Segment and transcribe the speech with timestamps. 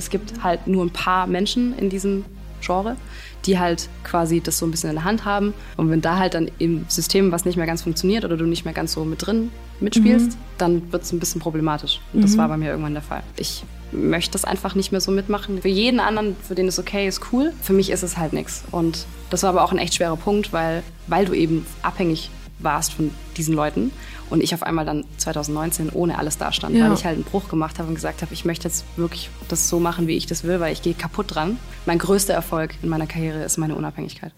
[0.00, 2.24] Es gibt halt nur ein paar Menschen in diesem
[2.62, 2.96] Genre,
[3.44, 5.52] die halt quasi das so ein bisschen in der Hand haben.
[5.76, 8.64] Und wenn da halt dann im System was nicht mehr ganz funktioniert oder du nicht
[8.64, 9.50] mehr ganz so mit drin
[9.80, 10.36] mitspielst, mhm.
[10.56, 12.00] dann wird es ein bisschen problematisch.
[12.14, 12.38] Und das mhm.
[12.38, 13.22] war bei mir irgendwann der Fall.
[13.36, 15.60] Ich möchte das einfach nicht mehr so mitmachen.
[15.60, 17.52] Für jeden anderen, für den es okay ist, cool.
[17.60, 18.64] Für mich ist es halt nichts.
[18.70, 22.94] Und das war aber auch ein echt schwerer Punkt, weil, weil du eben abhängig warst
[22.94, 23.90] von diesen Leuten
[24.30, 26.86] und ich auf einmal dann 2019 ohne alles dastand, ja.
[26.86, 29.68] weil ich halt einen Bruch gemacht habe und gesagt habe, ich möchte jetzt wirklich das
[29.68, 31.58] so machen, wie ich das will, weil ich gehe kaputt dran.
[31.86, 34.32] Mein größter Erfolg in meiner Karriere ist meine Unabhängigkeit.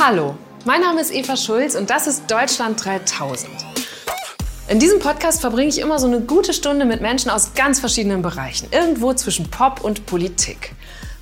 [0.00, 3.50] Hallo, mein Name ist Eva Schulz und das ist Deutschland 3000.
[4.68, 8.22] In diesem Podcast verbringe ich immer so eine gute Stunde mit Menschen aus ganz verschiedenen
[8.22, 10.74] Bereichen, irgendwo zwischen Pop und Politik.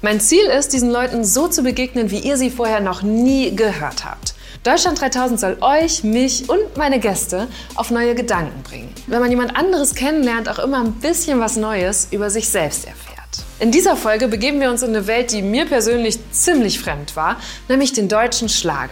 [0.03, 4.05] Mein Ziel ist, diesen Leuten so zu begegnen, wie ihr sie vorher noch nie gehört
[4.05, 4.36] habt.
[4.67, 8.93] Deutschland 3000 soll euch, mich und meine Gäste auf neue Gedanken bringen.
[9.07, 13.17] Wenn man jemand anderes kennenlernt, auch immer ein bisschen was Neues über sich selbst erfährt.
[13.61, 17.37] In dieser Folge begeben wir uns in eine Welt, die mir persönlich ziemlich fremd war,
[17.69, 18.91] nämlich den deutschen Schlager.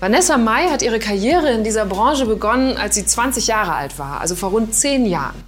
[0.00, 4.20] Vanessa Mai hat ihre Karriere in dieser Branche begonnen, als sie 20 Jahre alt war,
[4.20, 5.42] also vor rund 10 Jahren.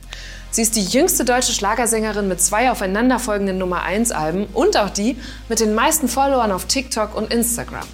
[0.50, 5.18] Sie ist die jüngste deutsche Schlagersängerin mit zwei aufeinanderfolgenden Nummer 1 Alben und auch die
[5.50, 7.86] mit den meisten Followern auf TikTok und Instagram.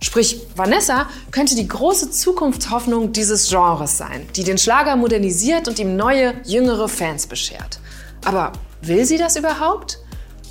[0.00, 5.96] Sprich, Vanessa könnte die große Zukunftshoffnung dieses Genres sein, die den Schlager modernisiert und ihm
[5.96, 7.80] neue, jüngere Fans beschert.
[8.24, 9.98] Aber will sie das überhaupt?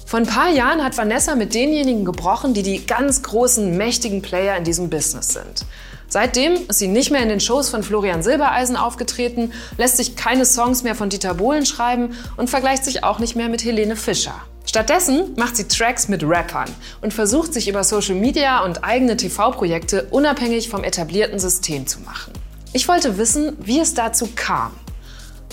[0.06, 4.58] Vor ein paar Jahren hat Vanessa mit denjenigen gebrochen, die die ganz großen, mächtigen Player
[4.58, 5.66] in diesem Business sind.
[6.10, 10.46] Seitdem ist sie nicht mehr in den Shows von Florian Silbereisen aufgetreten, lässt sich keine
[10.46, 14.36] Songs mehr von Dieter Bohlen schreiben und vergleicht sich auch nicht mehr mit Helene Fischer.
[14.68, 16.70] Stattdessen macht sie Tracks mit Rappern
[17.02, 22.34] und versucht sich über Social Media und eigene TV-Projekte unabhängig vom etablierten System zu machen.
[22.74, 24.72] Ich wollte wissen, wie es dazu kam.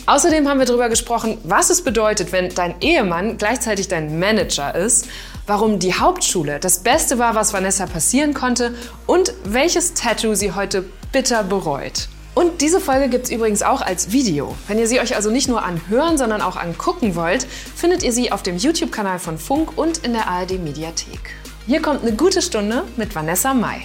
[0.07, 5.07] Außerdem haben wir darüber gesprochen, was es bedeutet, wenn dein Ehemann gleichzeitig dein Manager ist,
[5.47, 8.75] warum die Hauptschule das Beste war, was Vanessa passieren konnte
[9.07, 12.09] und welches Tattoo sie heute bitter bereut.
[12.35, 14.57] Und diese Folge gibt es übrigens auch als Video.
[14.67, 18.33] Wenn ihr sie euch also nicht nur anhören, sondern auch angucken wollt, findet ihr sie
[18.33, 21.37] auf dem YouTube-Kanal von Funk und in der ARD-Mediathek.
[21.67, 23.83] Hier kommt eine gute Stunde mit Vanessa Mai.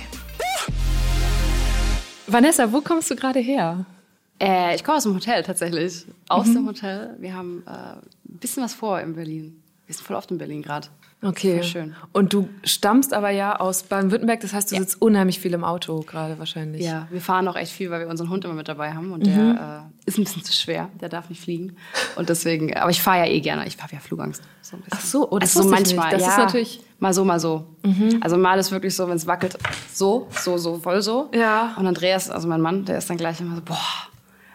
[2.26, 3.86] Vanessa, wo kommst du gerade her?
[4.42, 6.06] Äh, ich komme aus dem Hotel tatsächlich.
[6.28, 6.54] Aus mhm.
[6.56, 7.16] dem Hotel.
[7.20, 9.62] Wir haben äh, ein bisschen was vor in Berlin.
[9.86, 10.88] Wir sind voll oft in Berlin gerade.
[11.22, 11.62] Okay.
[11.64, 11.96] Schön.
[12.14, 14.82] Und du stammst aber ja aus Baden-Württemberg, das heißt, du ja.
[14.82, 16.82] sitzt unheimlich viel im Auto gerade wahrscheinlich.
[16.82, 19.26] Ja, wir fahren auch echt viel, weil wir unseren Hund immer mit dabei haben und
[19.26, 19.34] mhm.
[19.34, 21.76] der äh, ist ein bisschen zu schwer, der darf nicht fliegen.
[22.16, 24.42] Und deswegen, aber ich fahre ja eh gerne, ich habe ja Flugangst.
[24.62, 26.12] So Ach so, oder oh, also so manchmal.
[26.12, 27.66] Das ja, ist natürlich mal so, mal so.
[27.84, 28.20] Mhm.
[28.22, 29.58] Also mal ist wirklich so, wenn es wackelt,
[29.94, 31.30] so, so, so, voll so.
[31.34, 31.76] Ja.
[31.78, 33.78] Und Andreas, also mein Mann, der ist dann gleich immer so, boah,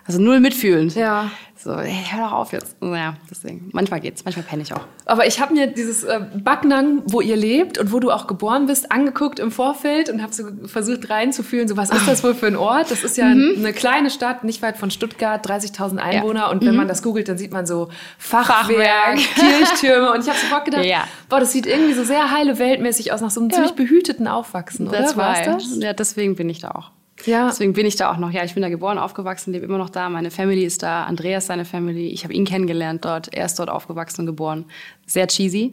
[0.07, 0.95] also null mitfühlend.
[0.95, 1.31] Ja.
[1.57, 2.77] So, ey, hör doch auf jetzt.
[2.83, 3.71] Naja, deswegen.
[3.73, 4.83] Manchmal geht's, manchmal penne ich auch.
[5.07, 8.67] Aber ich habe mir dieses äh, Backnang, wo ihr lebt und wo du auch geboren
[8.67, 12.49] bist, angeguckt im Vorfeld und habe so versucht reinzufühlen, so was ist das wohl für
[12.49, 12.91] ein Ort?
[12.91, 13.55] Das ist ja mhm.
[13.57, 16.41] eine kleine Stadt, nicht weit von Stuttgart, 30.000 Einwohner.
[16.41, 16.51] Ja.
[16.51, 16.79] Und wenn mhm.
[16.79, 17.89] man das googelt, dann sieht man so
[18.19, 19.17] Fachwerk, Fachwerk.
[19.35, 20.13] Kirchtürme.
[20.13, 21.05] Und ich habe sofort gedacht, ja.
[21.31, 23.55] boah, das sieht irgendwie so sehr heile weltmäßig aus, nach so einem ja.
[23.55, 24.99] ziemlich behüteten Aufwachsen, oder?
[24.99, 25.79] Das war das?
[25.79, 26.91] Ja, deswegen bin ich da auch.
[27.25, 27.47] Ja.
[27.49, 28.31] Deswegen bin ich da auch noch.
[28.31, 30.09] Ja, ich bin da geboren, aufgewachsen, lebe immer noch da.
[30.09, 31.05] Meine Family ist da.
[31.05, 32.09] Andreas seine Family.
[32.09, 33.33] Ich habe ihn kennengelernt dort.
[33.33, 34.65] Er ist dort aufgewachsen und geboren.
[35.07, 35.71] Sehr cheesy.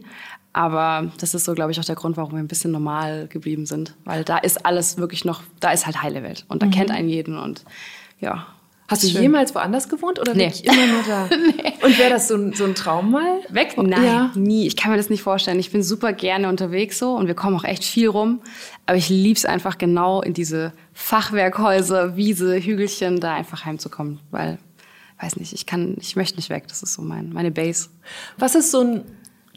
[0.53, 3.66] Aber das ist so, glaube ich, auch der Grund, warum wir ein bisschen normal geblieben
[3.66, 3.96] sind.
[4.03, 6.46] Weil da ist alles wirklich noch, da ist halt heile Welt.
[6.47, 6.72] Und da mhm.
[6.72, 7.38] kennt einen jeden.
[7.38, 7.63] Und
[8.19, 8.47] ja,
[8.91, 9.22] Hast du Schön.
[9.22, 10.47] jemals woanders gewohnt oder nee.
[10.47, 11.29] wirklich immer nur da?
[11.29, 11.74] nee.
[11.81, 13.40] Und wäre das so ein, so ein Traum mal?
[13.47, 13.78] Weg?
[13.78, 14.31] Nein, ja.
[14.35, 14.68] nie.
[14.68, 15.59] Ich kann mir das nicht vorstellen.
[15.59, 18.41] Ich bin super gerne unterwegs so und wir kommen auch echt viel rum.
[18.88, 24.19] Aber ich liebe es einfach genau in diese Fachwerkhäuser, Wiese, Hügelchen, da einfach heimzukommen.
[24.30, 24.57] Weil,
[25.22, 26.66] weiß nicht, ich kann, ich möchte nicht weg.
[26.68, 27.88] Das ist so mein, meine Base.
[28.38, 29.06] Was ist so ein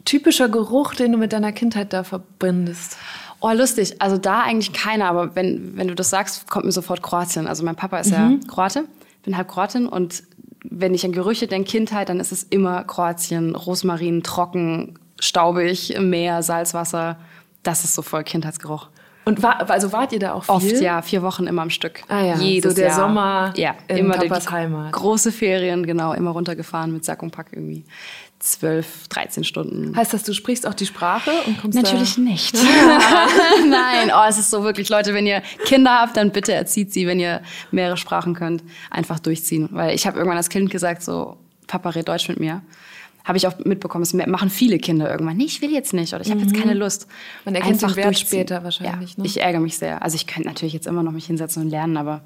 [0.05, 2.95] typischer Geruch, den du mit deiner Kindheit da verbindest?
[3.41, 4.01] Oh, lustig.
[4.01, 7.47] Also da eigentlich keiner, aber wenn, wenn du das sagst, kommt mir sofort Kroatien.
[7.47, 8.13] Also mein Papa ist mhm.
[8.13, 8.85] ja Kroate
[9.25, 10.23] bin halb Kroatin und
[10.69, 16.43] wenn ich an Gerüche denke, Kindheit, dann ist es immer Kroatien, Rosmarin, trocken, staubig, Meer,
[16.43, 17.17] Salzwasser.
[17.63, 18.89] Das ist so voll Kindheitsgeruch.
[19.25, 20.73] Und war, also wart ihr da auch viel?
[20.73, 21.01] Oft, ja.
[21.01, 22.03] Vier Wochen immer am Stück.
[22.07, 22.95] Ah ja, Jedes so der Jahr.
[22.95, 24.91] Sommer ja, in immer Papas Heimat.
[24.91, 26.13] Große Ferien, genau.
[26.13, 27.85] Immer runtergefahren mit Sack und Pack irgendwie.
[28.45, 29.95] 12, 13 Stunden.
[29.95, 32.53] Heißt das, du sprichst auch die Sprache und kommst Natürlich nicht.
[33.67, 37.07] Nein, oh, es ist so wirklich, Leute, wenn ihr Kinder habt, dann bitte erzieht sie,
[37.07, 39.69] wenn ihr mehrere Sprachen könnt, einfach durchziehen.
[39.71, 42.61] Weil ich habe irgendwann als Kind gesagt, so, Papa red Deutsch mit mir.
[43.23, 45.37] Habe ich auch mitbekommen, das machen viele Kinder irgendwann.
[45.37, 46.47] Nee, ich will jetzt nicht oder ich habe mhm.
[46.47, 47.07] jetzt keine Lust.
[47.43, 49.13] Man erkennt einfach den Wert später wahrscheinlich.
[49.13, 49.25] Ja, ne?
[49.25, 50.03] Ich ärgere mich sehr.
[50.03, 52.21] Also ich könnte natürlich jetzt immer noch mich hinsetzen und lernen, aber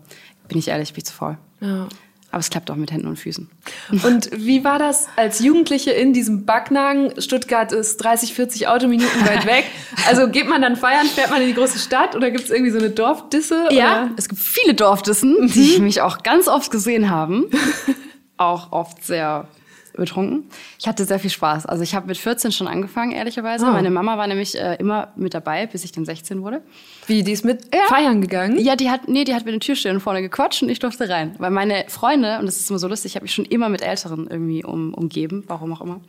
[0.49, 1.37] bin ich ehrlich, bin ich zu faul.
[1.61, 1.87] Ja.
[2.31, 3.49] Aber es klappt auch mit Händen und Füßen.
[4.03, 7.19] Und wie war das als Jugendliche in diesem Backnagen?
[7.19, 9.65] Stuttgart ist 30, 40 Autominuten weit weg.
[10.07, 12.71] Also geht man dann feiern, fährt man in die große Stadt oder gibt es irgendwie
[12.71, 13.67] so eine Dorfdisse?
[13.69, 14.11] Ja, oder?
[14.17, 17.49] es gibt viele Dorfdissen, die mich auch ganz oft gesehen haben.
[18.37, 19.47] auch oft sehr
[19.99, 20.45] betrunken.
[20.79, 21.65] Ich hatte sehr viel Spaß.
[21.65, 23.65] Also ich habe mit 14 schon angefangen, ehrlicherweise.
[23.65, 23.71] Oh.
[23.71, 26.61] Meine Mama war nämlich äh, immer mit dabei, bis ich dann 16 wurde.
[27.07, 28.57] Wie, die ist mit feiern gegangen?
[28.59, 31.35] Ja, die hat, nee, die hat mit den Türstehern vorne gequatscht und ich durfte rein.
[31.37, 33.81] Weil meine Freunde, und das ist immer so lustig, ich habe mich schon immer mit
[33.81, 36.01] Älteren irgendwie um, umgeben, warum auch immer.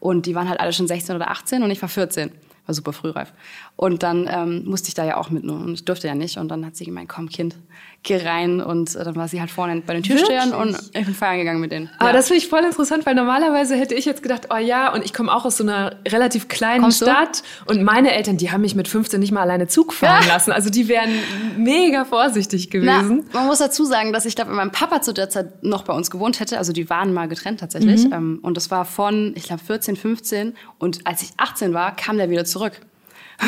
[0.00, 2.30] Und die waren halt alle schon 16 oder 18 und ich war 14.
[2.66, 3.32] War super frühreif.
[3.76, 5.56] Und dann ähm, musste ich da ja auch mit nur.
[5.56, 6.38] Und ich durfte ja nicht.
[6.38, 7.56] Und dann hat sie gemeint, komm Kind,
[8.04, 8.60] geh rein.
[8.60, 10.76] Und äh, dann war sie halt vorne bei den Türstehern Wirklich?
[10.76, 11.90] und ich bin feiern gegangen mit denen.
[11.98, 12.12] Aber ja.
[12.14, 15.12] das finde ich voll interessant, weil normalerweise hätte ich jetzt gedacht, oh ja, und ich
[15.12, 17.06] komme auch aus so einer relativ kleinen Kommst du?
[17.06, 20.34] Stadt und meine Eltern, die haben mich mit 15 nicht mal alleine Zug fahren Ja.
[20.34, 20.52] lassen.
[20.52, 21.10] Also die wären
[21.56, 23.24] mega vorsichtig Na, gewesen.
[23.32, 25.92] man muss dazu sagen, dass ich glaube, wenn mein Papa zu der Zeit noch bei
[25.94, 29.44] uns gewohnt hätte, also die waren mal getrennt tatsächlich, ähm, und das war von, ich
[29.44, 32.80] glaube, 14, 15 und als ich 18 war, kam der wieder zurück.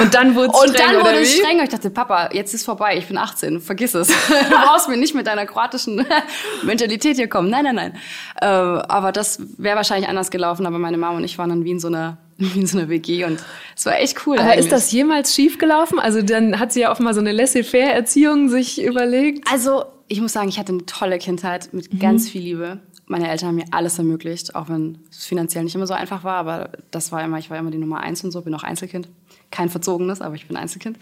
[0.01, 2.31] Und dann wurde es Und streng, dann oder wurde es streng und ich dachte, Papa,
[2.33, 4.09] jetzt ist vorbei, ich bin 18, vergiss es.
[4.29, 6.05] Du brauchst mir nicht mit deiner kroatischen
[6.65, 7.51] Mentalität hier kommen.
[7.51, 7.95] Nein, nein, nein.
[8.41, 11.73] Äh, aber das wäre wahrscheinlich anders gelaufen, aber meine Mama und ich waren dann wie
[11.73, 13.43] in so einer, wie in so einer WG und
[13.77, 14.39] es war echt cool.
[14.39, 14.67] Aber eigentlich.
[14.67, 15.99] ist das jemals schief gelaufen?
[15.99, 19.47] Also dann hat sie ja offenbar so eine Laissez-faire-Erziehung sich überlegt.
[19.51, 22.81] Also, ich muss sagen, ich hatte eine tolle Kindheit mit ganz viel Liebe.
[23.07, 26.37] Meine Eltern haben mir alles ermöglicht, auch wenn es finanziell nicht immer so einfach war,
[26.37, 29.09] aber das war immer, ich war immer die Nummer eins und so, bin auch Einzelkind.
[29.57, 30.99] Kein verzogenes, aber ich bin Einzelkind.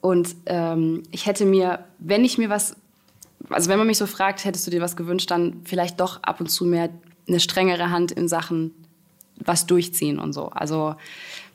[0.00, 2.74] Und ähm, ich hätte mir, wenn ich mir was,
[3.50, 6.40] also wenn man mich so fragt, hättest du dir was gewünscht, dann vielleicht doch ab
[6.40, 6.88] und zu mehr
[7.28, 8.72] eine strengere Hand in Sachen
[9.44, 10.48] was durchziehen und so.
[10.48, 10.94] Also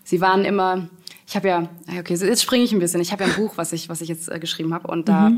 [0.03, 0.89] sie waren immer,
[1.27, 1.69] ich habe ja,
[1.99, 3.01] okay, jetzt springe ich ein bisschen.
[3.01, 5.31] Ich habe ja ein Buch, was ich, was ich jetzt äh, geschrieben habe und da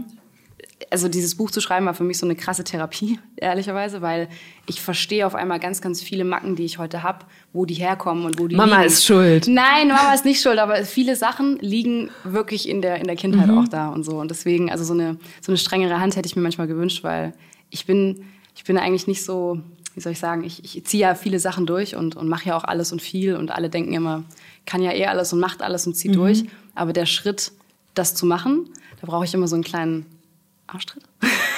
[0.90, 4.30] also dieses Buch zu schreiben war für mich so eine krasse Therapie, ehrlicherweise, weil
[4.66, 8.26] ich verstehe auf einmal ganz, ganz viele Macken, die ich heute habe, wo die herkommen
[8.26, 8.88] und wo die Mama liegen.
[8.88, 9.48] ist schuld.
[9.48, 13.50] Nein, Mama ist nicht schuld, aber viele Sachen liegen wirklich in der, in der Kindheit
[13.50, 14.20] auch da und so.
[14.20, 17.34] Und deswegen, also so eine, so eine strengere Hand hätte ich mir manchmal gewünscht, weil
[17.70, 18.26] ich bin,
[18.56, 19.60] ich bin eigentlich nicht so,
[19.94, 22.58] wie soll ich sagen, ich, ich ziehe ja viele Sachen durch und, und mache ja
[22.58, 24.24] auch alles und viel und alle denken immer,
[24.66, 26.46] kann ja eh alles und macht alles und zieht durch.
[26.74, 27.52] Aber der Schritt,
[27.94, 28.70] das zu machen,
[29.02, 30.06] da brauche ich immer so einen kleinen
[30.68, 31.04] Arschtritt.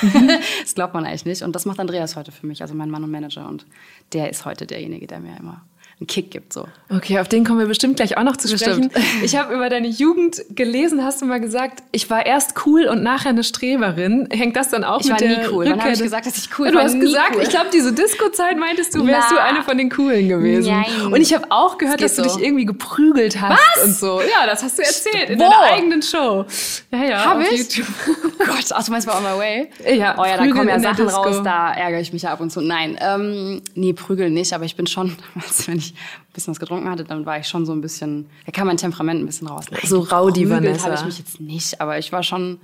[0.62, 1.42] das glaubt man eigentlich nicht.
[1.42, 3.48] Und das macht Andreas heute für mich, also mein Mann und Manager.
[3.48, 3.66] Und
[4.14, 5.66] der ist heute derjenige, der mir immer
[6.00, 6.54] einen Kick gibt.
[6.54, 6.68] So.
[6.90, 8.90] Okay, auf den kommen wir bestimmt gleich auch noch zu sprechen.
[8.90, 9.24] Bestimmt.
[9.24, 13.02] Ich habe über deine Jugend gelesen, hast du mal gesagt, ich war erst cool und
[13.02, 14.28] nachher eine Streberin.
[14.32, 15.66] Hängt das dann auch Ich mit war der nie cool.
[15.66, 17.42] Wann Rückkehr habe ich gesagt, dass ich cool Du hast gesagt, cool.
[17.42, 19.36] ich glaube, diese Disco-Zeit meintest du, wärst Na.
[19.38, 20.72] du eine von den Coolen gewesen.
[20.72, 21.12] Nein.
[21.14, 23.86] Und ich habe auch gehört, Das dass du dich irgendwie geprügelt hast Was?
[23.86, 24.22] und so.
[24.22, 25.44] Ja, das hast du erzählt in Wo?
[25.44, 26.46] deiner eigenen Show.
[26.92, 27.58] Ja, ja, Hab auf ich?
[27.76, 27.88] YouTube.
[28.40, 29.70] Oh Gott, ach, du meinst bei On My Way?
[29.98, 32.40] Ja, Oh ja, da kommen ja in Sachen raus, da ärgere ich mich ja ab
[32.40, 32.62] und zu.
[32.62, 36.60] Nein, ähm, nee, prügeln nicht, aber ich bin schon, damals, wenn ich ein bisschen was
[36.60, 39.48] getrunken hatte, dann war ich schon so ein bisschen, da kam mein Temperament ein bisschen
[39.48, 39.66] raus.
[39.72, 40.86] Nein, So rowdy, geprügelt Vanessa.
[40.86, 42.60] habe ich mich jetzt nicht, aber ich war schon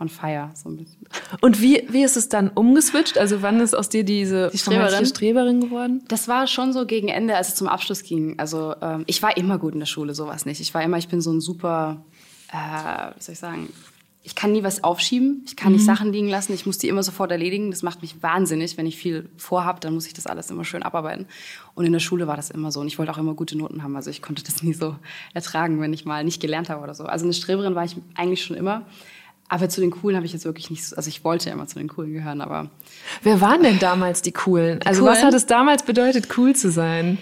[0.00, 1.06] on fire, so ein bisschen.
[1.40, 3.18] Und wie, wie ist es dann umgeswitcht?
[3.18, 5.04] Also wann ist aus dir diese Die Streberin?
[5.06, 6.04] Streberin geworden?
[6.08, 8.38] Das war schon so gegen Ende, als es zum Abschluss ging.
[8.38, 10.60] Also ähm, ich war immer gut in der Schule, sowas nicht.
[10.60, 12.00] Ich war immer, ich bin so ein super,
[12.52, 13.68] äh, wie soll ich sagen,
[14.28, 17.02] ich kann nie was aufschieben, ich kann nicht Sachen liegen lassen, ich muss die immer
[17.02, 17.70] sofort erledigen.
[17.70, 18.76] Das macht mich wahnsinnig.
[18.76, 21.26] Wenn ich viel vorhab, dann muss ich das alles immer schön abarbeiten.
[21.74, 22.80] Und in der Schule war das immer so.
[22.80, 23.96] Und ich wollte auch immer gute Noten haben.
[23.96, 24.96] Also ich konnte das nie so
[25.32, 27.04] ertragen, wenn ich mal nicht gelernt habe oder so.
[27.04, 28.82] Also eine Streberin war ich eigentlich schon immer.
[29.48, 31.66] Aber zu den Coolen habe ich jetzt wirklich nicht, so- also ich wollte ja immer
[31.66, 32.68] zu den Coolen gehören, aber
[33.22, 34.82] Wer waren denn damals die Coolen?
[34.84, 35.26] Also was Coolen?
[35.28, 37.16] hat es damals bedeutet, cool zu sein?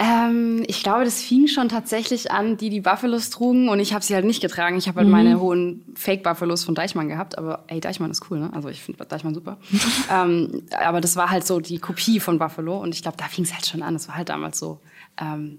[0.00, 4.04] Ähm, ich glaube, das fing schon tatsächlich an, die die Buffalos trugen und ich habe
[4.04, 4.78] sie halt nicht getragen.
[4.78, 8.50] Ich habe halt meine hohen Fake-Buffalos von Deichmann gehabt, aber ey, Deichmann ist cool, ne?
[8.52, 9.58] Also ich finde Deichmann super.
[10.12, 13.44] ähm, aber das war halt so die Kopie von Buffalo und ich glaube, da fing
[13.44, 13.94] es halt schon an.
[13.94, 14.78] Das war halt damals so.
[15.20, 15.58] Ähm,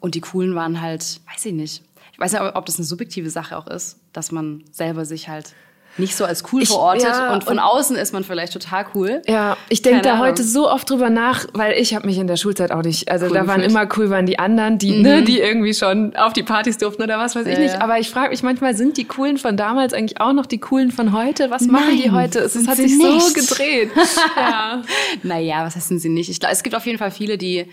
[0.00, 1.84] und die Coolen waren halt, weiß ich nicht.
[2.12, 5.54] Ich weiß nicht, ob das eine subjektive Sache auch ist, dass man selber sich halt
[5.96, 8.86] nicht so als cool Ich- verortet ja, und von und- außen ist man vielleicht total
[8.94, 9.20] cool.
[9.26, 10.26] Ja, ich denke da Ahnung.
[10.26, 13.26] heute so oft drüber nach, weil ich habe mich in der Schulzeit auch nicht, also
[13.26, 16.42] Cool da waren immer cool waren die anderen, die ne, die irgendwie schon auf die
[16.42, 17.74] Partys durften oder was weiß ich Ja, nicht.
[17.74, 17.80] ja.
[17.80, 20.90] Aber ich frage mich manchmal, sind die coolen von damals eigentlich auch noch die coolen
[20.92, 21.50] von heute?
[21.50, 22.38] Was machen die heute?
[22.38, 23.34] Es hat sich so nicht.
[23.34, 23.90] gedreht.
[24.36, 24.82] ja.
[25.22, 26.30] Naja, was heißen sie nicht?
[26.30, 27.66] Ich glaube, es gibt auf jeden Fall viele, die,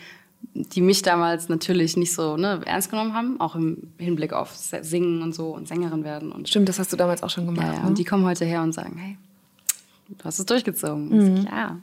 [0.53, 5.21] die mich damals natürlich nicht so ne, ernst genommen haben, auch im Hinblick auf Singen
[5.21, 6.31] und so und Sängerin werden.
[6.31, 7.67] Und, Stimmt, das hast du damals auch schon gemacht.
[7.67, 7.87] ja, ja, ne?
[7.87, 9.17] und die kommen heute her und sagen, hey,
[10.09, 11.09] du hast es durchgezogen.
[11.09, 11.77] Und ich Ja,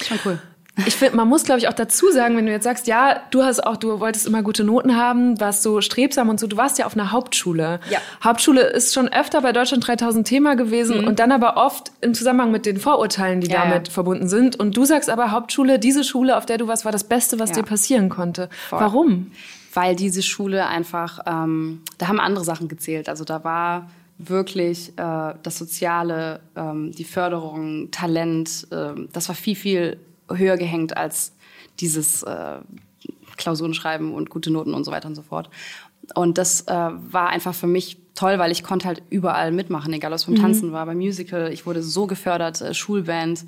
[0.00, 0.40] schon cool.
[0.86, 3.42] Ich finde, man muss, glaube ich, auch dazu sagen, wenn du jetzt sagst, ja, du
[3.42, 6.78] hast auch, du wolltest immer gute Noten haben, warst so strebsam und so, du warst
[6.78, 7.80] ja auf einer Hauptschule.
[7.90, 7.98] Ja.
[8.22, 12.50] Hauptschule ist schon öfter bei Deutschland 3000 Thema gewesen und dann aber oft im Zusammenhang
[12.50, 13.94] mit den Vorurteilen, die Ja, damit ja.
[13.94, 14.56] verbunden sind.
[14.56, 17.52] Und du sagst aber, Hauptschule, diese Schule, auf der du warst, war das Beste, was
[17.52, 18.48] dir passieren konnte.
[18.68, 18.80] Voll.
[18.80, 19.32] Warum?
[19.74, 23.08] weil diese Schule einfach, ähm, da haben andere Sachen gezählt.
[23.08, 29.54] Also da war wirklich äh, das Soziale, ähm, die Förderung, Talent, ähm, das war viel,
[29.54, 29.96] viel
[30.30, 31.32] höher gehängt als
[31.80, 32.58] dieses äh,
[33.36, 35.50] Klausuren schreiben und gute Noten und so weiter und so fort.
[36.14, 40.10] Und das äh, war einfach für mich toll, weil ich konnte halt überall mitmachen, egal
[40.10, 41.52] was vom Tanzen war, beim Musical.
[41.52, 43.44] Ich wurde so gefördert, äh, Schulband.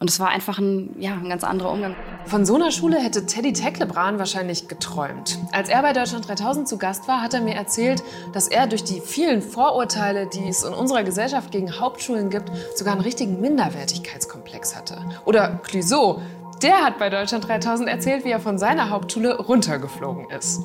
[0.00, 1.94] Und es war einfach ein, ja, ein ganz anderer Umgang.
[2.24, 5.38] Von so einer Schule hätte Teddy Tecklebrand wahrscheinlich geträumt.
[5.52, 8.02] Als er bei Deutschland 3000 zu Gast war, hat er mir erzählt,
[8.32, 12.94] dass er durch die vielen Vorurteile, die es in unserer Gesellschaft gegen Hauptschulen gibt, sogar
[12.94, 14.98] einen richtigen Minderwertigkeitskomplex hatte.
[15.26, 16.20] Oder Clouseau,
[16.62, 20.62] der hat bei Deutschland 3000 erzählt, wie er von seiner Hauptschule runtergeflogen ist.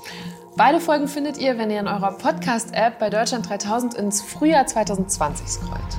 [0.55, 5.47] Beide Folgen findet ihr, wenn ihr in eurer Podcast-App bei Deutschland 3000 ins Frühjahr 2020
[5.47, 5.97] scrollt.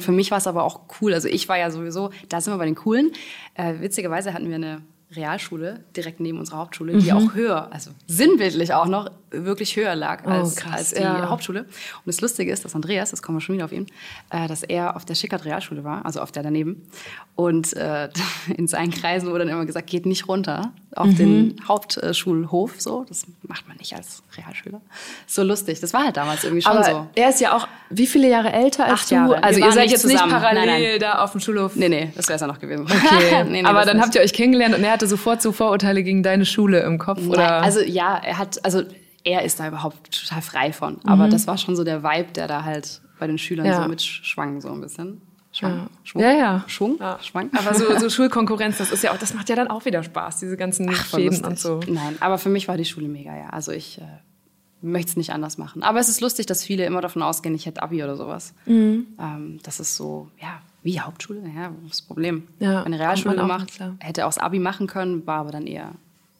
[0.00, 1.12] Für mich war es aber auch cool.
[1.12, 3.12] Also ich war ja sowieso, da sind wir bei den Coolen.
[3.54, 8.72] Äh, witzigerweise hatten wir eine Realschule direkt neben unserer Hauptschule, die auch höher, also sinnbildlich
[8.74, 11.28] auch noch, wirklich höher lag als, krass, als die ja.
[11.28, 11.60] Hauptschule.
[11.60, 11.68] Und
[12.06, 13.86] das Lustige ist, dass Andreas, das kommen wir schon wieder auf ihn,
[14.30, 16.88] äh, dass er auf der Schickert Realschule war, also auf der daneben.
[17.36, 18.08] Und äh,
[18.56, 21.16] in seinen Kreisen wurde dann immer gesagt, geht nicht runter auf Mhm.
[21.16, 22.80] den Hauptschulhof.
[22.80, 24.80] So, das macht man nicht als Realschüler.
[25.28, 25.78] So lustig.
[25.80, 27.06] Das war halt damals irgendwie schon Aber so.
[27.14, 29.14] er ist ja auch wie viele Jahre älter als Acht du?
[29.14, 29.30] Jahre.
[29.36, 30.30] Wir Also ihr seid jetzt zusammen.
[30.32, 31.00] nicht parallel Nein, nein.
[31.00, 31.76] da auf dem Schulhof.
[31.76, 32.84] Nee, nee, das wäre es ja noch gewesen.
[32.84, 33.44] Okay.
[33.50, 34.06] Nee, nee, aber dann nicht.
[34.06, 37.26] habt ihr euch kennengelernt und er hatte sofort so Vorurteile gegen deine Schule im Kopf,
[37.26, 37.38] oder?
[37.38, 38.82] Nein, also ja, er hat, also
[39.24, 40.98] er ist da überhaupt total frei von.
[41.04, 41.30] Aber Mhm.
[41.30, 43.82] das war schon so der Vibe, der da halt bei den Schülern Ja.
[43.82, 45.22] so mitschwang, so ein bisschen.
[45.52, 45.72] Schwang?
[45.78, 45.86] Ja.
[46.04, 46.22] Schwung?
[46.22, 46.64] Ja, ja.
[46.68, 46.96] Schwung?
[47.00, 47.18] Ja.
[47.22, 47.50] Schwang?
[47.56, 50.38] aber so, so Schulkonkurrenz, das ist ja auch, das macht ja dann auch wieder Spaß,
[50.40, 51.80] diese ganzen voll Fäden und so.
[51.88, 53.48] Nein, aber für mich war die Schule mega, ja.
[53.50, 54.04] Also ich äh,
[54.80, 55.82] möchte es nicht anders machen.
[55.82, 58.54] Aber es ist lustig, dass viele immer davon ausgehen, ich hätte Abi oder sowas.
[58.66, 59.06] Mhm.
[59.18, 62.44] Ähm, das ist so, ja, wie Hauptschule, ja, das Problem?
[62.58, 63.94] Ja, Eine Realschule gemacht, klar.
[63.98, 65.90] hätte auch das Abi machen können, war aber dann eher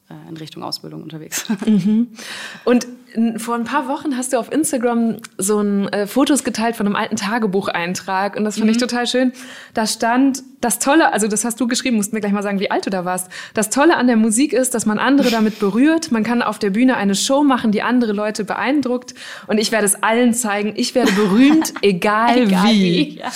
[0.08, 1.44] äh, in Richtung Ausbildung unterwegs.
[2.64, 6.76] Und n- vor ein paar Wochen hast du auf Instagram so ein äh, Fotos geteilt
[6.76, 8.80] von einem alten Tagebucheintrag und das fand ich Mhm.
[8.80, 9.32] total schön.
[9.74, 12.70] Da stand das Tolle, also das hast du geschrieben, musst mir gleich mal sagen, wie
[12.70, 13.30] alt du da warst.
[13.54, 16.12] Das Tolle an der Musik ist, dass man andere damit berührt.
[16.12, 19.14] Man kann auf der Bühne eine Show machen, die andere Leute beeindruckt
[19.46, 20.72] und ich werde es allen zeigen.
[20.76, 22.82] Ich werde berühmt, egal, Egal wie.
[22.82, 23.28] wie, ja.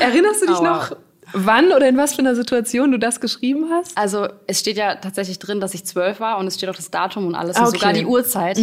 [0.00, 0.64] Erinnerst du dich wow.
[0.64, 0.96] noch,
[1.32, 3.96] wann oder in was für einer Situation du das geschrieben hast?
[3.96, 6.90] Also es steht ja tatsächlich drin, dass ich zwölf war und es steht auch das
[6.90, 7.78] Datum und alles Ah, und okay.
[7.78, 8.58] sogar die Uhrzeit.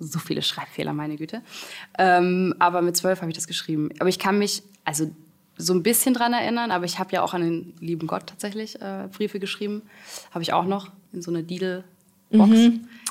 [0.00, 1.42] So viele Schreibfehler, meine Güte.
[1.98, 3.90] Ähm, aber mit zwölf habe ich das geschrieben.
[3.98, 5.10] Aber ich kann mich also
[5.56, 8.80] so ein bisschen dran erinnern, aber ich habe ja auch an den lieben Gott tatsächlich
[8.80, 9.82] äh, Briefe geschrieben.
[10.30, 12.52] Habe ich auch noch in so einer Didel-Box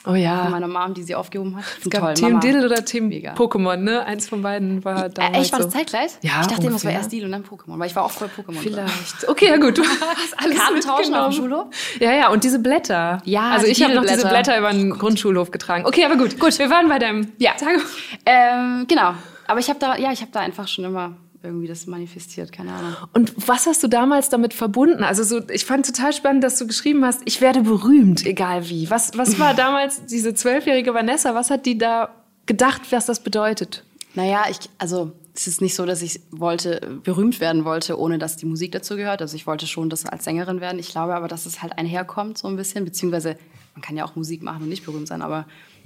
[0.07, 0.43] Oh ja.
[0.43, 1.63] von meiner Mom, die sie aufgehoben hat.
[1.83, 2.39] Es gab Team Mama.
[2.39, 3.33] Diddle oder Team Mega.
[3.33, 4.05] Pokémon, ne?
[4.05, 6.11] Eins von beiden war Äh, damals echt, war das zeitgleich?
[6.21, 8.11] Ja, ich dachte immer, es war erst Deal und dann Pokémon, weil ich war auch
[8.11, 8.57] voll Pokémon.
[8.59, 9.27] Vielleicht.
[9.27, 9.77] Okay, ja gut.
[9.77, 11.37] Du hast alles Karten tauschen auf dem.
[11.37, 11.65] Schulhof?
[11.99, 13.21] Ja, ja, und diese Blätter.
[13.25, 14.27] Ja, Also ich habe noch diese.
[14.27, 15.85] Blätter über den Grundschulhof getragen.
[15.85, 16.39] Okay, aber gut.
[16.39, 17.51] Gut, wir waren bei deinem Ja.
[17.53, 17.83] Tagebuch.
[18.25, 19.13] Ähm, genau.
[19.49, 21.13] Aber ich habe da, ja, ich habe da einfach schon immer
[21.43, 22.95] irgendwie das manifestiert, keine Ahnung.
[23.13, 25.03] Und was hast du damals damit verbunden?
[25.03, 28.89] Also so, ich fand total spannend, dass du geschrieben hast, ich werde berühmt, egal wie.
[28.89, 31.35] Was, was war damals diese zwölfjährige Vanessa?
[31.35, 32.09] Was hat die da
[32.45, 33.83] gedacht, was das bedeutet?
[34.15, 38.37] Naja, ich, also es ist nicht so, dass ich wollte, berühmt werden wollte, ohne dass
[38.37, 39.21] die Musik dazu gehört.
[39.21, 40.79] Also ich wollte schon das als Sängerin werden.
[40.79, 43.37] Ich glaube aber, dass es halt einherkommt so ein bisschen, beziehungsweise
[43.75, 45.45] man kann ja auch Musik machen und nicht berühmt sein, aber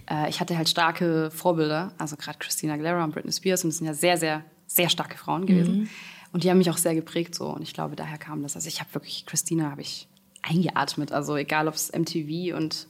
[0.09, 3.77] äh, ich hatte halt starke Vorbilder, also gerade Christina Aguilera und Britney Spears und das
[3.77, 5.89] sind ja sehr, sehr, sehr starke Frauen gewesen.
[6.33, 8.55] Und die haben mich auch sehr geprägt so und ich glaube, daher kam das.
[8.55, 10.07] Also ich habe wirklich, Christina habe ich
[10.41, 12.87] eingeatmet, also egal ob es MTV und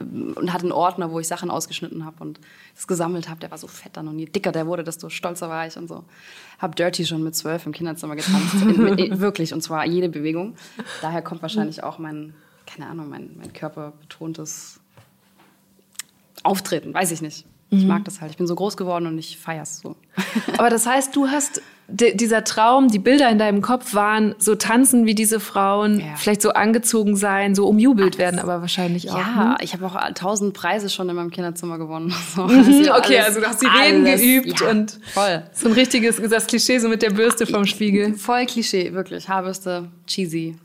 [0.00, 2.38] und hatte einen Ordner, wo ich Sachen ausgeschnitten habe und
[2.74, 3.40] das gesammelt habe.
[3.40, 5.88] Der war so fett dann und je dicker der wurde, desto stolzer war ich und
[5.88, 6.04] so.
[6.60, 10.54] Hab Dirty schon mit zwölf im Kinderzimmer getanzt, in, in, wirklich und zwar jede Bewegung.
[11.00, 12.34] Daher kommt wahrscheinlich auch mein,
[12.64, 14.78] keine Ahnung, mein, mein körperbetontes
[16.44, 17.44] Auftreten, weiß ich nicht.
[17.70, 18.30] Ich mag das halt.
[18.30, 19.94] Ich bin so groß geworden und ich feier's so.
[20.56, 24.54] Aber das heißt, du hast di- dieser Traum, die Bilder in deinem Kopf waren so
[24.54, 26.06] tanzen wie diese Frauen, Ja.
[26.16, 29.18] vielleicht so angezogen sein, so umjubelt werden, aber wahrscheinlich auch.
[29.18, 29.56] Ja, ne?
[29.60, 32.14] ich habe auch tausend Preise schon in meinem Kinderzimmer gewonnen.
[32.34, 35.42] So, Mhm, also okay, alles- also du hast die Reden alles, geübt ja, und voll.
[35.52, 38.14] so ein richtiges, das Klischee so mit der Bürste vom Spiegel.
[38.14, 39.28] Voll Klischee, wirklich.
[39.28, 40.56] Haarbürste, cheesy.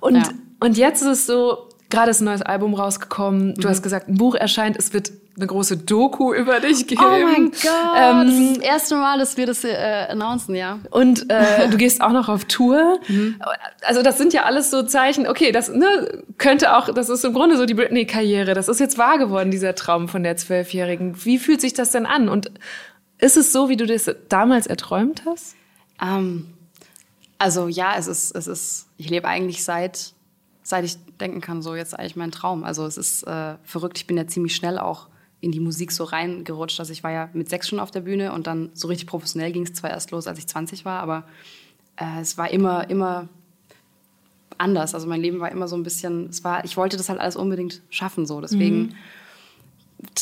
[0.00, 0.22] Und, Ja.
[0.60, 4.16] und jetzt ist es so, gerade ist ein neues Album rausgekommen, du hast gesagt, ein
[4.16, 7.02] Buch erscheint, es wird eine große Doku über dich geben.
[7.04, 7.64] Oh mein Gott,
[7.96, 10.78] ähm, das erste Mal, dass wir das äh, announcen, ja.
[10.90, 12.98] Und äh, du gehst auch noch auf Tour.
[13.06, 13.40] Mhm.
[13.82, 17.34] Also das sind ja alles so Zeichen, okay, das ne, könnte auch, das ist im
[17.34, 18.54] Grunde so die Britney-Karriere.
[18.54, 21.24] Das ist jetzt wahr geworden, dieser Traum von der Zwölfjährigen.
[21.24, 22.28] Wie fühlt sich das denn an?
[22.30, 22.50] Und
[23.18, 25.54] ist es so, wie du das damals erträumt hast?
[26.00, 26.54] Ähm,
[27.38, 30.14] also ja, es ist, es ist, ich lebe eigentlich seit,
[30.62, 32.64] seit ich denken kann, so jetzt eigentlich mein Traum.
[32.64, 35.08] Also es ist äh, verrückt, ich bin ja ziemlich schnell auch
[35.40, 36.80] in die Musik so reingerutscht.
[36.80, 39.52] Also ich war ja mit sechs schon auf der Bühne und dann so richtig professionell
[39.52, 41.24] ging es zwar erst los, als ich 20 war, aber
[41.96, 43.28] äh, es war immer, immer
[44.58, 44.94] anders.
[44.94, 47.36] Also mein Leben war immer so ein bisschen, es war, ich wollte das halt alles
[47.36, 48.40] unbedingt schaffen, so.
[48.40, 48.94] Deswegen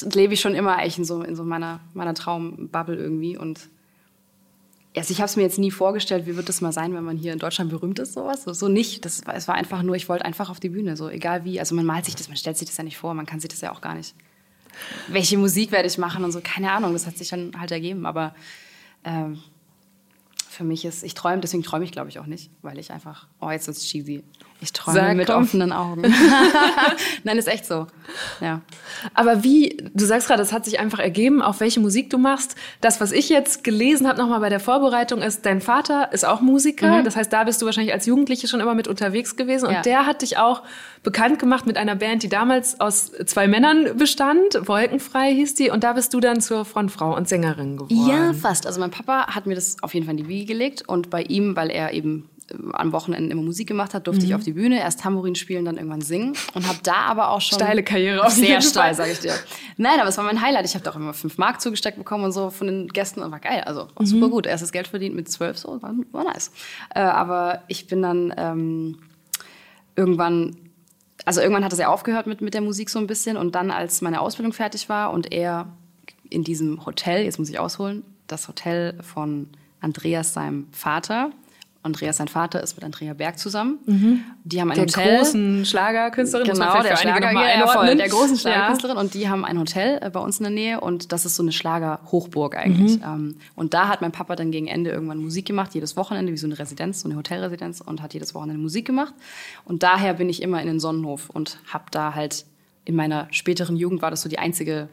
[0.02, 0.10] mhm.
[0.12, 3.68] lebe ich schon immer eigentlich in so, in so meiner, meiner Traumbubble irgendwie und
[4.96, 7.16] also ich habe es mir jetzt nie vorgestellt, wie wird das mal sein, wenn man
[7.16, 8.44] hier in Deutschland berühmt ist, sowas.
[8.44, 9.04] So, nicht.
[9.04, 11.58] Das es war einfach nur, ich wollte einfach auf die Bühne, so egal wie.
[11.58, 13.50] Also man malt sich das, man stellt sich das ja nicht vor, man kann sich
[13.50, 14.14] das ja auch gar nicht
[15.08, 18.06] welche Musik werde ich machen und so, keine Ahnung, das hat sich dann halt ergeben,
[18.06, 18.34] aber
[19.04, 19.42] ähm,
[20.48, 23.26] für mich ist, ich träume, deswegen träume ich glaube ich auch nicht, weil ich einfach,
[23.40, 24.22] oh, jetzt ist es cheesy.
[24.60, 25.42] Ich träume Sag, mit komm.
[25.42, 26.02] offenen Augen.
[27.24, 27.86] Nein, ist echt so.
[28.40, 28.62] Ja.
[29.12, 32.54] Aber wie, du sagst gerade, es hat sich einfach ergeben, auf welche Musik du machst.
[32.80, 36.40] Das, was ich jetzt gelesen habe, nochmal bei der Vorbereitung, ist, dein Vater ist auch
[36.40, 37.00] Musiker.
[37.00, 37.04] Mhm.
[37.04, 39.66] Das heißt, da bist du wahrscheinlich als Jugendliche schon immer mit unterwegs gewesen.
[39.66, 39.82] Und ja.
[39.82, 40.62] der hat dich auch
[41.02, 44.66] bekannt gemacht mit einer Band, die damals aus zwei Männern bestand.
[44.66, 45.70] Wolkenfrei hieß die.
[45.70, 48.08] Und da bist du dann zur Frontfrau und Sängerin geworden.
[48.08, 48.66] Ja, fast.
[48.66, 50.88] Also mein Papa hat mir das auf jeden Fall in die Wiege gelegt.
[50.88, 52.30] Und bei ihm, weil er eben
[52.72, 54.28] am Wochenende immer Musik gemacht hat, durfte mhm.
[54.28, 57.40] ich auf die Bühne, erst Tambourin spielen, dann irgendwann singen und habe da aber auch
[57.40, 59.32] schon steile Karriere auf sehr steil, sage ich dir.
[59.76, 60.66] Nein, aber es war mein Highlight.
[60.66, 63.30] Ich habe da auch immer fünf Mark zugesteckt bekommen und so von den Gästen und
[63.30, 64.06] war geil, also war mhm.
[64.06, 64.46] super gut.
[64.46, 66.50] Erstes Geld verdient mit zwölf, so war, war nice.
[66.94, 68.98] Äh, aber ich bin dann ähm,
[69.96, 70.56] irgendwann
[71.24, 73.70] also irgendwann hat es ja aufgehört mit, mit der Musik so ein bisschen und dann,
[73.70, 75.68] als meine Ausbildung fertig war und er
[76.28, 79.48] in diesem Hotel, jetzt muss ich ausholen, das Hotel von
[79.80, 81.30] Andreas, seinem Vater,
[81.84, 83.78] Andreas, sein Vater, ist mit Andrea Berg zusammen.
[83.84, 84.24] Mhm.
[84.42, 85.04] Die haben ein der Hotel.
[85.04, 86.46] Der großen Schlagerkünstlerin.
[86.46, 88.96] Genau, der Schlager, ja, voll, der großen Schlagerkünstlerin.
[88.96, 89.02] Ja.
[89.02, 91.42] Und die haben ein Hotel äh, bei uns in der Nähe und das ist so
[91.42, 92.96] eine Schlagerhochburg eigentlich.
[92.98, 93.04] Mhm.
[93.04, 96.38] Ähm, und da hat mein Papa dann gegen Ende irgendwann Musik gemacht, jedes Wochenende, wie
[96.38, 99.12] so eine Residenz, so eine Hotelresidenz und hat jedes Wochenende Musik gemacht.
[99.66, 102.46] Und daher bin ich immer in den Sonnenhof und habe da halt
[102.86, 104.88] in meiner späteren Jugend war das so die einzige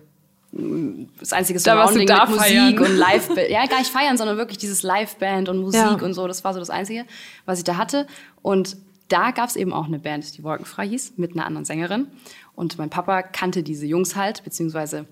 [0.51, 2.75] das einzige Surrounding da mit feiern.
[2.75, 5.93] Musik und Live, ja gar nicht feiern, sondern wirklich dieses Liveband und Musik ja.
[5.93, 6.27] und so.
[6.27, 7.05] Das war so das Einzige,
[7.45, 8.05] was ich da hatte.
[8.41, 12.07] Und da gab es eben auch eine Band, die Wolkenfrei hieß, mit einer anderen Sängerin.
[12.53, 15.05] Und mein Papa kannte diese Jungs halt, beziehungsweise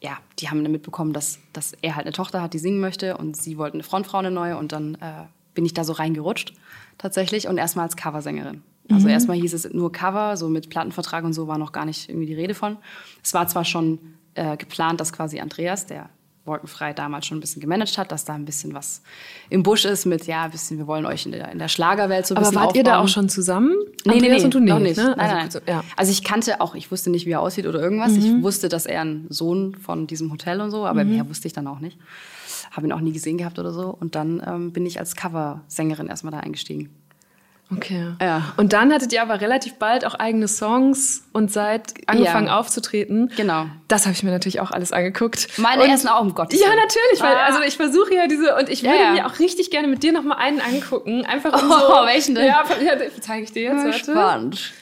[0.00, 3.16] ja, die haben dann mitbekommen, dass, dass er halt eine Tochter hat, die singen möchte
[3.16, 4.58] und sie wollten eine Frontfrau, eine neue.
[4.58, 6.52] Und dann äh, bin ich da so reingerutscht
[6.98, 8.62] tatsächlich und erstmal als Coversängerin.
[8.90, 9.12] Also mhm.
[9.12, 12.26] erstmal hieß es nur Cover, so mit Plattenvertrag und so war noch gar nicht irgendwie
[12.26, 12.76] die Rede von.
[13.22, 13.98] Es war zwar schon
[14.34, 16.10] äh, geplant, dass quasi Andreas, der
[16.46, 19.02] Wolkenfrei damals schon ein bisschen gemanagt hat, dass da ein bisschen was
[19.48, 22.26] im Busch ist mit, ja, ein bisschen, wir wollen euch in der, in der Schlagerwelt
[22.26, 22.78] so ein Aber bisschen wart aufbauen.
[22.78, 23.72] ihr da auch schon zusammen?
[24.04, 24.96] Nee, Andreas nee, und du nicht, noch nicht.
[24.98, 25.14] Ne?
[25.16, 25.76] Nein, also, nein.
[25.76, 25.84] Ja.
[25.96, 28.12] also ich kannte auch, ich wusste nicht, wie er aussieht oder irgendwas.
[28.12, 28.18] Mhm.
[28.18, 31.12] Ich wusste, dass er ein Sohn von diesem Hotel und so, aber mhm.
[31.12, 31.98] mehr wusste ich dann auch nicht.
[32.70, 33.96] Habe ihn auch nie gesehen gehabt oder so.
[33.98, 36.90] Und dann ähm, bin ich als Coversängerin erstmal da eingestiegen.
[37.72, 38.12] Okay.
[38.20, 38.52] Ja.
[38.56, 42.58] Und dann hattet ihr aber relativ bald auch eigene Songs und seid angefangen ja.
[42.58, 43.32] aufzutreten.
[43.36, 43.66] Genau.
[43.88, 45.48] Das habe ich mir natürlich auch alles angeguckt.
[45.56, 46.52] Meine und, ersten Augen, Gott.
[46.52, 47.46] Ja, natürlich, weil ah.
[47.46, 50.12] also ich versuche ja diese und ich würde ja, mir auch richtig gerne mit dir
[50.12, 52.06] noch mal einen angucken, einfach um oh, so.
[52.06, 52.46] welchen denn?
[52.46, 53.84] Ja, ja zeige ich dir jetzt.
[53.84, 54.12] Warte.
[54.12, 54.72] Spannend.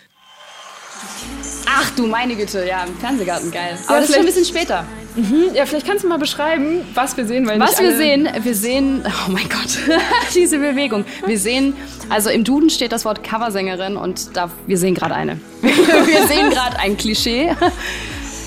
[1.66, 3.78] Ach du meine Güte, ja, im Fernsehgarten, geil.
[3.86, 4.84] Aber das ist schon ein bisschen später.
[5.14, 5.54] Mhm.
[5.54, 7.46] Ja, vielleicht kannst du mal beschreiben, was wir sehen.
[7.46, 9.78] Weil was wir sehen, wir sehen, oh mein Gott,
[10.34, 11.04] diese Bewegung.
[11.26, 11.74] Wir sehen,
[12.08, 15.40] also im Duden steht das Wort Coversängerin und da, wir sehen gerade eine.
[15.60, 17.54] wir sehen gerade ein Klischee.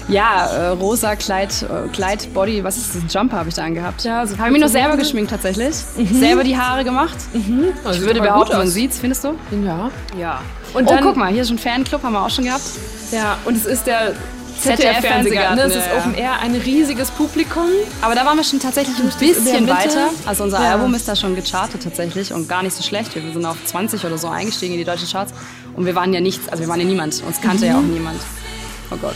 [0.07, 3.01] Ja, äh, rosa Kleid, äh, Kleid, Body, was ist das?
[3.01, 4.03] Ein Jumper habe ich da angehabt.
[4.03, 5.75] Ja, so habe ich mich noch selber geschminkt tatsächlich.
[5.97, 6.19] Mhm.
[6.19, 7.15] Selber die Haare gemacht.
[7.33, 7.69] Mhm.
[7.83, 9.33] Also ich würde behaupten, man sieht's, findest du?
[9.65, 9.89] Ja.
[10.19, 10.41] Ja.
[10.75, 12.63] Und oh, dann, guck mal, hier ist schon Fanclub, haben wir auch schon gehabt.
[13.11, 14.13] Ja, und es ist der
[14.59, 15.25] ZDF-Fernsehgarten.
[15.25, 15.63] ZDF ne?
[15.63, 17.67] Es ist Open Air, ein riesiges Publikum.
[18.01, 20.09] Aber da waren wir schon tatsächlich ein bisschen weiter.
[20.25, 20.71] Also unser ja.
[20.71, 23.15] Album ist da schon gechartet tatsächlich und gar nicht so schlecht.
[23.15, 25.33] Wir sind auf 20 oder so eingestiegen in die deutschen Charts.
[25.75, 27.21] Und wir waren ja nichts, also wir waren ja niemand.
[27.23, 27.71] Uns kannte mhm.
[27.71, 28.21] ja auch niemand.
[28.91, 29.15] Oh Gott.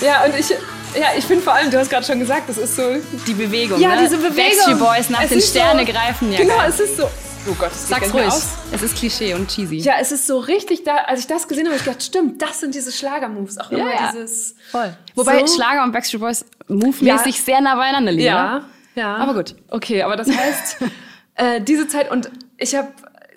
[0.00, 2.76] Ja, und ich, ja, ich finde vor allem, du hast gerade schon gesagt, das ist
[2.76, 2.82] so...
[3.26, 4.02] Die Bewegung, Ja, ne?
[4.02, 4.36] diese Bewegung.
[4.36, 6.32] Backstreet Boys nach es den Sterne so, greifen.
[6.32, 6.70] Ja, genau, geil.
[6.70, 7.08] es ist so...
[7.46, 8.26] Oh Gott, das Sag's ruhig.
[8.26, 8.48] Aus.
[8.72, 9.76] Es ist Klischee und cheesy.
[9.76, 12.60] Ja, es ist so richtig, da, als ich das gesehen habe, ich gedacht, stimmt, das
[12.60, 13.58] sind diese Schlager-Moves.
[13.58, 14.56] Auch immer ja, dieses...
[14.70, 14.96] Voll.
[15.14, 15.54] Wobei so.
[15.54, 17.44] Schlager und Backstreet Boys move-mäßig ja.
[17.44, 18.26] sehr nah beieinander liegen.
[18.26, 19.16] Ja, ja.
[19.16, 19.56] Aber gut.
[19.68, 20.78] Okay, aber das heißt,
[21.34, 22.88] äh, diese Zeit und ich habe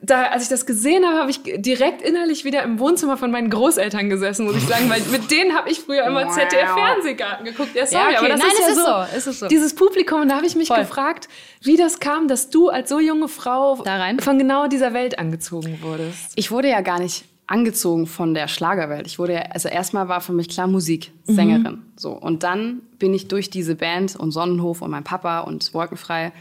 [0.02, 3.50] da, als ich das gesehen habe, habe ich direkt innerlich wieder im Wohnzimmer von meinen
[3.50, 7.76] Großeltern gesessen, muss ich sagen, weil mit denen habe ich früher immer ZDF-Fernsehgarten geguckt.
[7.76, 8.18] Ja, sorry, ja, okay.
[8.18, 9.18] aber das Nein, ist, ja ist so, so.
[9.18, 9.48] Ist es so.
[9.48, 10.80] Dieses Publikum, und da habe ich mich Voll.
[10.80, 11.28] gefragt,
[11.62, 13.84] wie das kam, dass du als so junge Frau
[14.20, 16.34] von genau dieser Welt angezogen wurdest.
[16.36, 19.08] Ich wurde ja gar nicht angezogen von der Schlagerwelt.
[19.08, 21.82] Ich wurde ja, also erstmal war für mich klar Musik, Sängerin.
[21.96, 22.12] So.
[22.12, 26.34] Und dann bin ich durch diese Band und Sonnenhof und mein Papa und Wolkenfrei,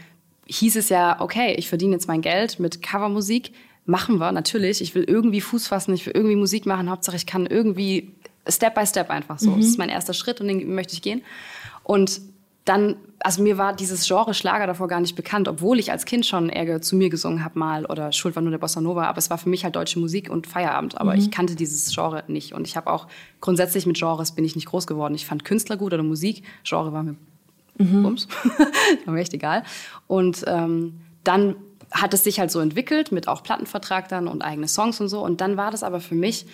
[0.47, 3.51] hieß es ja, okay, ich verdiene jetzt mein Geld mit Covermusik.
[3.85, 4.81] Machen wir, natürlich.
[4.81, 6.89] Ich will irgendwie Fuß fassen, ich will irgendwie Musik machen.
[6.89, 8.13] Hauptsache, ich kann irgendwie
[8.47, 9.55] Step by Step einfach so.
[9.55, 11.21] Das ist mein erster Schritt und den möchte ich gehen.
[11.83, 12.21] Und
[12.67, 16.25] dann, also mir war dieses Genre Schlager davor gar nicht bekannt, obwohl ich als Kind
[16.25, 19.19] schon eher zu mir gesungen habe mal oder Schuld war nur der Bossa Nova, aber
[19.19, 22.53] es war für mich halt deutsche Musik und Feierabend, aber ich kannte dieses Genre nicht
[22.53, 23.07] und ich habe auch
[23.39, 25.15] grundsätzlich mit Genres bin ich nicht groß geworden.
[25.15, 27.15] Ich fand Künstler gut oder Musik, Genre war mir
[27.77, 28.27] Bums,
[29.05, 29.63] war mir echt egal.
[30.07, 31.55] Und ähm, dann
[31.91, 35.23] hat es sich halt so entwickelt mit auch Plattenvertrag dann und eigene Songs und so
[35.23, 36.45] und dann war das aber für mich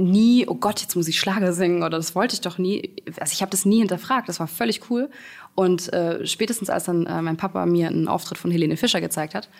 [0.00, 2.96] nie, oh Gott, jetzt muss ich Schlager singen oder das wollte ich doch nie.
[3.20, 5.10] Also ich habe das nie hinterfragt, das war völlig cool.
[5.54, 9.34] Und äh, spätestens als dann äh, mein Papa mir einen Auftritt von Helene Fischer gezeigt
[9.34, 9.50] hat,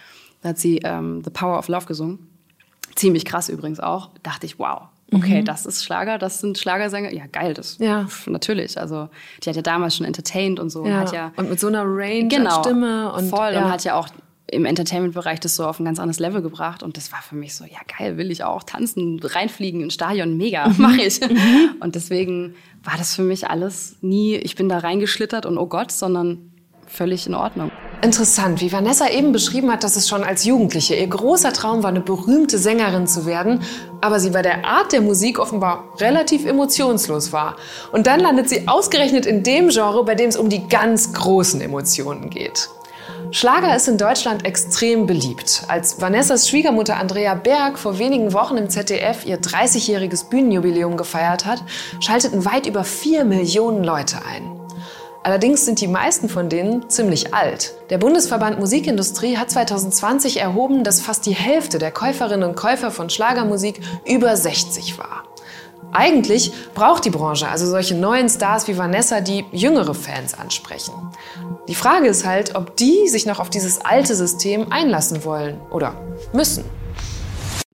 [0.43, 2.31] da hat sie ähm, The Power of Love gesungen.
[2.95, 4.11] Ziemlich krass übrigens auch.
[4.23, 7.13] Dachte ich, wow, okay, das ist Schlager, das sind Schlagersänger.
[7.13, 8.07] Ja, geil, das Ja.
[8.07, 8.79] pf, natürlich.
[8.79, 9.09] Also
[9.43, 10.83] die hat ja damals schon entertained und so.
[10.83, 13.65] Und hat ja und mit so einer Range genau, an Stimme und voll ja.
[13.65, 14.09] und hat ja auch
[14.53, 17.55] im Entertainment-Bereich das so auf ein ganz anderes Level gebracht und das war für mich
[17.55, 20.75] so, ja geil, will ich auch tanzen, reinfliegen ins Stadion, mega, Mhm.
[20.79, 21.21] mache ich.
[21.79, 25.93] Und deswegen war das für mich alles nie, ich bin da reingeschlittert und oh Gott,
[25.93, 26.50] sondern
[26.91, 27.71] völlig in Ordnung.
[28.03, 31.91] Interessant, wie Vanessa eben beschrieben hat, dass es schon als Jugendliche ihr großer Traum war,
[31.91, 33.61] eine berühmte Sängerin zu werden,
[34.01, 37.57] aber sie bei der Art der Musik offenbar relativ emotionslos war.
[37.93, 41.61] Und dann landet sie ausgerechnet in dem Genre, bei dem es um die ganz großen
[41.61, 42.71] Emotionen geht.
[43.33, 45.63] Schlager ist in Deutschland extrem beliebt.
[45.69, 51.63] Als Vanessas Schwiegermutter Andrea Berg vor wenigen Wochen im ZDF ihr 30-jähriges Bühnenjubiläum gefeiert hat,
[52.01, 54.60] schalteten weit über 4 Millionen Leute ein.
[55.23, 57.75] Allerdings sind die meisten von denen ziemlich alt.
[57.91, 63.11] Der Bundesverband Musikindustrie hat 2020 erhoben, dass fast die Hälfte der Käuferinnen und Käufer von
[63.11, 65.25] Schlagermusik über 60 war.
[65.93, 70.95] Eigentlich braucht die Branche also solche neuen Stars wie Vanessa, die jüngere Fans ansprechen.
[71.69, 75.95] Die Frage ist halt, ob die sich noch auf dieses alte System einlassen wollen oder
[76.33, 76.65] müssen.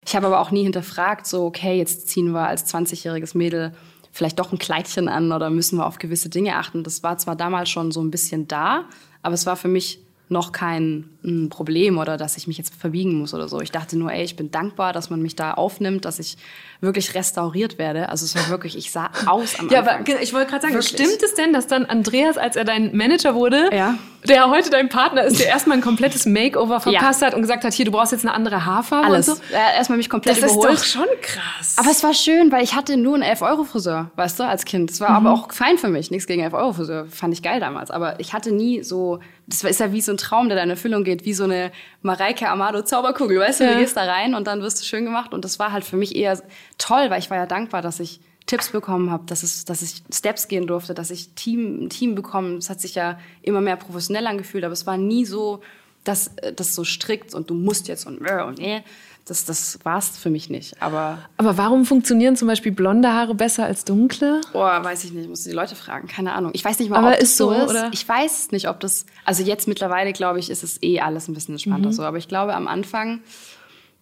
[0.05, 3.73] Ich habe aber auch nie hinterfragt, so, okay, jetzt ziehen wir als 20-jähriges Mädel
[4.17, 6.83] vielleicht doch ein Kleidchen an oder müssen wir auf gewisse Dinge achten.
[6.83, 8.87] Das war zwar damals schon so ein bisschen da,
[9.23, 13.15] aber es war für mich noch kein mm, Problem oder dass ich mich jetzt verbiegen
[13.15, 13.61] muss oder so.
[13.61, 16.37] Ich dachte nur, ey, ich bin dankbar, dass man mich da aufnimmt, dass ich
[16.81, 18.09] wirklich restauriert werde.
[18.09, 19.95] Also es war wirklich, ich sah aus am Ja, Anfang.
[19.95, 20.89] aber ge- ich wollte gerade sagen, Wirklich.
[20.93, 23.95] stimmt es denn, dass dann Andreas, als er dein Manager wurde, Ja.
[24.29, 27.73] der heute dein Partner ist, der erstmal ein komplettes Makeover verpasst hat und gesagt hat,
[27.73, 29.29] hier, du brauchst jetzt eine andere Haarfarbe Alles.
[29.29, 29.43] und so?
[29.53, 30.79] Er hat erstmal mich komplett Das ist überholt.
[30.81, 31.77] doch schon krass.
[31.79, 34.91] Aber es war schön, weil ich hatte nur einen 11-Euro-Friseur, weißt du, als Kind.
[34.91, 36.11] Das war aber auch fein für mich.
[36.11, 37.07] Nichts gegen 11-Euro-Friseur.
[37.11, 37.91] Fand ich geil damals.
[37.93, 40.71] Aber ich hatte nie so, das ist ja wie so ein Traum, der da in
[40.71, 41.71] Erfüllung geht, wie so eine
[42.03, 43.73] Mareike Amado Zauberkugel, weißt du, Ja.
[43.75, 45.33] du gehst da rein und dann wirst du schön gemacht.
[45.33, 46.41] Und das war halt für mich eher
[46.79, 50.03] toll, weil ich war ja dankbar, dass ich Tipps bekommen habe, dass, es, dass ich
[50.13, 52.59] Steps gehen durfte, dass ich Team, ein Team bekommen.
[52.59, 55.63] Es hat sich ja immer mehr professionell angefühlt, aber es war nie so,
[56.05, 58.83] dass äh, das so strikt und du musst jetzt und äh, und äh.
[59.29, 60.81] Das, das war es für mich nicht.
[60.81, 64.41] Aber Aber warum funktionieren zum Beispiel blonde Haare besser als dunkle?
[64.53, 66.53] Boah, weiß ich nicht, muss die Leute fragen, keine Ahnung.
[66.55, 67.69] Ich weiß nicht mal, Aber ob ist das so ist.
[67.71, 67.91] oder?
[67.93, 71.35] Ich weiß nicht, ob das, also jetzt mittlerweile, glaube ich, ist es eh alles ein
[71.35, 72.03] bisschen entspannter so.
[72.05, 73.21] Aber ich glaube, am Anfang,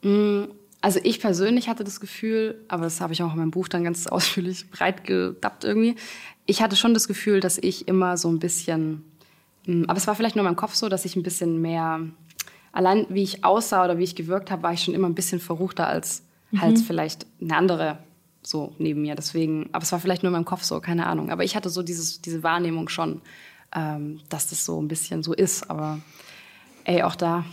[0.03, 0.49] mh,
[0.83, 3.85] also ich persönlich hatte das Gefühl, aber das habe ich auch in meinem Buch dann
[3.85, 5.97] ganz ausführlich breit gedappt irgendwie.
[6.47, 9.03] Ich hatte schon das Gefühl, dass ich immer so ein bisschen,
[9.67, 12.01] mh, aber es war vielleicht nur in meinem Kopf so, dass ich ein bisschen mehr,
[12.75, 15.41] allein wie ich aussah oder wie ich gewirkt habe, war ich schon immer ein bisschen
[15.41, 16.23] verruchter als
[16.61, 17.99] halt vielleicht eine andere
[18.43, 19.15] so neben mir.
[19.15, 21.31] Deswegen, aber es war vielleicht nur in meinem Kopf so, keine Ahnung.
[21.31, 23.23] Aber ich hatte so dieses, diese Wahrnehmung schon,
[23.75, 25.71] ähm, dass das so ein bisschen so ist.
[25.71, 26.01] Aber
[26.85, 27.45] ey, auch da,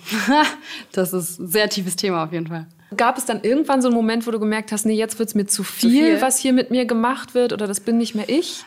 [0.92, 2.68] das ist ein sehr tiefes Thema auf jeden Fall.
[2.96, 5.46] Gab es dann irgendwann so einen Moment, wo du gemerkt hast, nee, jetzt wird's mir
[5.46, 6.22] zu viel, viel?
[6.22, 8.66] was hier mit mir gemacht wird oder das bin nicht mehr ich?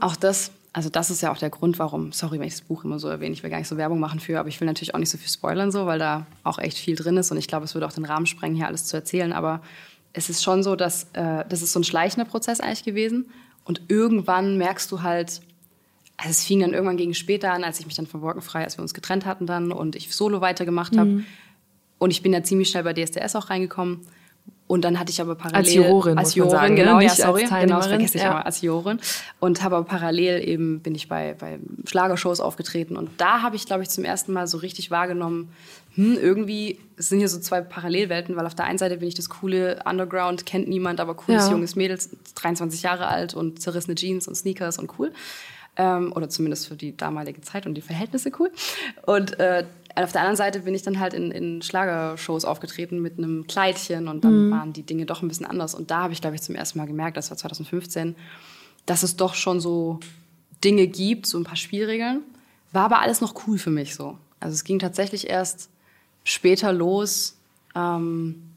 [0.00, 2.84] Auch das, also das ist ja auch der Grund, warum, sorry, wenn ich das Buch
[2.84, 4.94] immer so erwähne, ich will gar nicht so Werbung machen für, aber ich will natürlich
[4.94, 7.46] auch nicht so viel spoilern, so, weil da auch echt viel drin ist und ich
[7.46, 9.60] glaube, es würde auch den Rahmen sprengen, hier alles zu erzählen, aber
[10.14, 13.26] es ist schon so, dass äh, das ist so ein schleichender Prozess eigentlich gewesen
[13.64, 15.42] und irgendwann merkst du halt,
[16.16, 18.78] also es fing dann irgendwann gegen später an, als ich mich dann von Wolkenfrei, als
[18.78, 21.24] wir uns getrennt hatten dann und ich Solo weitergemacht habe.
[21.98, 24.00] Und ich bin ja ziemlich schnell bei DSDS auch reingekommen.
[24.68, 27.04] Und dann hatte ich aber parallel als Jurorin, als Jurorin, sagen, genau, ne?
[27.04, 28.30] ja, Nicht sorry, als genau, das vergesse ich ja.
[28.30, 29.00] immer als Jurorin
[29.38, 33.66] und habe aber parallel eben bin ich bei bei Schlagershows aufgetreten und da habe ich
[33.66, 35.50] glaube ich zum ersten Mal so richtig wahrgenommen,
[35.94, 39.14] hm, irgendwie es sind hier so zwei Parallelwelten, weil auf der einen Seite bin ich
[39.14, 41.50] das coole Underground, kennt niemand, aber cooles Ja.
[41.52, 41.98] junges Mädel,
[42.36, 45.12] 23 Jahre alt und zerrissene Jeans und Sneakers und cool.
[45.74, 48.50] Ähm, oder zumindest für die damalige Zeit und die Verhältnisse cool.
[49.06, 49.64] Und äh,
[49.94, 54.08] auf der anderen Seite bin ich dann halt in, in Schlagershows aufgetreten mit einem Kleidchen
[54.08, 55.74] und dann waren die Dinge doch ein bisschen anders.
[55.74, 58.16] Und da habe ich, glaube ich, zum ersten Mal gemerkt, das war 2015,
[58.86, 60.00] dass es doch schon so
[60.64, 62.22] Dinge gibt, so ein paar Spielregeln.
[62.72, 64.18] War aber alles noch cool für mich so.
[64.40, 65.68] Also es ging tatsächlich erst
[66.24, 67.36] später los.
[67.74, 68.51] Ähm,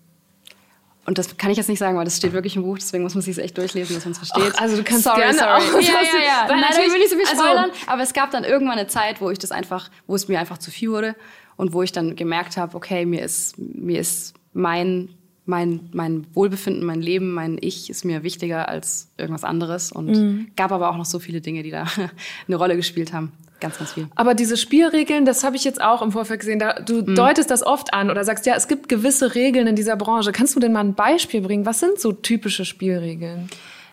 [1.05, 3.13] und das kann ich jetzt nicht sagen, weil das steht wirklich im Buch, deswegen muss
[3.15, 4.53] man sich echt durchlesen, dass man es versteht.
[4.57, 5.51] Ach, also du kannst sorry, gerne sorry.
[5.51, 6.45] auch- Ja, ja, ja.
[6.49, 8.87] Nein, natürlich- ich will nicht so viel also- spoilern, aber es gab dann irgendwann eine
[8.87, 11.15] Zeit, wo ich das einfach, wo es mir einfach zu viel wurde
[11.57, 15.09] und wo ich dann gemerkt habe, okay, mir ist, mir ist mein,
[15.45, 20.47] mein, mein Wohlbefinden, mein Leben, mein Ich ist mir wichtiger als irgendwas anderes und Mhm.
[20.55, 21.85] gab aber auch noch so viele Dinge, die da
[22.47, 23.31] eine Rolle gespielt haben.
[23.61, 24.07] Ganz, ganz viel.
[24.15, 26.59] Aber diese Spielregeln, das habe ich jetzt auch im Vorfeld gesehen.
[26.59, 27.15] Da, du Mhm.
[27.15, 30.31] deutest das oft an oder sagst, ja, es gibt gewisse Regeln in dieser Branche.
[30.31, 31.65] Kannst du denn mal ein Beispiel bringen?
[31.65, 33.49] Was sind so typische Spielregeln?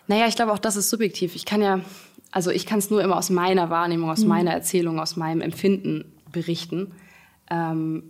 [0.07, 1.33] Naja, ich glaube, auch das ist subjektiv.
[1.35, 1.79] Ich kann ja,
[2.31, 6.11] also ich kann es nur immer aus meiner Wahrnehmung, aus meiner Erzählung, aus meinem Empfinden
[6.31, 6.91] berichten.
[7.49, 8.03] Ähm,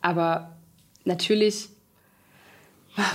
[0.00, 0.56] aber
[1.04, 1.68] natürlich,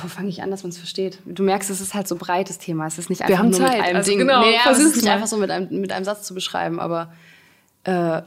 [0.02, 1.20] wo fange ich an, dass man es versteht?
[1.26, 2.88] Du merkst, es ist halt so ein breites Thema.
[2.88, 4.20] Es ist nicht einfach haben nur Zeit, mit einem also Ding.
[4.20, 5.12] genau, nee, es ist nicht mal.
[5.12, 7.14] einfach so mit einem, mit einem Satz zu beschreiben, aber
[7.84, 8.22] äh,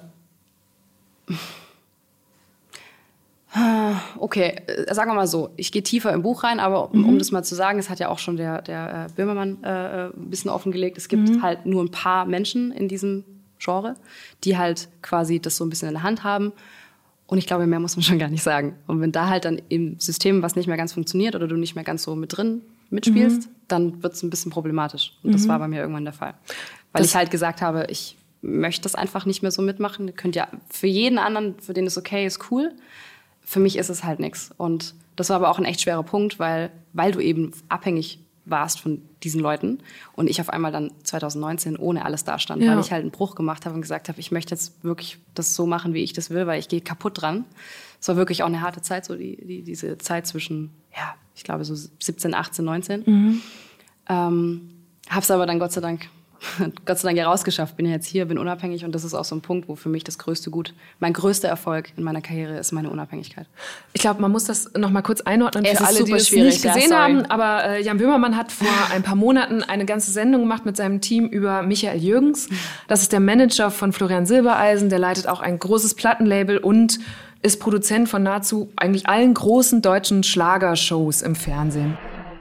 [4.19, 7.19] Okay, äh, sagen wir mal so, ich gehe tiefer im Buch rein, aber um, um
[7.19, 10.07] das mal zu sagen, es hat ja auch schon der, der äh, Böhmermann äh, äh,
[10.09, 13.25] ein bisschen offengelegt, es gibt halt nur ein paar Menschen in diesem
[13.59, 13.95] Genre,
[14.45, 16.53] die halt quasi das so ein bisschen in der Hand haben.
[17.29, 18.75] Und ich glaube, mehr muss man schon gar nicht sagen.
[18.88, 21.77] Und wenn da halt dann im System was nicht mehr ganz funktioniert oder du nicht
[21.77, 25.12] mehr ganz so mit drin mitspielst, dann wird es ein bisschen problematisch.
[25.23, 26.35] Und das war bei mir irgendwann der Fall.
[26.93, 30.09] Weil ich halt gesagt habe, ich möchte das einfach nicht mehr so mitmachen.
[30.09, 32.73] Ihr könnt ja für jeden anderen, für den es okay ist, cool
[33.49, 34.51] für mich ist es halt nichts.
[34.59, 38.81] Und das war aber auch ein echt schwerer Punkt, weil, weil du eben abhängig warst
[38.81, 39.79] von diesen Leuten
[40.15, 42.73] und ich auf einmal dann 2019 ohne alles dastand, Ja.
[42.73, 45.55] weil ich halt einen Bruch gemacht habe und gesagt habe, ich möchte jetzt wirklich das
[45.55, 47.45] so machen, wie ich das will, weil ich gehe kaputt dran.
[48.01, 51.45] Es war wirklich auch eine harte Zeit, so die, die, diese Zeit zwischen, ja, ich
[51.45, 53.41] glaube so 17, 18, 19.
[54.09, 54.71] Ähm,
[55.11, 56.09] hab's aber dann Gott sei Dank,
[56.85, 57.77] Gott sei Dank ja rausgeschafft.
[57.77, 59.88] Bin ja jetzt hier, bin unabhängig und das ist auch so ein Punkt, wo für
[59.88, 63.46] mich das größte Gut, mein größter Erfolg in meiner Karriere ist meine Unabhängigkeit.
[63.92, 66.55] Ich glaube, man muss das noch mal kurz einordnen Es für alle, die es schwierig,
[66.55, 67.01] nicht ja, gesehen sorry.
[67.01, 67.27] haben.
[67.27, 71.01] Aber äh, Jan Böhmermann hat vor ein paar Monaten eine ganze Sendung gemacht mit seinem
[71.01, 72.48] Team über Michael Jürgens.
[72.87, 74.88] Das ist der Manager von Florian Silbereisen.
[74.90, 76.98] Der leitet auch ein großes Plattenlabel und
[77.42, 81.96] ist Produzent von nahezu eigentlich allen großen deutschen Schlagershows im Fernsehen.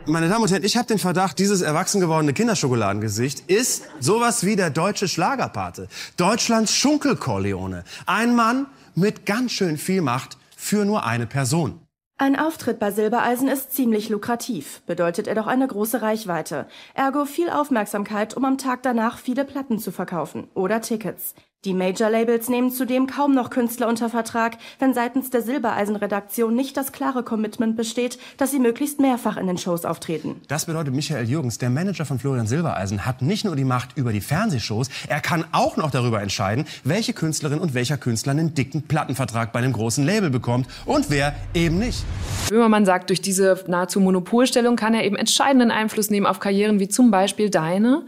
[0.10, 4.56] Meine Damen und Herren, ich habe den Verdacht, dieses erwachsen gewordene Kinderschokoladengesicht ist sowas wie
[4.56, 5.90] der deutsche Schlagerpate.
[6.16, 7.84] Deutschlands Schunkel-Corleone.
[8.06, 11.82] Ein Mann mit ganz schön viel Macht für nur eine Person.
[12.18, 16.68] Ein Auftritt bei Silbereisen ist ziemlich lukrativ, bedeutet er doch eine große Reichweite.
[16.94, 21.36] Ergo viel Aufmerksamkeit, um am Tag danach viele Platten zu verkaufen oder Tickets.
[21.68, 26.94] Die Major-Labels nehmen zudem kaum noch Künstler unter Vertrag, wenn seitens der Silbereisen-Redaktion nicht das
[26.94, 30.40] klare Commitment besteht, dass sie möglichst mehrfach in den Shows auftreten.
[30.48, 34.14] Das bedeutet, Michael Jürgens, der Manager von Florian Silbereisen, hat nicht nur die Macht über
[34.14, 38.84] die Fernsehshows, er kann auch noch darüber entscheiden, welche Künstlerin und welcher Künstler einen dicken
[38.84, 42.06] Plattenvertrag bei einem großen Label bekommt und wer eben nicht.
[42.48, 46.88] Böhmermann sagt, durch diese nahezu Monopolstellung kann er eben entscheidenden Einfluss nehmen auf Karrieren wie
[46.88, 48.06] zum Beispiel deine.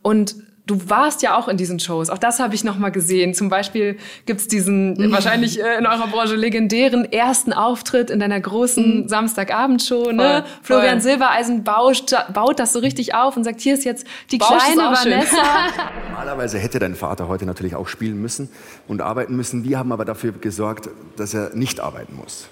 [0.00, 0.34] Und
[0.66, 2.08] du warst ja auch in diesen Shows.
[2.08, 3.34] Auch das habe ich noch mal gesehen.
[3.34, 3.96] Zum Beispiel
[4.26, 10.12] gibt's diesen wahrscheinlich äh, in eurer Branche legendären ersten Auftritt in deiner großen Samstagabendshow.
[10.12, 10.44] Ne?
[10.62, 11.10] Florian voll.
[11.10, 14.82] Silbereisen baut, baut das so richtig auf und sagt, hier ist jetzt die Bausch kleine.
[14.82, 15.36] Vanessa.
[16.10, 18.48] Normalerweise hätte dein Vater heute natürlich auch spielen müssen
[18.86, 19.64] und arbeiten müssen.
[19.64, 22.48] Wir haben aber dafür gesorgt, dass er nicht arbeiten muss.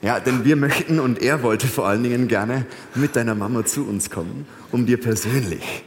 [0.00, 3.86] Ja, denn wir möchten und er wollte vor allen Dingen gerne mit deiner Mama zu
[3.86, 5.84] uns kommen, um dir persönlich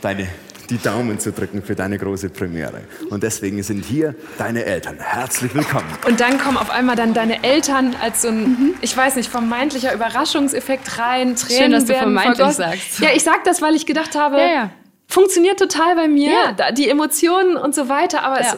[0.00, 0.28] deine,
[0.70, 2.82] die Daumen zu drücken für deine große Premiere.
[3.10, 4.96] Und deswegen sind hier deine Eltern.
[4.98, 5.86] Herzlich willkommen.
[6.06, 9.94] Und dann kommen auf einmal dann deine Eltern als so ein, ich weiß nicht, vermeintlicher
[9.94, 11.36] Überraschungseffekt rein.
[11.36, 12.62] Tränen Schön, dass du werden vermeintlich vergossen.
[12.64, 13.00] sagst.
[13.00, 14.70] Ja, ich sag das, weil ich gedacht habe, Ja, ja.
[15.06, 16.72] funktioniert total bei mir, Ja.
[16.72, 18.52] die Emotionen und so weiter, aber Ja.
[18.52, 18.56] es,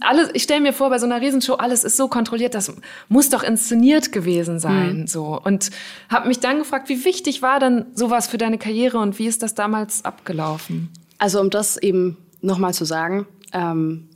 [0.00, 2.72] alles, ich stelle mir vor, bei so einer Riesenshow, alles ist so kontrolliert, das
[3.08, 5.06] muss doch inszeniert gewesen sein, Mhm.
[5.08, 5.40] so.
[5.42, 5.70] Und
[6.08, 9.42] habe mich dann gefragt, wie wichtig war denn sowas für deine Karriere und wie ist
[9.42, 10.90] das damals abgelaufen?
[11.18, 14.08] Also um das eben nochmal zu sagen, ähm,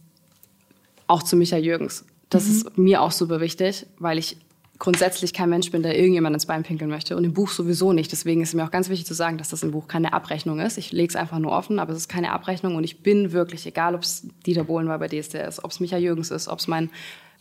[1.06, 2.04] auch zu Michael Jürgens.
[2.30, 4.38] Das ist mir auch super wichtig, weil ich
[4.78, 8.10] grundsätzlich kein Mensch bin, der irgendjemand ins Bein pinkeln möchte und im Buch sowieso nicht.
[8.10, 10.76] Deswegen ist mir auch ganz wichtig zu sagen, dass das im Buch keine Abrechnung ist.
[10.78, 13.66] Ich lege es einfach nur offen, aber es ist keine Abrechnung und ich bin wirklich,
[13.66, 16.66] egal ob es Dieter Bohlen war bei DSDS, ob es Micha Jürgens ist, ob es
[16.66, 16.90] mein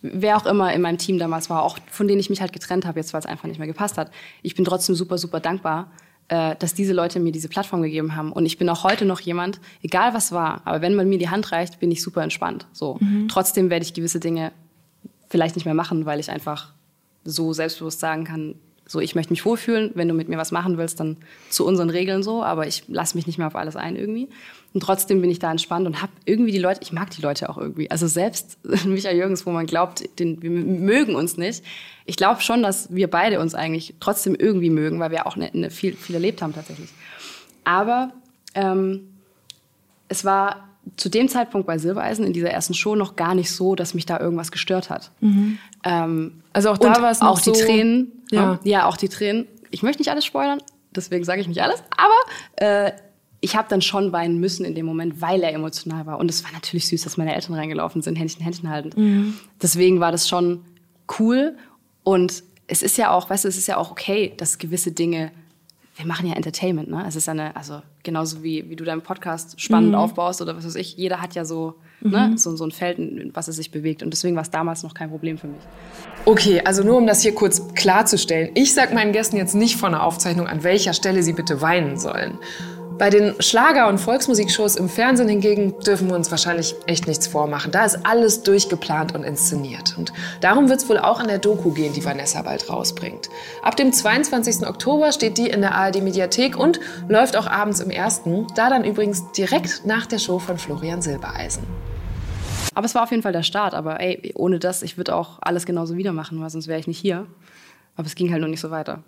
[0.03, 2.85] wer auch immer in meinem Team damals war, auch von denen ich mich halt getrennt
[2.85, 4.11] habe, jetzt weil es einfach nicht mehr gepasst hat.
[4.41, 5.91] Ich bin trotzdem super, super dankbar,
[6.31, 8.31] äh, dass diese Leute mir diese Plattform gegeben haben.
[8.31, 11.27] Und ich bin auch heute noch jemand, egal was war, aber wenn man mir die
[11.27, 12.67] Hand reicht, bin ich super entspannt.
[12.71, 12.97] So.
[13.01, 13.27] Mhm.
[13.27, 14.53] Trotzdem werde ich gewisse Dinge
[15.29, 16.71] vielleicht nicht mehr machen, weil ich einfach
[17.25, 18.55] so selbstbewusst sagen kann,
[18.87, 21.17] so ich möchte mich wohlfühlen, wenn du mit mir was machen willst, dann
[21.49, 24.29] zu unseren Regeln so, aber ich lasse mich nicht mehr auf alles ein irgendwie.
[24.73, 27.49] Und trotzdem bin ich da entspannt und habe irgendwie die Leute, ich mag die Leute
[27.49, 27.91] auch irgendwie.
[27.91, 31.63] Also selbst Michael Jürgens, wo man glaubt, den, wir mögen uns nicht.
[32.05, 35.51] Ich glaube schon, dass wir beide uns eigentlich trotzdem irgendwie mögen, weil wir auch eine,
[35.53, 36.89] eine viel, viel erlebt haben tatsächlich.
[37.65, 38.13] Aber
[38.55, 39.09] ähm,
[40.07, 43.75] es war zu dem Zeitpunkt bei Silbereisen in dieser ersten Show noch gar nicht so,
[43.75, 45.11] dass mich da irgendwas gestört hat.
[45.19, 45.57] Mhm.
[45.83, 48.23] Ähm, also auch da war es auch die so, Tränen.
[48.31, 48.59] Ja.
[48.63, 49.47] ja, auch die Tränen.
[49.69, 50.61] Ich möchte nicht alles spoilern,
[50.95, 51.83] deswegen sage ich nicht alles.
[51.97, 52.15] Aber
[52.55, 52.91] äh,
[53.41, 56.19] ich habe dann schon weinen müssen in dem Moment, weil er emotional war.
[56.19, 58.95] Und es war natürlich süß, dass meine Eltern reingelaufen sind, Händchen, Händchen haltend.
[58.95, 59.33] Mhm.
[59.61, 60.61] Deswegen war das schon
[61.19, 61.57] cool.
[62.03, 65.31] Und es ist ja auch, weißt du, es ist ja auch okay, dass gewisse Dinge
[66.01, 67.03] wir machen ja Entertainment, ne?
[67.07, 69.95] Es ist eine, also genauso wie, wie du deinen Podcast spannend mhm.
[69.95, 72.31] aufbaust oder was weiß ich, jeder hat ja so, ne, mhm.
[72.31, 74.01] ne, so, so ein Feld, in was es sich bewegt.
[74.01, 75.61] Und deswegen war es damals noch kein Problem für mich.
[76.25, 78.51] Okay, also nur um das hier kurz klarzustellen.
[78.55, 81.97] Ich sag meinen Gästen jetzt nicht von der Aufzeichnung, an welcher Stelle sie bitte weinen
[81.97, 82.37] sollen.
[83.01, 87.71] Bei den Schlager- und Volksmusikshows im Fernsehen hingegen dürfen wir uns wahrscheinlich echt nichts vormachen.
[87.71, 89.95] Da ist alles durchgeplant und inszeniert.
[89.97, 93.31] Und darum wird es wohl auch in der Doku gehen, die Vanessa bald rausbringt.
[93.63, 94.67] Ab dem 22.
[94.67, 98.45] Oktober steht die in der ARD-Mediathek und läuft auch abends im ersten.
[98.53, 101.63] Da dann übrigens direkt nach der Show von Florian Silbereisen.
[102.75, 103.73] Aber es war auf jeden Fall der Start.
[103.73, 106.85] Aber ey, ohne das, ich würde auch alles genauso wieder machen, weil sonst wäre ich
[106.85, 107.25] nicht hier.
[107.95, 109.01] Aber es ging halt noch nicht so weiter.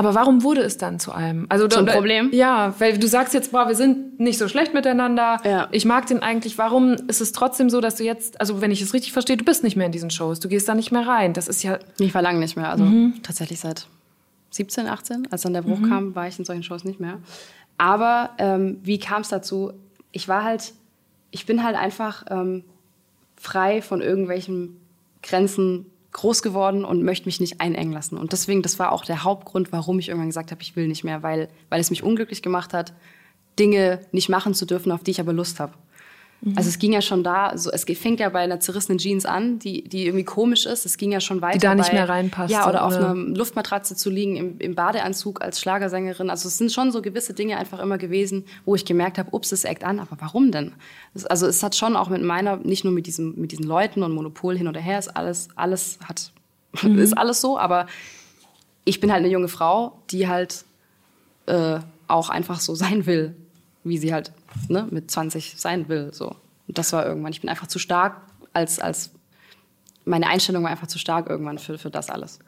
[0.00, 1.44] Aber warum wurde es dann zu einem?
[1.50, 2.30] Also Zum da, Problem?
[2.32, 5.36] Ja, weil du sagst jetzt, boah, wir sind nicht so schlecht miteinander.
[5.44, 5.68] Ja.
[5.72, 6.56] Ich mag den eigentlich.
[6.56, 9.44] Warum ist es trotzdem so, dass du jetzt, also wenn ich es richtig verstehe, du
[9.44, 11.34] bist nicht mehr in diesen Shows, du gehst da nicht mehr rein.
[11.34, 11.78] Das ist ja.
[11.98, 12.70] Ich war lange nicht mehr.
[12.70, 13.22] Also mhm.
[13.22, 13.88] tatsächlich seit
[14.52, 15.88] 17, 18, als dann der Bruch mhm.
[15.90, 17.18] kam, war ich in solchen Shows nicht mehr.
[17.76, 19.74] Aber ähm, wie kam es dazu?
[20.12, 20.72] Ich war halt,
[21.30, 22.64] ich bin halt einfach ähm,
[23.36, 24.80] frei von irgendwelchen
[25.22, 28.18] Grenzen groß geworden und möchte mich nicht einengen lassen.
[28.18, 31.04] Und deswegen, das war auch der Hauptgrund, warum ich irgendwann gesagt habe, ich will nicht
[31.04, 32.92] mehr, weil, weil es mich unglücklich gemacht hat,
[33.58, 35.74] Dinge nicht machen zu dürfen, auf die ich aber Lust habe.
[36.42, 36.56] Mhm.
[36.56, 39.58] Also es ging ja schon da, so, es fängt ja bei einer zerrissenen Jeans an,
[39.58, 40.86] die, die irgendwie komisch ist.
[40.86, 41.58] Es ging ja schon weiter.
[41.58, 42.50] Die da nicht bei, mehr reinpasst.
[42.50, 46.30] Ja, oder, oder, auf einer Luftmatratze zu liegen im, im, Badeanzug als Schlagersängerin.
[46.30, 49.52] Also es sind schon so gewisse Dinge einfach immer gewesen, wo ich gemerkt habe, ups,
[49.52, 50.72] es eckt an, aber warum denn?
[51.28, 54.12] Also es hat schon auch mit meiner, nicht nur mit, diesem, mit diesen Leuten und
[54.12, 56.32] Monopol hin oder her, ist alles, alles hat,
[56.82, 56.98] mhm.
[56.98, 57.86] ist alles so, aber
[58.84, 60.64] ich bin halt eine junge Frau, die halt
[61.46, 63.36] äh, auch einfach so sein will,
[63.84, 64.32] wie sie halt
[64.68, 66.12] ne, mit 20 sein will.
[66.12, 66.36] So.
[66.68, 67.32] Und das war irgendwann.
[67.32, 68.20] Ich bin einfach zu stark
[68.52, 69.10] als, als
[70.04, 72.38] meine Einstellung war einfach zu stark irgendwann für, für das alles.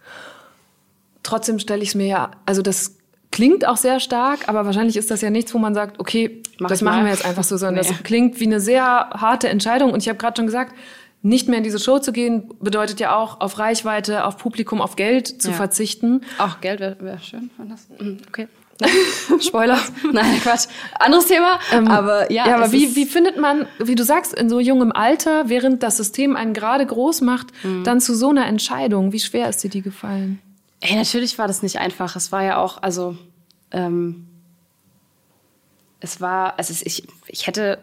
[1.23, 2.97] Trotzdem stelle ich es mir ja, also das
[3.31, 6.69] klingt auch sehr stark, aber wahrscheinlich ist das ja nichts, wo man sagt, okay, Mach
[6.69, 7.91] das machen wir jetzt einfach so, sondern nee.
[7.91, 9.93] das klingt wie eine sehr harte Entscheidung.
[9.93, 10.75] Und ich habe gerade schon gesagt,
[11.23, 14.97] nicht mehr in diese Show zu gehen, bedeutet ja auch, auf Reichweite, auf Publikum, auf
[14.97, 15.57] Geld zu ja.
[15.57, 16.23] verzichten.
[16.39, 17.51] Auch Geld wäre wär schön.
[17.99, 18.49] Mhm, okay.
[19.41, 19.79] Spoiler.
[20.13, 20.67] Nein, Quatsch.
[20.99, 21.59] Anderes Thema.
[21.73, 22.47] Ähm, aber ja.
[22.47, 25.97] Ja, aber wie, wie findet man, wie du sagst, in so jungem Alter, während das
[25.97, 27.85] System einen gerade groß macht, mhm.
[27.85, 29.13] dann zu so einer Entscheidung?
[29.13, 30.41] Wie schwer ist dir die gefallen?
[30.81, 32.17] Ey, natürlich war das nicht einfach.
[32.17, 33.17] Es war ja auch, also,
[33.71, 34.27] ähm,
[36.01, 37.79] es war, also ich, ich hätte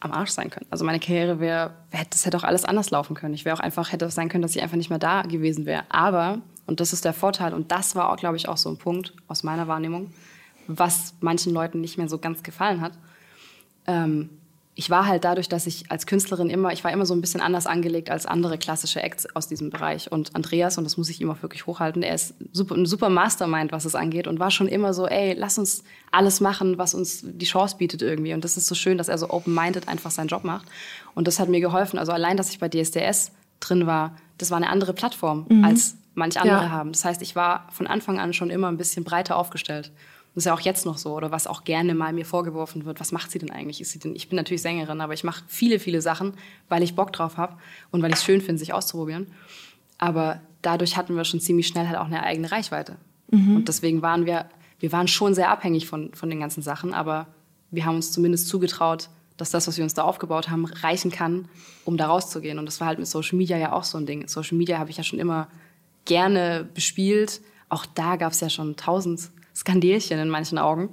[0.00, 0.66] am Arsch sein können.
[0.70, 1.72] Also meine Karriere wäre,
[2.10, 3.34] das hätte auch alles anders laufen können.
[3.34, 5.84] Ich wäre auch einfach, hätte sein können, dass ich einfach nicht mehr da gewesen wäre.
[5.88, 7.52] Aber und das ist der Vorteil.
[7.54, 10.12] Und das war, auch, glaube ich, auch so ein Punkt aus meiner Wahrnehmung,
[10.66, 12.92] was manchen Leuten nicht mehr so ganz gefallen hat.
[13.86, 14.30] Ähm,
[14.76, 17.40] ich war halt dadurch, dass ich als Künstlerin immer, ich war immer so ein bisschen
[17.40, 20.10] anders angelegt als andere klassische Acts aus diesem Bereich.
[20.10, 23.08] Und Andreas, und das muss ich ihm auch wirklich hochhalten, er ist super, ein super
[23.08, 26.92] Mastermind, was es angeht und war schon immer so, ey, lass uns alles machen, was
[26.92, 28.34] uns die Chance bietet irgendwie.
[28.34, 30.66] Und das ist so schön, dass er so open-minded einfach seinen Job macht.
[31.14, 31.98] Und das hat mir geholfen.
[31.98, 35.64] Also allein, dass ich bei DSDS drin war, das war eine andere Plattform mhm.
[35.64, 36.70] als manch andere ja.
[36.70, 36.92] haben.
[36.92, 39.92] Das heißt, ich war von Anfang an schon immer ein bisschen breiter aufgestellt.
[40.34, 42.98] Das ist ja auch jetzt noch so, oder was auch gerne mal mir vorgeworfen wird.
[42.98, 43.80] Was macht sie denn eigentlich?
[43.80, 46.34] Ist sie denn, ich bin natürlich Sängerin, aber ich mache viele, viele Sachen,
[46.68, 47.56] weil ich Bock drauf habe
[47.92, 49.28] und weil ich es schön finde, sich auszuprobieren.
[49.98, 52.96] Aber dadurch hatten wir schon ziemlich schnell halt auch eine eigene Reichweite.
[53.30, 53.56] Mhm.
[53.56, 54.46] Und deswegen waren wir,
[54.80, 57.28] wir waren schon sehr abhängig von, von den ganzen Sachen, aber
[57.70, 61.48] wir haben uns zumindest zugetraut, dass das, was wir uns da aufgebaut haben, reichen kann,
[61.84, 62.58] um da rauszugehen.
[62.58, 64.26] Und das war halt mit Social Media ja auch so ein Ding.
[64.28, 65.48] Social Media habe ich ja schon immer
[66.04, 67.40] gerne bespielt.
[67.68, 70.90] Auch da gab es ja schon tausend Skandelchen in manchen Augen.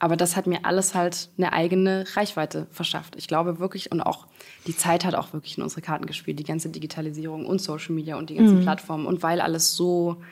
[0.00, 3.16] Aber das hat mir alles halt eine eigene Reichweite verschafft.
[3.16, 4.26] Ich glaube wirklich, und auch
[4.66, 8.16] die Zeit hat auch wirklich in unsere Karten gespielt, die ganze Digitalisierung und Social Media
[8.16, 8.62] und die ganzen mhm.
[8.62, 9.06] Plattformen.
[9.06, 10.22] Und weil alles so,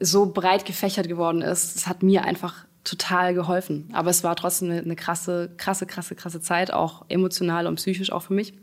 [0.00, 3.90] so breit gefächert geworden ist, es hat mir einfach total geholfen.
[3.92, 8.12] Aber es war trotzdem eine, eine krasse, krasse, krasse, krasse Zeit, auch emotional und psychisch
[8.12, 8.54] auch für mich.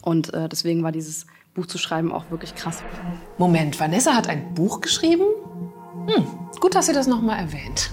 [0.00, 2.82] Und äh, deswegen war dieses Buch zu schreiben auch wirklich krass.
[3.38, 5.24] Moment, Vanessa hat ein Buch geschrieben?
[6.06, 6.26] Hm,
[6.60, 7.90] gut, dass sie das nochmal erwähnt.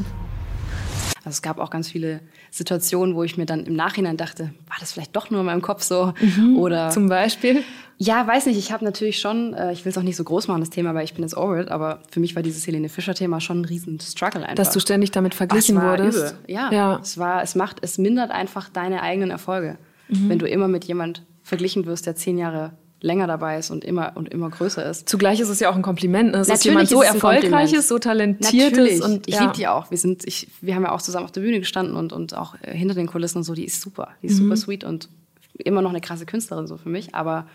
[1.27, 4.77] Also es gab auch ganz viele Situationen, wo ich mir dann im Nachhinein dachte, war
[4.79, 6.13] das vielleicht doch nur in meinem Kopf so?
[6.21, 7.63] Mhm, Oder zum Beispiel?
[7.97, 8.57] Ja, weiß nicht.
[8.57, 10.93] Ich habe natürlich schon, äh, ich will es auch nicht so groß machen, das Thema,
[10.93, 13.65] weil ich bin jetzt over it, aber für mich war dieses Helene Fischer-Thema schon ein
[13.65, 14.55] riesen Struggle einfach.
[14.55, 16.17] Dass du ständig damit verglichen Ach, wurdest?
[16.17, 16.33] Übel.
[16.47, 19.77] Ja, ja, es war, es macht, es mindert einfach deine eigenen Erfolge.
[20.07, 20.29] Mhm.
[20.29, 24.13] Wenn du immer mit jemand verglichen wirst, der zehn Jahre länger dabei ist und immer
[24.15, 25.07] und immer größer ist.
[25.07, 26.43] Zugleich ist es ja auch ein Kompliment, ne?
[26.43, 28.93] dass jemand so erfolgreich ist, so talentiert Natürlich.
[28.93, 29.01] ist.
[29.01, 29.41] Und, ich ja.
[29.41, 29.91] liebe die auch.
[29.91, 32.55] Wir sind, ich, wir haben ja auch zusammen auf der Bühne gestanden und, und auch
[32.61, 33.53] äh, hinter den Kulissen und so.
[33.53, 34.43] Die ist super, die ist mhm.
[34.43, 35.09] super sweet und
[35.57, 37.13] immer noch eine krasse Künstlerin so für mich.
[37.13, 37.47] Aber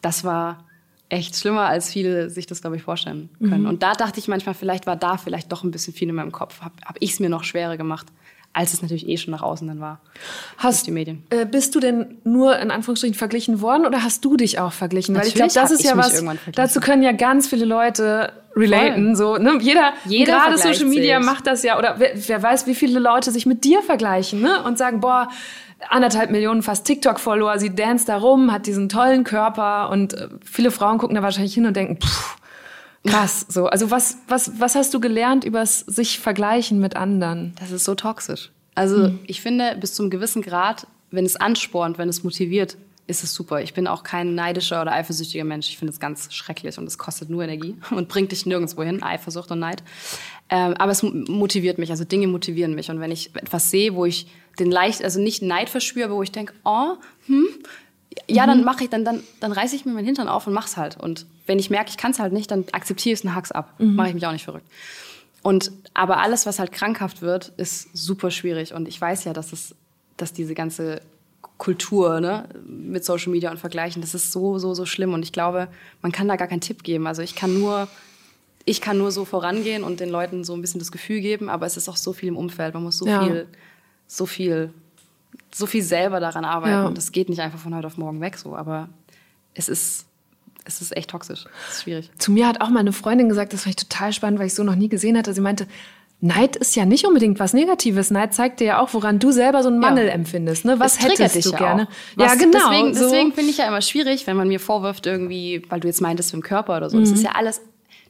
[0.00, 0.64] das war
[1.10, 3.62] echt schlimmer, als viele sich das, glaube ich, vorstellen können.
[3.62, 3.68] Mhm.
[3.68, 6.32] Und da dachte ich manchmal, vielleicht war da vielleicht doch ein bisschen viel in meinem
[6.32, 6.60] Kopf.
[6.60, 8.06] Habe hab ich es mir noch schwerer gemacht
[8.52, 10.00] als es natürlich eh schon nach außen dann war.
[10.56, 11.22] Hast die Medien.
[11.30, 15.14] Äh, bist du denn nur in Anführungsstrichen verglichen worden oder hast du dich auch verglichen?
[15.14, 16.24] Weil natürlich ich glaube, das ist ja was.
[16.54, 19.14] Dazu können ja ganz viele Leute relaten.
[19.14, 19.58] So, ne?
[19.60, 21.26] Jeder, Jeder gerade Social Media sich.
[21.26, 24.62] macht das ja oder wer, wer, weiß, wie viele Leute sich mit dir vergleichen ne?
[24.64, 25.28] und sagen, boah.
[25.90, 30.72] Anderthalb Millionen fast TikTok-Follower, sie dance da rum, hat diesen tollen Körper und äh, viele
[30.72, 32.36] Frauen gucken da wahrscheinlich hin und denken, pff,
[33.04, 33.66] Krass, so.
[33.66, 37.54] Also was, was, was hast du gelernt über sich vergleichen mit anderen?
[37.58, 38.50] Das ist so toxisch.
[38.74, 39.18] Also mhm.
[39.26, 42.76] ich finde, bis zum gewissen Grad, wenn es anspornt, wenn es motiviert,
[43.08, 43.62] ist es super.
[43.62, 45.68] Ich bin auch kein neidischer oder eifersüchtiger Mensch.
[45.70, 49.02] Ich finde es ganz schrecklich und es kostet nur Energie und bringt dich nirgendwo hin,
[49.02, 49.82] Eifersucht und Neid.
[50.50, 52.90] Ähm, aber es motiviert mich, also Dinge motivieren mich.
[52.90, 54.26] Und wenn ich etwas sehe, wo ich
[54.58, 56.94] den leicht, also nicht Neid verspüre, aber wo ich denke, oh,
[57.26, 57.46] hm,
[58.26, 58.48] ja, mhm.
[58.48, 60.96] dann mache ich, dann, dann, dann reiße ich mir meinen Hintern auf und mach's halt.
[60.96, 63.52] Und wenn ich merke, ich kann es halt nicht, dann akzeptiere ich es und hack's
[63.52, 63.74] ab.
[63.78, 63.94] Mhm.
[63.94, 64.66] Mache ich mich auch nicht verrückt.
[65.42, 68.74] Und aber alles, was halt krankhaft wird, ist super schwierig.
[68.74, 69.74] Und ich weiß ja, dass es,
[70.16, 71.00] dass diese ganze
[71.58, 75.12] Kultur ne, mit Social Media und Vergleichen, das ist so, so, so schlimm.
[75.14, 75.68] Und ich glaube,
[76.02, 77.06] man kann da gar keinen Tipp geben.
[77.06, 77.88] Also ich kann nur,
[78.64, 81.66] ich kann nur so vorangehen und den Leuten so ein bisschen das Gefühl geben, aber
[81.66, 82.74] es ist auch so viel im Umfeld.
[82.74, 83.24] Man muss so ja.
[83.24, 83.46] viel,
[84.06, 84.72] so viel
[85.52, 86.72] so viel selber daran arbeiten.
[86.72, 86.90] Ja.
[86.90, 88.88] Das geht nicht einfach von heute auf morgen weg so, aber
[89.54, 90.06] es ist
[90.64, 91.46] es ist echt toxisch.
[91.68, 92.10] Es ist schwierig.
[92.18, 94.54] Zu mir hat auch mal eine Freundin gesagt, das fand ich total spannend, weil ich
[94.54, 95.32] so noch nie gesehen hatte.
[95.32, 95.66] Sie meinte,
[96.20, 98.10] Neid ist ja nicht unbedingt was Negatives.
[98.10, 100.12] Neid zeigt dir ja auch, woran du selber so einen Mangel ja.
[100.12, 100.64] empfindest.
[100.64, 100.78] Ne?
[100.78, 101.88] Was hättest dich du gerne?
[102.16, 102.58] Was, ja, genau.
[102.58, 103.04] Deswegen, so.
[103.04, 106.34] deswegen finde ich ja immer schwierig, wenn man mir vorwirft, irgendwie, weil du jetzt meintest,
[106.34, 106.96] im Körper oder so.
[106.96, 107.02] Mhm.
[107.02, 107.62] Das ist ja alles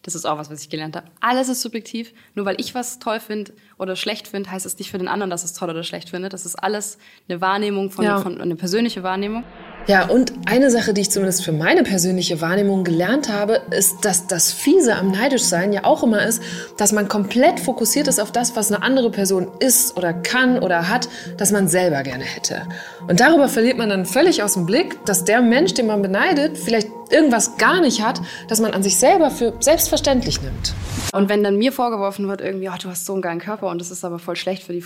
[0.08, 1.06] das ist auch was, was ich gelernt habe.
[1.20, 2.14] Alles ist subjektiv.
[2.34, 5.28] Nur weil ich was toll finde oder schlecht finde, heißt es nicht für den anderen,
[5.28, 6.32] dass es toll oder schlecht findet.
[6.32, 6.96] Das ist alles
[7.28, 8.18] eine Wahrnehmung von, ja.
[8.18, 9.44] von eine persönliche Wahrnehmung.
[9.86, 14.26] Ja, und eine Sache, die ich zumindest für meine persönliche Wahrnehmung gelernt habe, ist, dass
[14.26, 16.42] das Fiese am Neidischsein ja auch immer ist,
[16.76, 20.90] dass man komplett fokussiert ist auf das, was eine andere Person ist oder kann oder
[20.90, 21.08] hat,
[21.38, 22.62] das man selber gerne hätte.
[23.06, 26.58] Und darüber verliert man dann völlig aus dem Blick, dass der Mensch, den man beneidet,
[26.58, 30.74] vielleicht irgendwas gar nicht hat, das man an sich selber für selbstverständlich nimmt.
[31.14, 33.80] Und wenn dann mir vorgeworfen wird, irgendwie, oh, du hast so einen geilen Körper und
[33.80, 34.84] das ist aber voll schlecht für die,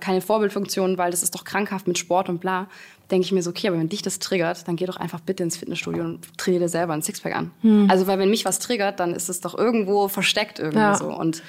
[0.00, 2.68] keine Vorbildfunktion, weil das ist doch krankhaft mit Sport und bla,
[3.10, 5.42] denke ich mir so, okay, aber wenn dich das triggert, dann geh doch einfach bitte
[5.42, 7.50] ins Fitnessstudio und trainier dir selber ein Sixpack an.
[7.62, 7.90] Hm.
[7.90, 10.94] Also, weil wenn mich was triggert, dann ist es doch irgendwo versteckt irgendwie ja.
[10.94, 11.06] so.
[11.06, 11.42] Und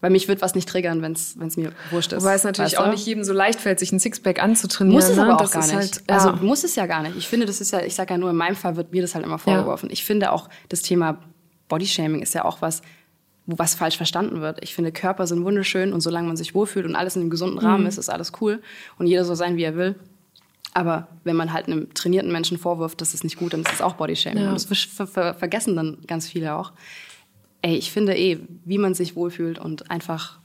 [0.00, 2.22] weil mich wird was nicht triggern, wenn es mir wurscht ist.
[2.22, 2.86] Wobei es natürlich weißt du?
[2.86, 5.00] auch nicht jedem so leicht fällt, sich ein Sixpack anzutrainieren.
[5.00, 5.22] Muss es ne?
[5.22, 5.74] aber auch das gar nicht.
[5.74, 6.14] Halt, ja.
[6.16, 7.16] Also muss es ja gar nicht.
[7.16, 9.14] Ich finde, das ist ja, ich sage ja nur, in meinem Fall wird mir das
[9.14, 9.88] halt immer vorgeworfen.
[9.88, 9.92] Ja.
[9.94, 11.18] Ich finde auch, das Thema
[11.68, 12.82] Bodyshaming ist ja auch was,
[13.46, 14.62] wo was falsch verstanden wird.
[14.62, 17.58] Ich finde, Körper sind wunderschön und solange man sich wohlfühlt und alles in einem gesunden
[17.58, 17.88] Rahmen mhm.
[17.88, 18.60] ist, ist alles cool
[18.98, 19.96] und jeder soll sein, wie er will.
[20.74, 23.80] Aber wenn man halt einem trainierten Menschen vorwirft, das ist nicht gut, dann ist es
[23.80, 24.42] auch Bodyshaming.
[24.42, 24.48] Ja.
[24.50, 26.72] Und das ver ver vergessen dann ganz viele auch.
[27.62, 30.38] Ey, ich finde eh, wie man sich wohlfühlt und einfach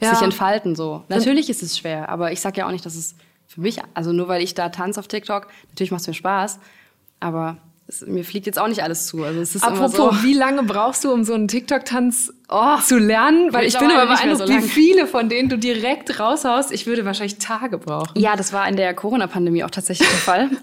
[0.00, 0.14] ja.
[0.14, 1.04] sich entfalten so.
[1.08, 3.14] Natürlich ist es schwer, aber ich sage ja auch nicht, dass es
[3.46, 6.58] für mich, also nur weil ich da tanze auf TikTok, natürlich macht es mir Spaß,
[7.20, 9.24] aber es, mir fliegt jetzt auch nicht alles zu.
[9.24, 10.22] Also es ist Apropos, so.
[10.22, 13.52] wie lange brauchst du, um so einen TikTok-Tanz oh, zu lernen?
[13.52, 16.72] Weil ich bin immer beeindruckt, so wie viele von denen du direkt raushaust.
[16.72, 18.18] Ich würde wahrscheinlich Tage brauchen.
[18.18, 20.50] Ja, das war in der Corona-Pandemie auch tatsächlich der Fall.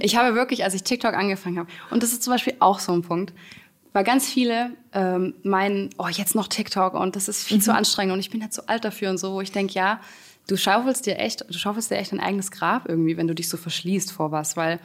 [0.00, 2.92] Ich habe wirklich, als ich TikTok angefangen habe, und das ist zum Beispiel auch so
[2.92, 3.32] ein Punkt,
[3.92, 7.62] weil ganz viele ähm, meinen, oh, jetzt noch TikTok und das ist viel mhm.
[7.62, 10.00] zu anstrengend und ich bin ja zu alt dafür und so, wo ich denke, ja,
[10.46, 13.48] du schaufelst dir echt, du schaufelst dir echt ein eigenes Grab irgendwie, wenn du dich
[13.48, 14.80] so verschließt vor was, weil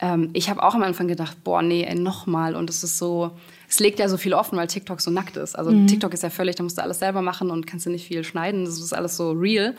[0.00, 2.56] ähm, ich habe auch am Anfang gedacht, boah, nee, nochmal.
[2.56, 3.32] Und es ist so,
[3.68, 5.56] es legt ja so viel offen, weil TikTok so nackt ist.
[5.56, 5.86] Also mhm.
[5.86, 8.24] TikTok ist ja völlig, da musst du alles selber machen und kannst du nicht viel
[8.24, 8.64] schneiden.
[8.64, 9.74] Das ist alles so real.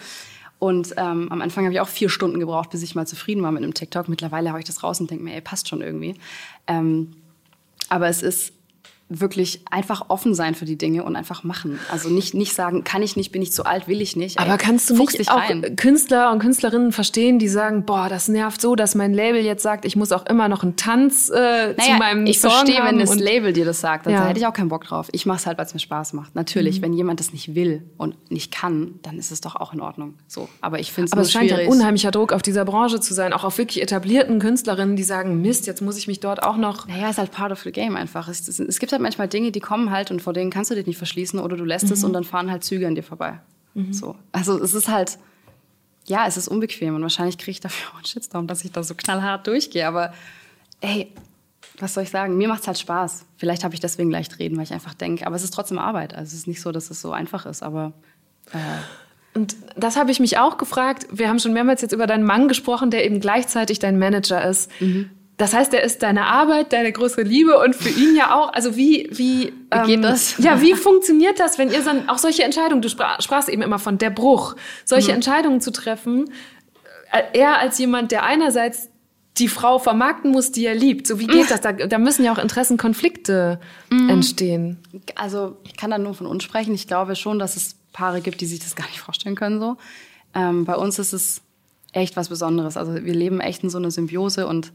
[0.57, 3.51] Und ähm, am Anfang habe ich auch vier Stunden gebraucht, bis ich mal zufrieden war
[3.51, 4.07] mit einem TikTok.
[4.07, 6.15] Mittlerweile habe ich das raus und denke mir, ey, passt schon irgendwie.
[6.67, 7.11] Ähm,
[7.89, 8.53] aber es ist
[9.07, 11.79] wirklich einfach offen sein für die Dinge und einfach machen.
[11.91, 14.39] Also nicht, nicht sagen, kann ich nicht, bin ich zu alt, will ich nicht.
[14.39, 15.75] Ey, Aber kannst du nicht auch rein.
[15.75, 19.85] Künstler und Künstlerinnen verstehen, die sagen, boah, das nervt so, dass mein Label jetzt sagt,
[19.85, 22.97] ich muss auch immer noch einen Tanz äh, naja, zu meinem ich Song verstehe, wenn
[22.97, 24.25] das Label dir das sagt, dann ja.
[24.25, 25.07] hätte ich auch keinen Bock drauf.
[25.11, 26.33] Ich mache es halt, weil es mir Spaß macht.
[26.33, 26.85] Natürlich, mhm.
[26.85, 30.15] wenn jemand das nicht will und nicht kann, dann ist es doch auch in Ordnung.
[30.27, 32.99] So, aber ich finde es Aber es scheint ja ein unheimlicher Druck auf dieser Branche
[32.99, 36.41] zu sein, auch auf wirklich etablierten Künstlerinnen, die sagen, Mist, jetzt muss ich mich dort
[36.41, 36.87] auch noch.
[36.87, 38.27] Naja, ist halt part of the game einfach.
[38.27, 40.75] Es, es, es gibt halt manchmal Dinge, die kommen halt und vor denen kannst du
[40.75, 41.93] dich nicht verschließen oder du lässt mhm.
[41.93, 43.39] es und dann fahren halt Züge an dir vorbei.
[43.73, 43.93] Mhm.
[43.93, 44.15] So.
[44.31, 45.17] Also es ist halt,
[46.05, 48.83] ja, es ist unbequem und wahrscheinlich kriege ich dafür auch einen Shitstorm, dass ich da
[48.83, 49.87] so knallhart durchgehe.
[49.87, 50.13] Aber
[50.81, 51.11] ey,
[51.79, 52.37] was soll ich sagen?
[52.37, 53.25] Mir macht es halt Spaß.
[53.37, 56.13] Vielleicht habe ich deswegen leicht reden, weil ich einfach denke, aber es ist trotzdem Arbeit.
[56.13, 57.93] Also es ist nicht so, dass es so einfach ist, aber.
[58.51, 58.57] Äh
[59.37, 61.07] und das habe ich mich auch gefragt.
[61.11, 64.71] Wir haben schon mehrmals jetzt über deinen Mann gesprochen, der eben gleichzeitig dein Manager ist.
[64.79, 65.09] Mhm.
[65.37, 68.53] Das heißt, er ist deine Arbeit, deine größere Liebe und für ihn ja auch.
[68.53, 70.37] Also wie wie, wie geht ähm, das?
[70.37, 72.81] Ja, wie funktioniert das, wenn ihr dann auch solche Entscheidungen?
[72.81, 74.55] Du sprach, sprachst eben immer von der Bruch,
[74.85, 75.15] solche mhm.
[75.15, 76.31] Entscheidungen zu treffen.
[77.11, 78.89] Äh, er als jemand, der einerseits
[79.37, 81.07] die Frau vermarkten muss, die er liebt.
[81.07, 81.59] So wie geht das?
[81.59, 83.59] Da, da müssen ja auch Interessenkonflikte
[83.89, 84.09] mhm.
[84.09, 84.77] entstehen.
[85.15, 86.73] Also ich kann da nur von uns sprechen.
[86.73, 89.59] Ich glaube schon, dass es Paare gibt, die sich das gar nicht vorstellen können.
[89.59, 89.75] So
[90.33, 91.41] ähm, bei uns ist es
[91.91, 92.77] echt was Besonderes.
[92.77, 94.71] Also wir leben echt in so einer Symbiose und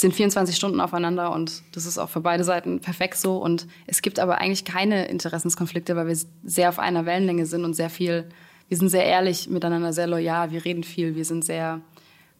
[0.00, 3.36] sind 24 Stunden aufeinander und das ist auch für beide Seiten perfekt so.
[3.36, 7.74] Und es gibt aber eigentlich keine Interessenskonflikte, weil wir sehr auf einer Wellenlänge sind und
[7.74, 8.24] sehr viel,
[8.68, 11.82] wir sind sehr ehrlich miteinander, sehr loyal, wir reden viel, wir sind sehr,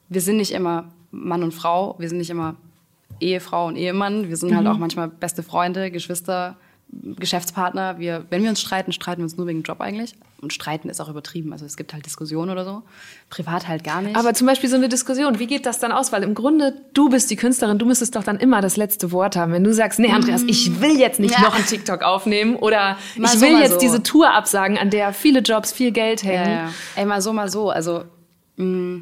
[0.09, 2.57] wir sind nicht immer Mann und Frau, wir sind nicht immer
[3.21, 4.69] Ehefrau und Ehemann, wir sind halt mhm.
[4.69, 6.57] halt auch manchmal beste Freunde, Geschwister,
[6.93, 10.15] Geschäftspartner, wir, wenn wir uns streiten, streiten wir uns nur wegen Job eigentlich.
[10.41, 11.53] Und streiten ist auch übertrieben.
[11.53, 12.83] Also es gibt halt Diskussionen oder so.
[13.29, 14.17] Privat halt gar nicht.
[14.17, 16.13] Aber zum Beispiel so eine Diskussion, wie geht das dann aus?
[16.13, 19.37] Weil im Grunde, du bist die Künstlerin, du müsstest doch dann immer das letzte Wort
[19.37, 19.53] haben.
[19.53, 21.43] Wenn du sagst, nee, Andreas, ich will jetzt nicht ja.
[21.43, 23.79] noch einen TikTok aufnehmen oder mal ich so, will jetzt so.
[23.79, 26.51] diese Tour absagen, an der viele Jobs, viel Geld hängen.
[26.51, 26.73] Ja, ja.
[26.97, 27.71] Ey, mal so, mal so.
[27.71, 28.05] Also
[28.57, 29.01] mm,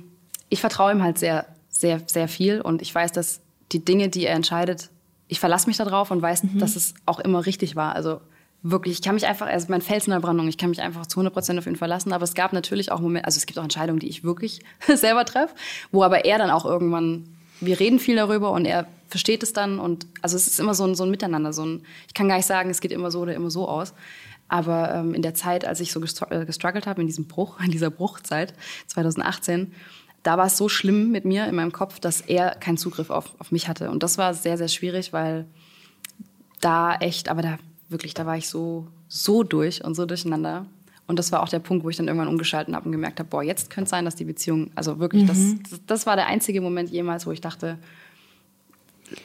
[0.49, 3.41] ich vertraue ihm halt sehr, sehr, sehr viel und ich weiß, dass
[3.73, 4.91] die Dinge, die er entscheidet,
[5.29, 6.59] ich verlasse mich darauf und weiß, mhm.
[6.59, 7.95] dass es auch immer richtig war.
[7.95, 8.21] Also
[8.63, 11.07] wirklich, ich kann mich einfach, also mein Fels in der Brandung, ich kann mich einfach
[11.07, 12.13] zu 100 Prozent auf ihn verlassen.
[12.13, 14.61] Aber es gab natürlich auch Momente, also es gibt auch Entscheidungen, die ich wirklich
[14.95, 15.55] selber treffe,
[15.93, 17.29] wo aber er dann auch irgendwann,
[17.61, 20.85] wir reden viel darüber und er versteht es dann und also es ist immer so
[20.85, 23.21] ein, so ein Miteinander, so ein, ich kann gar nicht sagen, es geht immer so
[23.21, 23.95] oder immer so aus.
[24.49, 27.71] Aber ähm, in der Zeit, als ich so äh, gestruggelt habe, in diesem Bruch, in
[27.71, 28.55] dieser Bruchzeit,
[28.87, 29.73] 2018,
[30.23, 33.35] da war es so schlimm mit mir in meinem Kopf, dass er keinen Zugriff auf,
[33.39, 33.91] auf mich hatte.
[33.91, 35.47] Und das war sehr, sehr schwierig, weil
[36.61, 37.59] da echt, aber da
[37.89, 40.67] wirklich, da war ich so, so durch und so durcheinander.
[41.07, 43.31] Und das war auch der Punkt, wo ich dann irgendwann umgeschalten habe und gemerkt habe,
[43.31, 45.63] boah, jetzt könnte es sein, dass die Beziehung, also wirklich, mhm.
[45.63, 47.79] das, das war der einzige Moment jemals, wo ich dachte,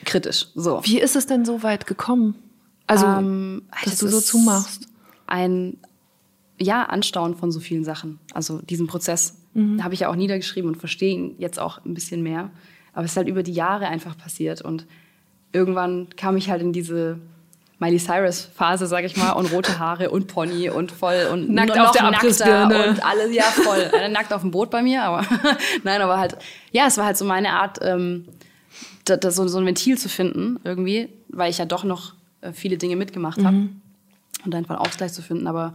[0.05, 0.47] kritisch.
[0.55, 0.79] So.
[0.83, 2.35] Wie ist es denn so weit gekommen?
[2.87, 4.87] Also, ähm, dass du so zumachst?
[5.27, 5.77] Ein,
[6.59, 8.19] ja, Anstauen von so vielen Sachen.
[8.33, 9.83] Also diesen Prozess mhm.
[9.83, 12.49] habe ich ja auch niedergeschrieben und verstehe ihn jetzt auch ein bisschen mehr.
[12.93, 14.61] Aber es ist halt über die Jahre einfach passiert.
[14.61, 14.85] Und
[15.51, 17.19] irgendwann kam ich halt in diese
[17.79, 21.77] Miley Cyrus Phase, sag ich mal, und rote Haare und Pony und voll und nackt
[21.77, 25.25] auf der Abrissbirne und alles ja voll äh, nackt auf dem Boot bei mir, aber
[25.83, 26.37] nein, aber halt
[26.71, 28.25] ja, es war halt so meine Art, ähm,
[29.05, 32.53] da, da so, so ein Ventil zu finden irgendwie, weil ich ja doch noch äh,
[32.53, 33.81] viele Dinge mitgemacht habe mhm.
[34.45, 35.73] und einfach Ausgleich zu finden, aber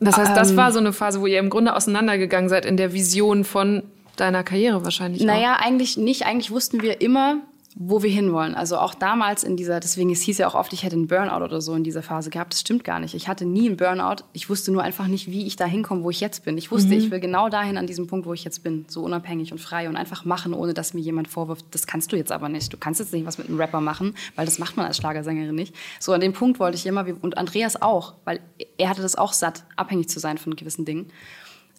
[0.00, 2.76] das heißt, das ähm, war so eine Phase, wo ihr im Grunde auseinandergegangen seid in
[2.76, 3.82] der Vision von
[4.16, 5.22] deiner Karriere wahrscheinlich.
[5.22, 5.60] Naja, auch.
[5.60, 6.26] eigentlich nicht.
[6.26, 7.38] Eigentlich wussten wir immer,
[7.80, 8.56] wo wir hinwollen.
[8.56, 11.44] Also auch damals in dieser, deswegen es hieß ja auch oft, ich hätte einen Burnout
[11.44, 12.52] oder so in dieser Phase gehabt.
[12.52, 13.14] Das stimmt gar nicht.
[13.14, 14.24] Ich hatte nie einen Burnout.
[14.32, 16.58] Ich wusste nur einfach nicht, wie ich da hinkomme, wo ich jetzt bin.
[16.58, 16.98] Ich wusste, mhm.
[16.98, 18.84] ich will genau dahin an diesem Punkt, wo ich jetzt bin.
[18.88, 22.16] So unabhängig und frei und einfach machen, ohne dass mir jemand vorwirft, das kannst du
[22.16, 22.72] jetzt aber nicht.
[22.72, 25.54] Du kannst jetzt nicht was mit einem Rapper machen, weil das macht man als Schlagersängerin
[25.54, 25.72] nicht.
[26.00, 28.40] So an dem Punkt wollte ich immer, und Andreas auch, weil
[28.76, 31.12] er hatte das auch satt, abhängig zu sein von gewissen Dingen.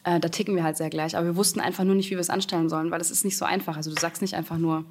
[0.06, 1.18] Äh, da ticken wir halt sehr gleich.
[1.18, 3.38] Aber wir wussten einfach nur nicht, wie wir es anstellen sollen, weil das ist nicht
[3.38, 3.76] so einfach.
[3.76, 4.86] Also du sagst nicht einfach nur,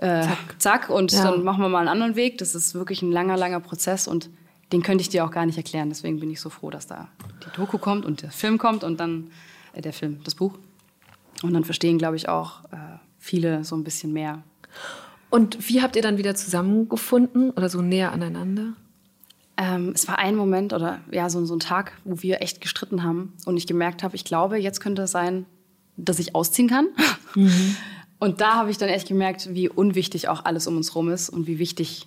[0.00, 0.54] äh, zack.
[0.58, 0.90] zack.
[0.90, 1.24] und ja.
[1.24, 2.38] dann machen wir mal einen anderen Weg.
[2.38, 4.30] Das ist wirklich ein langer, langer Prozess und
[4.72, 5.88] den könnte ich dir auch gar nicht erklären.
[5.88, 7.08] Deswegen bin ich so froh, dass da
[7.44, 9.30] die Doku kommt und der Film kommt und dann
[9.72, 10.58] äh, der Film, das Buch.
[11.42, 12.76] Und dann verstehen, glaube ich, auch äh,
[13.18, 14.42] viele so ein bisschen mehr.
[15.30, 18.74] Und wie habt ihr dann wieder zusammengefunden oder so näher aneinander?
[19.56, 23.02] Ähm, es war ein Moment oder ja, so, so ein Tag, wo wir echt gestritten
[23.02, 25.46] haben und ich gemerkt habe, ich glaube, jetzt könnte es sein,
[25.96, 26.88] dass ich ausziehen kann.
[27.34, 27.76] Mhm.
[28.20, 31.30] Und da habe ich dann echt gemerkt, wie unwichtig auch alles um uns rum ist
[31.30, 32.06] und wie wichtig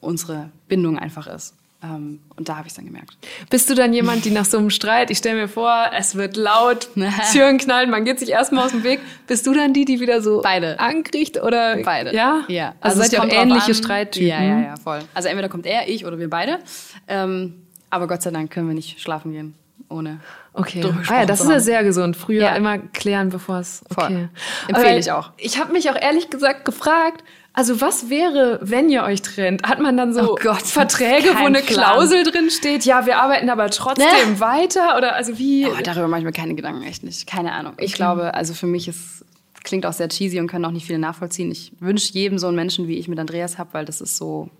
[0.00, 1.54] unsere Bindung einfach ist.
[1.84, 3.16] Ähm, und da habe ich es dann gemerkt.
[3.48, 6.36] Bist du dann jemand, die nach so einem Streit, ich stelle mir vor, es wird
[6.36, 6.88] laut,
[7.32, 8.98] Türen knallen, man geht sich erstmal aus dem Weg.
[9.28, 10.80] Bist du dann die, die wieder so Beide.
[10.80, 12.12] ankriegt oder Beide.
[12.14, 12.74] Ja, ja.
[12.80, 13.74] Also, es seid ihr auch ähnliche.
[13.74, 14.28] Streittypen.
[14.28, 15.00] Ja, ja, ja, voll.
[15.14, 16.58] Also entweder kommt er, ich oder wir beide.
[17.06, 19.54] Ähm, aber Gott sei Dank können wir nicht schlafen gehen
[19.88, 20.20] ohne.
[20.52, 20.84] Okay.
[21.08, 22.16] Ah, ja, das ist ja sehr gesund.
[22.16, 22.54] Früher Ja.
[22.56, 23.82] immer klären, bevor es.
[23.92, 24.04] Voll.
[24.04, 24.28] Okay.
[24.68, 25.30] Empfehle Aber ich auch.
[25.36, 27.22] Ich habe mich auch ehrlich gesagt gefragt.
[27.52, 29.62] Also was wäre, wenn ihr euch trennt?
[29.66, 31.92] Hat man dann so Oh Gott, Verträge, wo eine Plan.
[31.94, 32.84] Klausel drin steht?
[32.84, 34.40] Ja, wir arbeiten aber trotzdem Ne?
[34.40, 35.66] weiter oder also wie?
[35.66, 37.26] Oh, darüber mache ich mir keine Gedanken, echt nicht.
[37.26, 37.72] Keine Ahnung.
[37.78, 39.24] Ich glaube, also für mich ist,
[39.64, 41.50] klingt auch sehr cheesy und können auch nicht viele nachvollziehen.
[41.50, 44.50] Ich wünsche jedem so einen Menschen, wie ich mit Andreas habe, weil das ist so,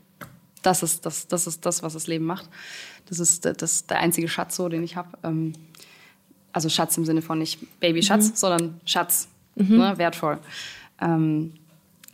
[0.62, 2.48] das ist das, das ist das, was das Leben macht.
[3.08, 5.08] Das ist das, das der einzige Schatz so, den ich habe.
[5.22, 5.52] Ähm,
[6.52, 10.38] also Schatz im Sinne von nicht Babyschatz, sondern Schatz, ne, wertvoll.
[11.00, 11.52] Ähm,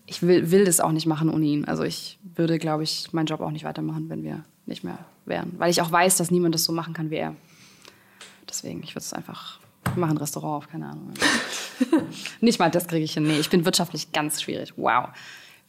[0.06, 1.64] ich will, will das auch nicht machen ohne ihn.
[1.64, 5.54] Also ich würde, glaube ich, meinen Job auch nicht weitermachen, wenn wir nicht mehr wären.
[5.58, 7.36] Weil ich auch weiß, dass niemand das so machen kann wie er.
[8.48, 9.60] Deswegen, ich würde es einfach
[9.96, 11.12] machen, Restaurant auf, keine Ahnung.
[12.40, 13.24] nicht mal das kriege ich hin.
[13.24, 14.74] Nee, ich bin wirtschaftlich ganz schwierig.
[14.76, 15.08] Wow.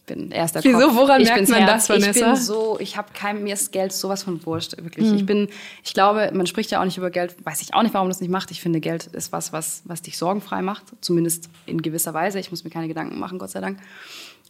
[0.06, 0.80] Bin erst der Wieso?
[0.80, 0.96] Kopf.
[0.96, 1.88] Woran ich merkt man Herz.
[1.88, 2.34] das, Ich Vanessa?
[2.34, 5.08] bin so, ich habe kein, mir ist Geld sowas von wurscht, wirklich.
[5.08, 5.16] Hm.
[5.16, 5.48] Ich bin,
[5.82, 8.12] ich glaube, man spricht ja auch nicht über Geld, weiß ich auch nicht, warum man
[8.12, 8.52] das nicht macht.
[8.52, 12.38] Ich finde, Geld ist was, was, was dich sorgenfrei macht, zumindest in gewisser Weise.
[12.40, 13.80] Ich muss mir keine Gedanken machen, Gott sei Dank.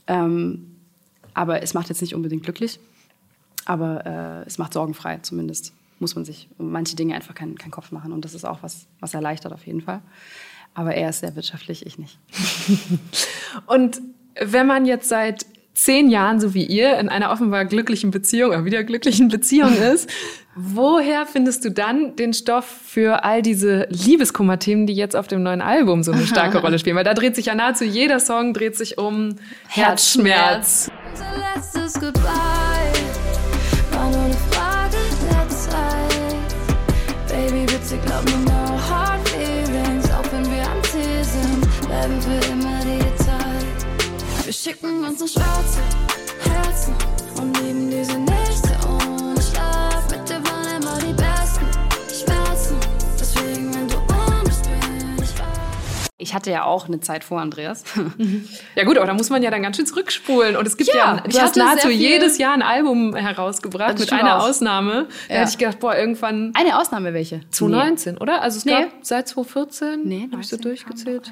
[0.08, 0.76] Ähm,
[1.36, 2.80] aber es macht jetzt nicht unbedingt glücklich.
[3.66, 7.72] Aber äh, es macht sorgenfrei, zumindest muss man sich um manche Dinge einfach keinen keinen
[7.72, 8.12] Kopf machen.
[8.12, 10.02] Und das ist auch was, was erleichtert auf jeden Fall.
[10.74, 12.18] Aber er ist sehr wirtschaftlich, ich nicht.
[13.68, 14.02] Und
[14.40, 18.66] wenn man jetzt seit zehn Jahren, so wie ihr, in einer offenbar glücklichen Beziehung, oder
[18.66, 20.10] wieder glücklichen Beziehung ist,
[20.56, 25.62] woher findest du dann den Stoff für all diese Liebeskummer-Themen, die jetzt auf dem neuen
[25.62, 26.96] Album so eine starke Rolle spielen?
[26.96, 29.36] Weil da dreht sich ja nahezu jeder Song dreht sich um
[29.68, 30.92] Herzschmerz.
[31.12, 31.26] Unser
[31.56, 32.24] letztes Goodbye
[33.92, 34.98] war nur eine Frage
[35.30, 36.56] der Zeit.
[37.28, 38.53] Baby, bitte glaub mir,
[44.54, 45.82] Wir schicken uns nur schwarze
[46.44, 46.94] Herzen
[47.42, 48.33] und lieben diese Nächte
[56.24, 57.84] Ich hatte ja auch eine Zeit vor Andreas.
[58.76, 60.56] Ja gut, aber da muss man ja dann ganz schön zurückspulen.
[60.56, 64.00] Und es gibt ja, Ja, du ich hast hatte nahezu jedes Jahr ein Album herausgebracht,
[64.00, 64.48] mit einer auch.
[64.50, 65.08] Ausnahme.
[65.28, 65.40] Da Ja.
[65.42, 67.42] hätte ich gedacht, boah, irgendwann Eine Ausnahme welche?
[67.52, 68.42] 2019, oder?
[68.42, 68.72] Also es Nee.
[68.72, 71.32] gab seit 2014, Nee, habe ich so 19 durchgezählt.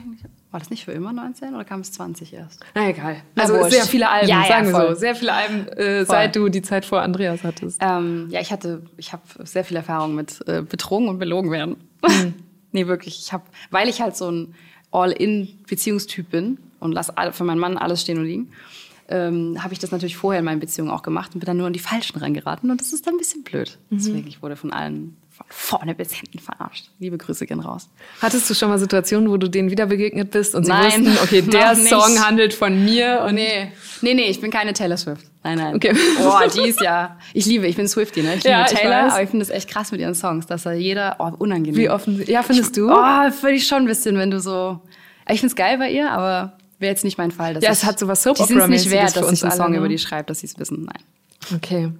[0.51, 2.59] War das nicht für immer 19 oder kam es 20 erst?
[2.75, 3.15] Na egal.
[3.35, 3.71] Na, Also wurscht.
[3.71, 4.95] sehr viele Alben, Ja, sagen wir so.
[4.95, 7.79] Sehr viele Alben, äh, seit du die Zeit vor Andreas hattest.
[7.81, 11.77] Ähm, ja, ich hatte, ich habe sehr viel Erfahrung mit äh, betrogen und belogen werden.
[12.73, 13.19] nee, wirklich.
[13.19, 14.53] Ich habe, weil ich halt so ein
[14.91, 18.49] All-in-Beziehungstyp bin und lasse für meinen Mann alles stehen und liegen,
[19.07, 21.67] ähm, habe ich das natürlich vorher in meinen Beziehungen auch gemacht und bin dann nur
[21.67, 23.77] an die Falschen reingeraten und das ist dann ein bisschen blöd.
[23.89, 25.15] Deswegen, ich wurde von allen
[25.47, 26.85] von vorne bis hinten verarscht.
[26.99, 27.89] Liebe Grüße gehen raus.
[28.21, 31.17] Hattest du schon mal Situationen, wo du denen wieder begegnet bist und sie Nein, wussten,
[31.23, 31.89] okay, der nicht.
[31.89, 33.71] Song handelt von mir und Nee,
[34.01, 35.25] nee, nee, ich bin keine Taylor Swift.
[35.43, 35.75] Nein, nein.
[35.75, 35.93] Okay.
[36.21, 37.17] Boah, die ist ja.
[37.33, 38.35] Ich liebe, ich bin Swiftie, ne?
[38.35, 39.13] Ich liebe Ja, ich Taylor, weiß.
[39.13, 41.75] aber ich finde es echt krass mit ihren Songs, dass da jeder, oh, unangenehm.
[41.79, 42.23] wie offen.
[42.27, 42.91] Ja, findest du?
[42.91, 44.81] Oh, finde ich schon ein bisschen, wenn du so.
[45.27, 47.53] Ich finde es geil bei ihr, aber wäre jetzt nicht mein Fall.
[47.53, 49.51] dass Ja, ich, es hat so was Die sind es nicht wert, dass ich einen
[49.51, 49.77] alle, Song ne?
[49.77, 50.83] über die schreibe, dass sie es wissen.
[50.85, 51.55] Nein.
[51.55, 51.91] Okay.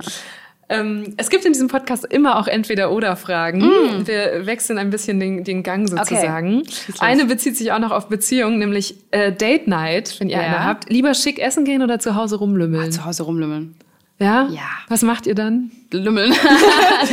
[0.71, 3.61] Ähm, es gibt in diesem Podcast immer auch Entweder-Oder-Fragen.
[4.05, 6.57] Wir wechseln ein bisschen den, den Gang sozusagen.
[6.57, 6.63] Mm.
[6.87, 6.99] los.
[6.99, 10.41] Eine bezieht sich auch noch auf Beziehungen, nämlich äh, Date Night, wenn ihr Ja.
[10.43, 10.89] eine habt.
[10.89, 12.91] Lieber schick essen gehen oder zu Hause rumlümmeln?
[12.91, 13.75] Zu Hause rumlümmeln.
[14.19, 14.47] ja?
[14.49, 14.61] Ja.
[14.87, 15.71] Was macht ihr dann?
[15.91, 16.33] Lümmeln.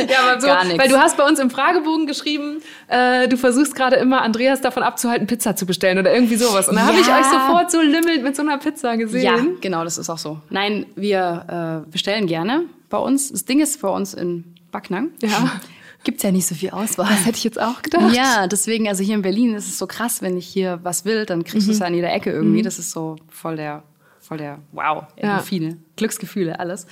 [0.09, 0.79] Ja, aber so, Gar nichts.
[0.79, 4.83] weil du hast bei uns im Fragebogen geschrieben, äh, du versuchst gerade immer Andreas davon
[4.83, 6.69] abzuhalten, Pizza zu bestellen oder irgendwie sowas.
[6.69, 7.19] Und da habe ich Ja.
[7.19, 9.23] euch sofort so lümmelnd mit so einer Pizza gesehen.
[9.23, 10.39] Ja, genau, das ist auch so.
[10.49, 13.31] Nein, wir äh, bestellen gerne bei uns.
[13.31, 15.09] Das Ding ist bei uns in Backnang.
[15.21, 15.59] Ja.
[16.05, 17.07] Gibt's ja nicht so viel Auswahl.
[17.09, 18.15] Das hätte ich jetzt auch gedacht.
[18.15, 21.25] Ja, deswegen, also hier in Berlin ist es so krass, wenn ich hier was will,
[21.25, 21.71] dann kriegst Mhm.
[21.71, 22.61] du es ja an jeder Ecke irgendwie.
[22.61, 23.83] Das ist so voll der,
[24.21, 25.23] voll der, wow, Ja.
[25.23, 26.87] Endorphine, Glücksgefühle, alles.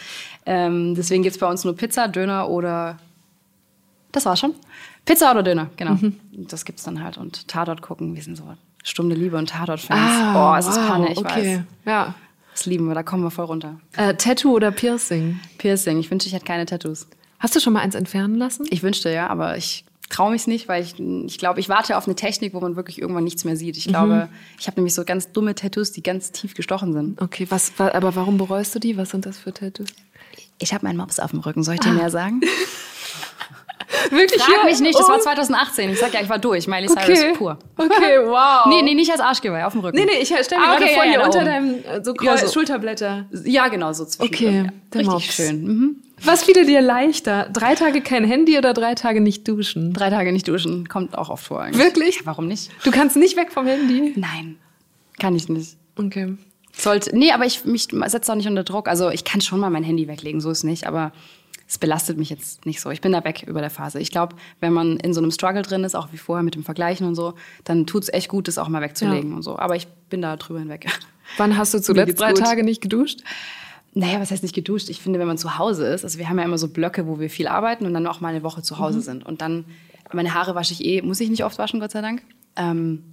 [0.45, 2.97] Ähm, deswegen gibt's bei uns nur Pizza, Döner oder,
[4.11, 4.53] das war schon.
[5.05, 5.93] Pizza oder Döner, genau.
[5.93, 6.17] Mhm.
[6.49, 7.17] Das gibt's dann halt.
[7.17, 8.43] Und Tatort gucken, wir sind so
[8.83, 9.99] Stunde Liebe und Tatort-Fans.
[10.01, 11.57] Ah, oh, es ist wow, Panne, ich okay.
[11.59, 11.61] weiß.
[11.85, 12.13] Ja.
[12.57, 13.79] Das lieben wir, da kommen wir voll runter.
[13.97, 15.39] Äh, Tattoo oder Piercing?
[15.59, 17.05] Piercing, ich wünschte, ich hätte keine Tattoos.
[17.37, 18.65] Hast du schon mal eins entfernen lassen?
[18.71, 22.07] Ich wünschte ja, aber ich traue mich nicht, weil ich, ich glaube, ich warte auf
[22.07, 23.77] eine Technik, wo man wirklich irgendwann nichts mehr sieht.
[23.77, 24.27] Ich glaube,
[24.59, 27.21] ich habe nämlich so ganz dumme Tattoos, die ganz tief gestochen sind.
[27.21, 28.97] Okay, was, wa- aber warum bereust du die?
[28.97, 29.89] Was sind das für Tattoos?
[30.57, 32.41] Ich habe meinen Mops auf dem Rücken, soll ich dir mehr sagen?
[34.11, 34.41] Wirklich?
[34.41, 35.91] Frag mich nicht, das war 2018.
[35.91, 36.67] Ich sag ja, ich war durch.
[36.67, 37.33] Miley Cyrus Okay.
[37.33, 37.57] pur.
[37.77, 38.65] Okay, wow.
[38.67, 39.97] Nee, nee, nicht als Arschgeweih, auf dem Rücken.
[39.97, 42.03] Nee, nee, ich stell mir Ah, gerade okay, vor, ja, hier ja, unter deinem äh,
[42.03, 42.51] so, Ja, so.
[42.51, 43.25] Schulterblätter.
[43.45, 44.33] Ja, genau, so zwischen.
[44.33, 44.99] Okay, ja.
[44.99, 45.63] Richtig schön.
[45.63, 45.95] Mhm.
[46.23, 47.47] Was fiel dir leichter?
[47.53, 49.93] Drei Tage kein Handy oder drei Tage nicht duschen?
[49.93, 51.83] Drei Tage nicht duschen, kommt auch oft vor eigentlich.
[51.83, 52.15] Wirklich?
[52.15, 52.71] Ja, warum nicht?
[52.83, 54.13] Du kannst nicht weg vom Handy?
[54.15, 54.57] Nein,
[55.19, 55.77] kann ich nicht.
[55.95, 56.35] Okay.
[56.73, 58.87] Sollte, nee, aber ich mich setze auch nicht unter Druck.
[58.87, 61.11] Also ich kann schon mal mein Handy weglegen, so ist nicht, aber
[61.67, 62.89] es belastet mich jetzt nicht so.
[62.91, 63.99] Ich bin da weg über der Phase.
[63.99, 66.63] Ich glaube, wenn man in so einem Struggle drin ist, auch wie vorher mit dem
[66.63, 67.33] Vergleichen und so,
[67.65, 69.35] dann tut es echt gut, das auch mal wegzulegen Ja.
[69.35, 69.59] und so.
[69.59, 70.87] Aber ich bin da drüber hinweg.
[71.37, 72.41] Wann hast du zuletzt drei gut.
[72.41, 73.19] Tage nicht geduscht?
[73.93, 74.89] Naja, was heißt nicht geduscht?
[74.89, 77.19] Ich finde, wenn man zu Hause ist, also wir haben ja immer so Blöcke, wo
[77.19, 79.25] wir viel arbeiten und dann auch mal eine Woche zu Hause sind.
[79.25, 79.65] Und dann,
[80.13, 82.21] meine Haare wasche ich eh, muss ich nicht oft waschen, Gott sei Dank.
[82.55, 83.03] Ähm,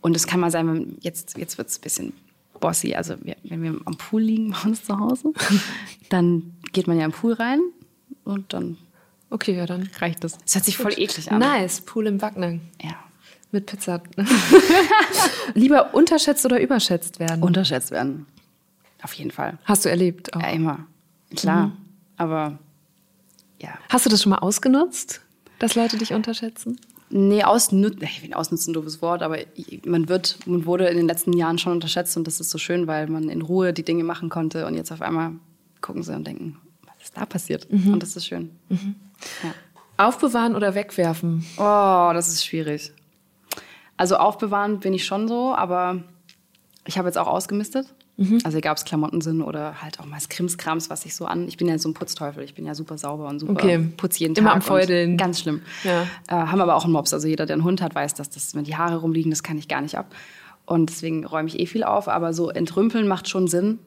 [0.00, 2.12] und es kann mal sein, wenn, jetzt, jetzt wird es ein bisschen
[2.60, 2.94] bossy.
[2.94, 5.32] Also wir, wenn wir am Pool liegen bei uns zu Hause,
[6.08, 7.60] dann geht man ja im Pool rein
[8.24, 8.76] und dann
[9.30, 9.88] Okay, ja dann.
[9.98, 10.38] reicht das.
[10.44, 11.38] Es hört sich voll eklig an.
[11.40, 12.60] Nice, Pool im Wacknang.
[12.82, 12.94] Ja.
[13.50, 14.02] Mit Pizza.
[15.54, 17.42] Lieber unterschätzt oder überschätzt werden?
[17.42, 18.26] Unterschätzt werden.
[19.02, 19.58] Auf jeden Fall.
[19.64, 20.40] Hast du erlebt auch.
[20.40, 20.86] Ja, immer.
[21.34, 21.72] Klar.
[22.16, 22.58] Aber
[23.60, 23.70] ja.
[23.88, 25.20] Hast du das schon mal ausgenutzt,
[25.58, 26.78] dass Leute dich unterschätzen?
[27.10, 29.38] Nee, ausnutzen, ich finde ausnutzen ein doofes Wort, aber
[29.84, 32.86] man wird, man wurde in den letzten Jahren schon unterschätzt und das ist so schön,
[32.86, 35.32] weil man in Ruhe die Dinge machen konnte und jetzt auf einmal
[35.80, 36.56] gucken sie und denken,
[37.04, 37.68] was da passiert?
[37.70, 38.50] Und das ist schön.
[38.70, 39.54] Ja.
[40.06, 41.44] Aufbewahren oder wegwerfen?
[41.58, 42.92] Oh, das ist schwierig.
[43.96, 46.02] Also aufbewahren bin ich schon so, aber
[46.86, 47.86] ich habe jetzt auch ausgemistet.
[48.44, 51.26] Also egal, ob es Klamotten sind oder halt auch mal das Krimskrams, was ich so
[51.26, 51.48] an.
[51.48, 52.44] Ich bin ja so ein Putzteufel.
[52.44, 53.78] Ich bin ja super sauber und super Okay.
[53.96, 54.56] putz jeden Immer Tag.
[54.56, 55.16] am Feudeln.
[55.16, 55.62] Ganz schlimm.
[55.82, 56.02] Ja.
[56.28, 57.12] Äh, haben aber auch einen Mops.
[57.12, 59.58] Also jeder, der einen Hund hat, weiß, dass das, wenn die Haare rumliegen, das kann
[59.58, 60.14] ich gar nicht ab.
[60.64, 62.06] Und deswegen räume ich eh viel auf.
[62.08, 63.80] Aber so entrümpeln macht schon Sinn.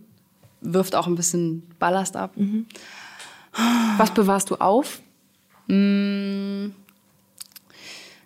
[0.60, 2.34] Wirft auch ein bisschen Ballast ab.
[3.98, 5.02] Was bewahrst du auf?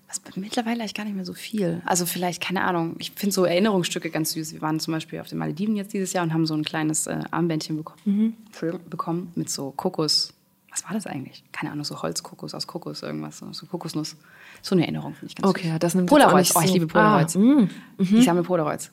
[0.08, 1.82] Was, mittlerweile eigentlich gar nicht mehr so viel.
[1.86, 4.52] Also vielleicht, keine Ahnung, ich finde so Erinnerungsstücke ganz süß.
[4.54, 7.08] Wir waren zum Beispiel auf den Malediven jetzt dieses Jahr und haben so ein kleines
[7.08, 10.34] äh, Armbändchen bekommen, Entschuldigung, bekommen mit so Kokos.
[10.70, 11.44] Was war das eigentlich?
[11.52, 14.16] Keine Ahnung, so Holzkokos aus Kokos, irgendwas, so, so Kokosnuss.
[14.62, 15.70] So eine Erinnerung finde ich ganz Okay, süß.
[15.72, 16.50] ja, das nimmt Polaroids.
[16.50, 17.36] nicht Oh, ich so- liebe Polaroids.
[17.36, 18.92] Ah, mm, Ich sammle Polaroids.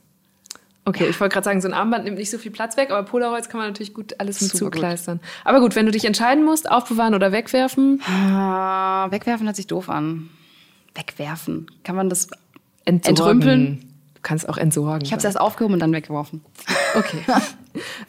[0.89, 3.03] Okay, ich wollte gerade sagen, so ein Armband nimmt nicht so viel Platz weg, aber
[3.03, 4.75] Polaroids kann man natürlich gut alles mit Super gut.
[4.75, 5.21] zukleistern.
[5.45, 9.91] Aber gut, wenn du dich entscheiden musst, aufbewahren oder wegwerfen, Ah, wegwerfen hört sich doof
[9.91, 10.31] an.
[10.95, 11.67] Wegwerfen.
[11.85, 12.29] Kann man das.
[12.85, 13.21] entsorgen.
[13.43, 13.81] Entrümpeln?
[14.15, 15.05] Du kannst auch entsorgen.
[15.05, 16.43] Ich habe es erst aufgehoben und dann weggeworfen.
[16.97, 17.23] Okay.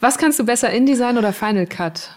[0.00, 2.10] Was kannst du besser, InDesign oder Final Cut?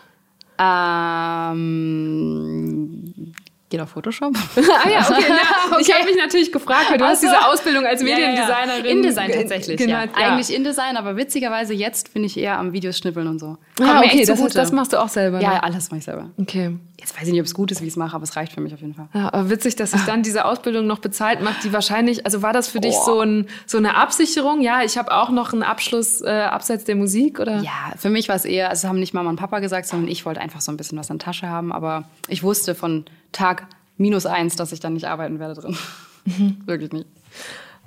[1.93, 3.33] Ähm,
[3.73, 4.33] geht auf Photoshop.
[4.55, 5.23] ah ja, okay.
[5.27, 7.27] Na, Ich habe mich natürlich gefragt, weil du hast Ach so.
[7.27, 8.27] diese Ausbildung als Ja, ja, ja.
[8.29, 8.97] Mediendesignerin.
[8.97, 10.05] InDesign tatsächlich, genau, ja.
[10.13, 13.57] Eigentlich InDesign, aber witzigerweise jetzt bin ich eher am Videos schnippeln und so.
[13.81, 15.41] Ah, okay, das, heißt, das machst du auch selber.
[15.41, 15.63] Ja, ne?
[15.63, 16.29] alles mache ich selber.
[16.39, 16.77] Okay.
[16.99, 18.53] Jetzt weiß ich nicht, ob es gut ist, wie ich es mache, aber es reicht
[18.53, 19.07] für mich auf jeden Fall.
[19.13, 22.53] Ja, aber witzig, dass sich dann diese Ausbildung noch bezahlt macht, die wahrscheinlich, also war
[22.53, 23.05] das für dich Oh.
[23.05, 24.61] so, ein, so eine Absicherung?
[24.61, 27.57] Ja, ich habe auch noch einen Abschluss äh, abseits der Musik, oder?
[27.61, 30.25] Ja, für mich war es eher, also haben nicht Mama und Papa gesagt, sondern ich
[30.25, 33.03] wollte einfach so ein bisschen was in der Tasche haben, aber ich wusste von
[33.33, 33.67] Tag
[33.97, 35.77] minus eins, dass ich dann nicht arbeiten werde drin.
[36.65, 37.07] Wirklich nicht.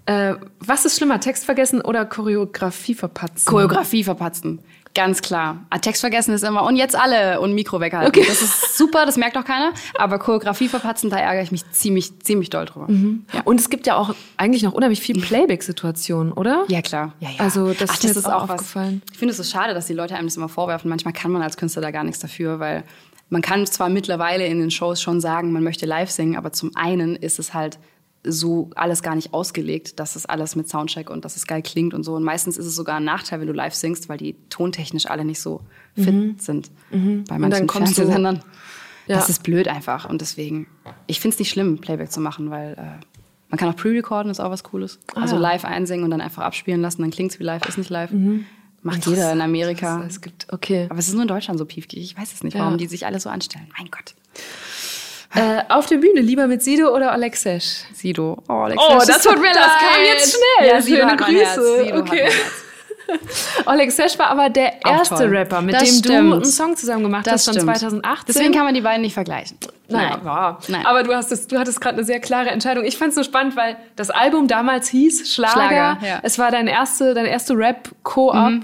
[0.07, 3.47] Äh, was ist schlimmer, Text vergessen oder Choreografie verpatzen?
[3.47, 4.61] Choreografie verpatzen.
[4.94, 5.66] Ganz klar.
[5.68, 8.24] Ah, Text vergessen ist immer, und jetzt alle und Mikro weghalten.
[8.26, 9.72] Das ist super, das merkt auch keiner.
[9.99, 12.88] Aber Choreografie verpatzen, da ärgere ich mich ziemlich, ziemlich doll drüber.
[12.88, 13.42] Ja.
[13.44, 16.64] Und es gibt ja auch eigentlich noch unheimlich viel Playback-Situationen, oder?
[16.68, 17.12] Ja, klar.
[17.20, 17.40] Ja, ja.
[17.40, 19.03] Also das Ach, ist mir jetzt auch aufgefallen.
[19.05, 19.12] Was.
[19.12, 20.88] Ich finde es ist schade, dass die Leute einem das immer vorwerfen.
[20.88, 22.84] Manchmal kann man als Künstler da gar nichts dafür, weil
[23.29, 26.70] man kann zwar mittlerweile in den Shows schon sagen, man möchte live singen, aber zum
[26.77, 27.79] einen ist es halt
[28.29, 31.95] so alles gar nicht ausgelegt, dass es alles mit Soundcheck und dass es geil klingt
[31.95, 32.14] und so.
[32.14, 35.24] Und meistens ist es sogar ein Nachteil, wenn du live singst, weil die tontechnisch alle
[35.24, 35.61] nicht so
[35.95, 38.43] fit sind bei manchen Fernsehsendern.
[39.07, 39.16] Ja.
[39.16, 40.11] Das ist blöd einfach.
[40.11, 40.66] Und deswegen,
[41.07, 43.05] ich finde es nicht schlimm, Playback zu machen, weil äh,
[43.49, 44.99] man kann auch pre-recorden, ist auch was Cooles.
[45.14, 45.39] Also Ah.
[45.39, 48.11] live einsingen und dann einfach abspielen lassen, dann klingt's wie live, ist nicht live.
[48.83, 50.05] Macht jeder in Amerika.
[50.07, 50.87] Es gibt, okay.
[50.91, 51.97] Aber es ist nur in Deutschland so piefig.
[51.97, 52.61] Ich weiß es nicht, Ja.
[52.61, 53.66] warum die sich alle so anstellen.
[53.77, 54.14] Mein Gott.
[55.35, 57.85] Äh, auf der Bühne, lieber mit Sido oder Alexesh?
[57.93, 58.43] Sido.
[58.49, 59.57] Oh, Alex, Oh, das tut mir leid.
[59.57, 60.68] Das kam jetzt schnell.
[60.68, 61.16] Ja, Sido Schöne.
[61.16, 61.95] Grüße.
[61.95, 62.29] Okay.
[63.66, 65.30] Alex Sesh war aber der erste.
[65.30, 66.07] Rapper, mit Das dem stimmt.
[66.30, 67.76] du einen Song zusammen gemacht hast, von stimmt.
[67.76, 68.24] 2018.
[68.28, 69.59] Deswegen kann man die beiden nicht vergleichen.
[69.88, 70.59] Naja, war.
[70.68, 70.84] Nein.
[70.84, 72.84] Aber du, hast es, du hattest gerade eine sehr klare Entscheidung.
[72.84, 75.52] Ich fand es so spannend, weil das Album damals hieß Schlager.
[75.52, 76.18] Schlager, ja.
[76.22, 78.62] Es war dein erste, dein erste Rap-Co-op.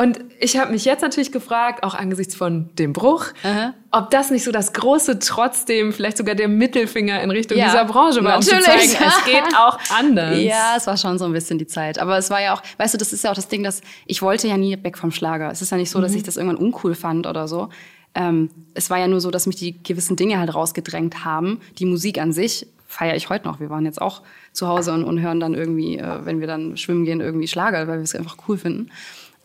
[0.00, 3.74] Und ich habe mich jetzt natürlich gefragt, auch angesichts von dem Bruch, Aha.
[3.90, 7.84] ob das nicht so das große trotzdem, vielleicht sogar der Mittelfinger in Richtung Ja, dieser
[7.84, 8.92] Branche war, um zu natürlich.
[8.92, 10.38] zeigen, es geht auch anders.
[10.38, 11.98] Ja, es war schon so ein bisschen die Zeit.
[11.98, 14.22] Aber es war ja auch, weißt du, das ist ja auch das Ding, dass ich
[14.22, 15.50] wollte ja nie weg vom Schlager.
[15.50, 17.68] Es ist ja nicht so, dass ich das irgendwann uncool fand oder so.
[18.14, 21.60] Ähm, es war ja nur so, dass mich die gewissen Dinge halt rausgedrängt haben.
[21.78, 23.58] Die Musik an sich feiere ich heute noch.
[23.58, 24.22] Wir waren jetzt auch
[24.52, 27.88] zu Hause und, und hören dann irgendwie, äh, wenn wir dann schwimmen gehen, irgendwie Schlager,
[27.88, 28.90] weil wir es einfach cool finden.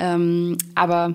[0.04, 1.14] Ähm, aber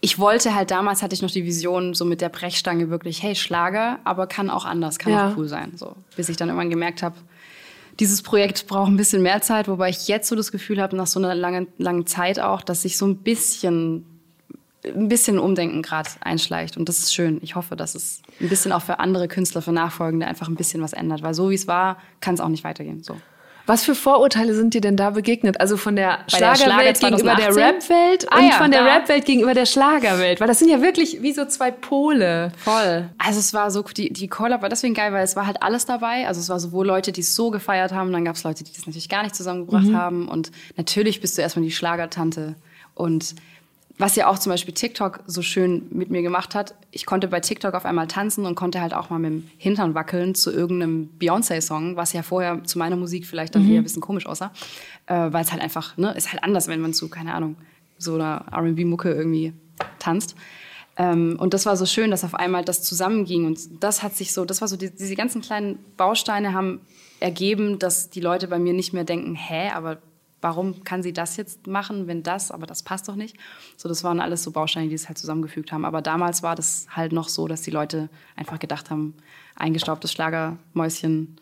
[0.00, 3.34] ich wollte halt damals hatte ich noch die Vision so mit der Brechstange wirklich, hey
[3.34, 5.30] Schlager, aber kann auch anders, kann Ja.
[5.32, 5.72] auch cool sein.
[5.76, 7.16] So, bis ich dann irgendwann gemerkt habe,
[7.98, 11.06] dieses Projekt braucht ein bisschen mehr Zeit, wobei ich jetzt so das Gefühl habe, nach
[11.08, 14.06] so einer langen, langen Zeit auch, dass sich so ein bisschen,
[14.86, 16.78] ein bisschen Umdenken gerade einschleicht.
[16.78, 17.38] Und das ist schön.
[17.42, 20.80] Ich hoffe, dass es ein bisschen auch für andere Künstler, für Nachfolgende einfach ein bisschen
[20.80, 21.22] was ändert.
[21.22, 23.02] Weil so wie es war, kann es auch nicht weitergehen.
[23.02, 23.20] So.
[23.70, 25.60] Was für Vorurteile sind dir denn da begegnet?
[25.60, 27.62] Also von der Schlagerwelt Schlager gegenüber der 2018?
[27.62, 28.84] Rapwelt Ah und ja, von der.
[28.84, 30.40] Rapwelt gegenüber der Schlagerwelt.
[30.40, 32.50] Weil das sind ja wirklich wie so zwei Pole.
[32.58, 33.08] Voll.
[33.18, 35.86] Also es war so, die, die Call-Up war deswegen geil, weil es war halt alles
[35.86, 36.26] dabei.
[36.26, 38.72] Also es war sowohl Leute, die es so gefeiert haben, dann gab es Leute, die
[38.72, 40.26] das natürlich gar nicht zusammengebracht haben.
[40.26, 42.56] Und natürlich bist du erstmal die Schlagertante.
[42.94, 43.36] Und
[44.00, 47.40] was ja auch zum Beispiel TikTok so schön mit mir gemacht hat, ich konnte bei
[47.40, 51.10] TikTok auf einmal tanzen und konnte halt auch mal mit dem Hintern wackeln zu irgendeinem
[51.18, 54.52] Beyoncé-Song, was ja vorher zu meiner Musik vielleicht dann eher ein bisschen komisch aussah.
[55.06, 57.56] Äh, weil es halt einfach, ne, ist halt anders, wenn man zu, keine Ahnung,
[57.98, 59.52] so einer R&B-Mucke irgendwie
[59.98, 60.34] tanzt.
[60.96, 63.46] Ähm, und das war so schön, dass auf einmal das zusammenging.
[63.46, 66.80] Und das hat sich so, das war so, die, diese ganzen kleinen Bausteine haben
[67.20, 69.98] ergeben, dass die Leute bei mir nicht mehr denken, hä, aber
[70.40, 73.36] warum kann sie das jetzt machen, wenn das, aber das passt doch nicht.
[73.76, 75.84] So, das waren alles so Bausteine, die es halt zusammengefügt haben.
[75.84, 79.14] Aber damals war das halt noch so, dass die Leute einfach gedacht haben,
[79.56, 81.36] eingestaubtes Schlagermäuschen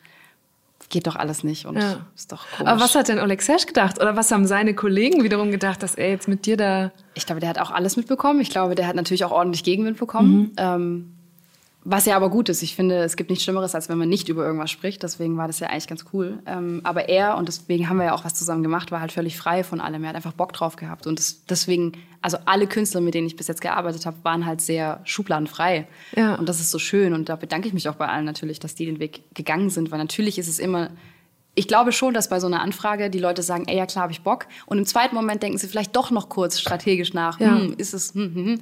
[0.90, 2.06] geht doch alles nicht und Ja.
[2.16, 2.72] ist doch komisch.
[2.72, 4.00] Aber was hat denn Oleg Sesh gedacht?
[4.00, 6.92] Oder was haben seine Kollegen wiederum gedacht, dass er jetzt mit dir da...
[7.14, 8.40] Ich glaube, der hat auch alles mitbekommen.
[8.40, 10.52] Ich glaube, der hat natürlich auch ordentlich Gegenwind bekommen.
[10.56, 11.12] Ähm,
[11.90, 12.62] was ja aber gut ist.
[12.62, 15.02] Ich finde, es gibt nichts Schlimmeres, als wenn man nicht über irgendwas spricht.
[15.02, 16.38] Deswegen war das ja eigentlich ganz cool.
[16.44, 19.38] Ähm, aber er, und deswegen haben wir ja auch was zusammen gemacht, war halt völlig
[19.38, 20.02] frei von allem.
[20.04, 21.06] Er hat einfach Bock drauf gehabt.
[21.06, 24.60] Und das, deswegen, also alle Künstler, mit denen ich bis jetzt gearbeitet habe, waren halt
[24.60, 25.88] sehr schubladenfrei.
[26.14, 26.34] Ja.
[26.34, 27.14] Und das ist so schön.
[27.14, 29.90] Und da bedanke ich mich auch bei allen natürlich, dass die den Weg gegangen sind.
[29.90, 30.90] Weil natürlich ist es immer
[31.54, 34.12] ich glaube schon, dass bei so einer Anfrage die Leute sagen, ey, ja klar, habe
[34.12, 34.46] ich Bock.
[34.66, 37.58] Und im zweiten Moment denken sie vielleicht doch noch kurz strategisch nach, Ja.
[37.58, 38.60] hm, ist es, hm, hm, hm.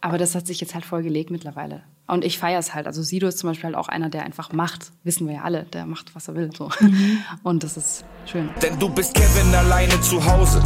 [0.00, 1.82] Aber das hat sich jetzt halt voll gelegt mittlerweile.
[2.10, 2.88] Und ich feiere es halt.
[2.88, 4.90] Also Sido ist zum Beispiel halt auch einer, der einfach macht.
[5.04, 6.50] Wissen wir ja alle, der macht, was er will.
[6.56, 6.68] So.
[7.44, 8.50] Und das ist schön.
[8.60, 10.60] Denn du bist Kevin alleine zu Hause.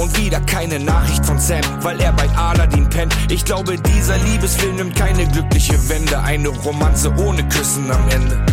[0.00, 3.12] Und wieder keine Nachricht von Sam, weil er bei Aladdin pennt.
[3.32, 6.20] Ich glaube, dieser Liebesfilm nimmt keine glückliche Wende.
[6.20, 8.46] Eine Romanze ohne Küssen am Ende.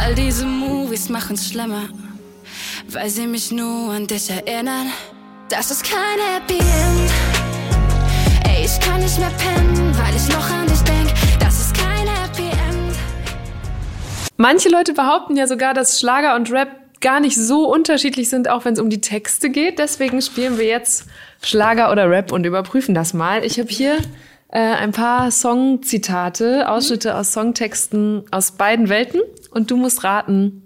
[0.00, 1.90] All diese Movies machen's schlimmer,
[2.90, 4.86] weil sie mich nur an dich erinnern.
[5.50, 7.10] Das ist kein Happy End.
[8.48, 10.65] Ey, ich kann nicht mehr pennen, weil ich noch an
[14.36, 16.68] Manche Leute behaupten ja sogar, dass Schlager und Rap
[17.00, 19.78] gar nicht so unterschiedlich sind, auch wenn es um die Texte geht.
[19.78, 21.06] Deswegen spielen wir jetzt
[21.42, 23.44] Schlager oder Rap und überprüfen das mal.
[23.44, 23.96] Ich habe hier
[24.48, 29.20] äh, ein paar Songzitate, Ausschnitte aus Songtexten aus beiden Welten
[29.50, 30.65] und du musst raten,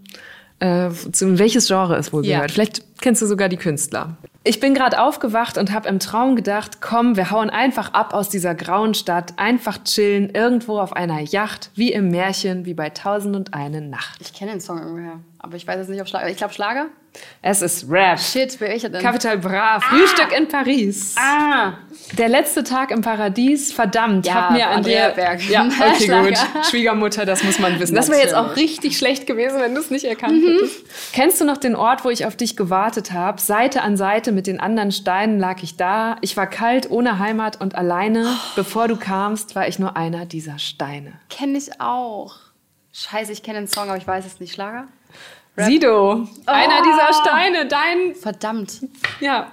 [0.61, 2.37] äh, zu welches Genre es wohl Ja.
[2.37, 2.53] gehört.
[2.53, 4.17] Vielleicht kennst du sogar die Künstler.
[4.43, 8.31] Ich bin gerade aufgewacht und habe im Traum gedacht, komm, wir hauen einfach ab aus
[8.31, 13.37] dieser grauen Stadt, einfach chillen, irgendwo auf einer Yacht, wie im Märchen, wie bei Tausend
[13.37, 14.19] und eine Nacht.
[14.21, 15.21] Ich kenne den Song irgendwoher.
[15.39, 16.29] Aber ich weiß jetzt nicht, ob Schlager.
[16.31, 16.87] Ich glaube Schlager.
[17.43, 18.21] Es ist Rap.
[18.21, 19.03] Shit, wer welcher denn?
[19.03, 21.15] Capital Bra, Frühstück in Paris.
[21.19, 21.75] Ah!
[22.19, 25.49] Der letzte Tag im Paradies, verdammt, Ja, hat mir Andrea Andrea Berg.
[25.49, 26.39] Ja, okay, gut.
[26.69, 27.95] Schwiegermutter, das muss man wissen.
[27.95, 30.85] Das wäre jetzt auch richtig schlecht gewesen, wenn du es nicht erkannt hättest.
[31.13, 33.41] Kennst du noch den Ort, wo ich auf dich gewartet habe?
[33.41, 36.17] Seite an Seite mit den anderen Steinen lag ich da.
[36.21, 38.37] Ich war kalt, ohne Heimat und alleine.
[38.55, 41.13] Bevor du kamst, war ich nur einer dieser Steine.
[41.29, 42.37] Kenne ich auch.
[42.93, 44.53] Scheiße, ich kenne den Song, aber ich weiß es nicht.
[44.53, 44.89] Schlager?
[45.67, 48.81] Sido, einer dieser Steine, dein, Verdammt.
[49.21, 49.49] ja,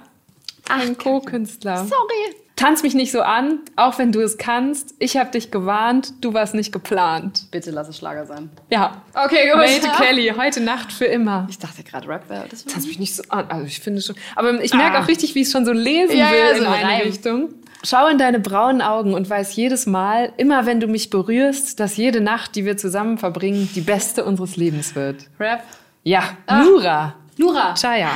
[0.68, 1.78] ein Co-Künstler.
[1.84, 2.36] Sorry.
[2.56, 4.92] Tanz mich nicht so an, auch wenn du es kannst.
[4.98, 7.46] Ich habe dich gewarnt, du warst nicht geplant.
[7.52, 8.50] Bitte lass es Schlager sein.
[8.68, 9.00] Ja.
[9.14, 9.58] Okay, gut.
[9.58, 11.46] Mate Kelly, heute Nacht für immer.
[11.48, 12.64] Ich dachte gerade Rap wäre das.
[12.64, 13.46] Tanz mich nicht so an.
[13.48, 14.16] Also ich finde schon.
[14.34, 15.02] Aber ich merke Ah.
[15.04, 16.84] auch richtig, wie ich es schon so lesen Ja, will ja, in so ein eine
[16.94, 17.00] Reim.
[17.02, 17.48] Richtung.
[17.84, 21.96] Schau in deine braunen Augen und weiß jedes Mal, immer wenn du mich berührst, dass
[21.96, 25.26] jede Nacht, die wir zusammen verbringen, die beste unseres Lebens wird.
[25.38, 25.62] Rap.
[26.08, 26.62] Ja, Ah.
[26.62, 27.14] Nura.
[27.36, 27.74] Nura.
[27.74, 28.08] Chaya.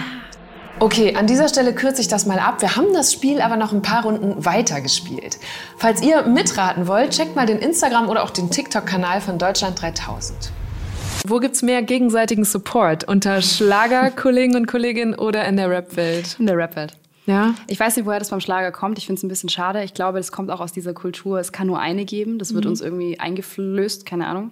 [0.79, 2.63] Okay, an dieser Stelle kürze ich das mal ab.
[2.63, 5.39] Wir haben das Spiel aber noch ein paar Runden weiter gespielt.
[5.77, 10.53] Falls ihr mitraten wollt, checkt mal den Instagram oder auch den TikTok-Kanal von Deutschland 3000.
[11.27, 13.05] Wo gibt's mehr gegenseitigen Support?
[13.05, 16.37] Unter Schlagerkollegen und Kolleginnen oder in der Rap-Welt?
[16.39, 16.95] In der Rap-Welt.
[17.27, 17.53] Ja?
[17.67, 18.97] Ich weiß nicht, woher das beim Schlager kommt.
[18.97, 19.85] Ich finde es ein bisschen schade.
[19.85, 21.39] Ich glaube, es kommt auch aus dieser Kultur.
[21.41, 22.39] Es kann nur eine geben.
[22.39, 24.51] Das wird uns irgendwie eingeflößt, keine Ahnung.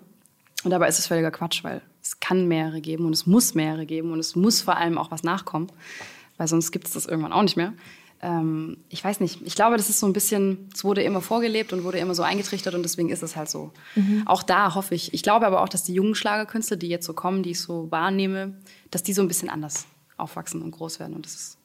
[0.62, 3.86] Und dabei ist es völliger Quatsch, weil es kann mehrere geben und es muss mehrere
[3.86, 5.70] geben und es muss vor allem auch was nachkommen,
[6.36, 7.72] weil sonst gibt es das irgendwann auch nicht mehr.
[8.22, 11.72] ähm, ich weiß nicht, ich glaube, das ist so ein bisschen, es wurde immer vorgelebt
[11.72, 13.72] und wurde immer so eingetrichtert und deswegen ist es halt so.
[14.26, 17.14] Auch da hoffe ich, ich glaube aber auch, dass die jungen Schlagerkünstler, die jetzt so
[17.14, 18.58] kommen, die ich so wahrnehme,
[18.90, 19.86] dass die so ein bisschen anders
[20.16, 21.59] aufwachsen und groß werden und das ist.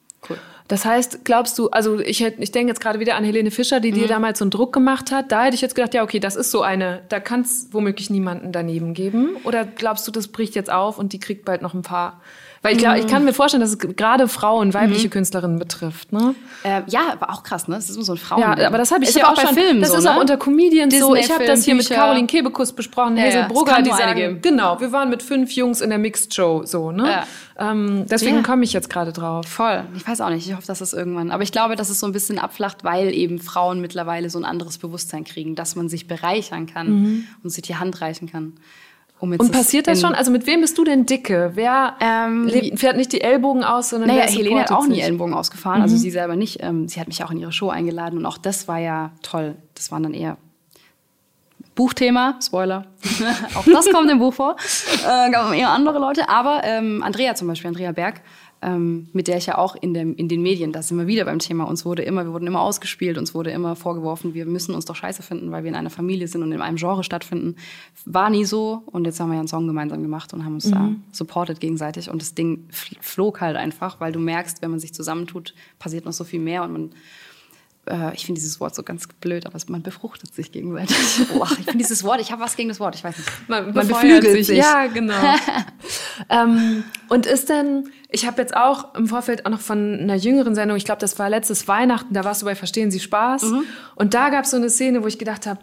[0.67, 3.79] Das heißt, glaubst du, also ich, hätt- ich denke jetzt gerade wieder an Helene Fischer,
[3.79, 3.95] die Mhm.
[3.95, 5.31] dir damals so einen Druck gemacht hat.
[5.31, 8.09] Da hätte ich jetzt gedacht, ja, okay, das ist so eine, da kann es womöglich
[8.09, 9.37] niemanden daneben geben.
[9.43, 12.19] Oder glaubst du, das bricht jetzt auf und die kriegt bald noch ein paar?
[12.65, 16.11] Weil ich, glaub, ich kann mir vorstellen, dass es gerade Frauen, weibliche Künstlerinnen betrifft.
[16.11, 16.33] Ne?
[16.63, 17.75] Äh, ja, aber auch krass, ne?
[17.75, 18.41] Das ist immer so ein Frauen.
[18.41, 19.55] Ja, aber das habe ich aber auch bei schon.
[19.55, 20.15] Filmen das so, ist ne?
[20.15, 21.15] auch unter Comedians so.
[21.15, 24.15] Ich habe das hier mit Disney-Film, Caroline Kebekus besprochen, Ja, Hazel ja, Brugger, die sagen,
[24.19, 24.41] geben.
[24.41, 27.07] genau, wir waren mit fünf Jungs in der Mixed Show, so, ne?
[27.07, 27.27] Ja.
[27.71, 28.41] Ähm, deswegen Ja.
[28.41, 29.45] komme ich jetzt gerade drauf.
[29.45, 29.83] Voll.
[29.95, 30.47] Ich weiß auch nicht.
[30.47, 31.31] Ich hoffe, dass es irgendwann.
[31.31, 34.45] Aber ich glaube, dass es so ein bisschen abflacht, weil eben Frauen mittlerweile so ein
[34.45, 38.53] anderes Bewusstsein kriegen, dass man sich bereichern kann und sich die Hand reichen kann.
[39.25, 39.47] Um jetzt Mhm.
[39.47, 40.13] Und passiert das schon?
[40.15, 41.51] Also mit wem bist du denn dicke?
[41.55, 44.97] Wer Ähm, lebt, fährt nicht die Ellbogen aus, sondern Naja, Helene hat auch nie sich?
[44.97, 45.03] Mhm.
[45.05, 46.61] Ellenbogen ausgefahren, also sie selber nicht.
[46.63, 49.55] Ähm, sie hat mich auch in ihre Show eingeladen und auch das war ja toll.
[49.73, 50.37] Das waren dann eher
[51.75, 52.85] Buchthema, Spoiler.
[53.55, 54.55] auch das kommt im Buch vor.
[55.03, 58.21] Äh, gab eher andere Leute, aber ähm, Andrea zum Beispiel, Andrea Berg,
[58.61, 61.25] ähm, mit der ich ja auch in, dem, in den Medien, da sind wir wieder
[61.25, 64.73] beim Thema, uns wurde immer, wir wurden immer ausgespielt, uns wurde immer vorgeworfen, wir müssen
[64.73, 67.55] uns doch scheiße finden, weil wir in einer Familie sind und in einem Genre stattfinden.
[68.05, 70.69] War nie so und jetzt haben wir ja einen Song gemeinsam gemacht und haben uns
[70.71, 74.79] da supportet gegenseitig und das Ding fl- flog halt einfach, weil du merkst, wenn man
[74.79, 76.89] sich zusammentut, passiert noch so viel mehr und man
[77.87, 80.97] äh, ich finde dieses Wort so ganz blöd, aber man befruchtet sich gegenseitig.
[81.33, 83.29] Boah, ich finde dieses Wort, ich habe was gegen das Wort, ich weiß nicht.
[83.47, 84.57] Man, Man beflügelt beflügelt sich.
[84.57, 85.13] Ja, genau.
[86.29, 90.55] ähm, und ist denn, ich habe jetzt auch im Vorfeld auch noch von einer jüngeren
[90.55, 93.43] Sendung, ich glaube, das war letztes Weihnachten, da warst du bei Verstehen Sie Spaß.
[93.43, 93.63] Mhm.
[93.95, 95.59] Und da gab es so eine Szene, wo ich gedacht habe,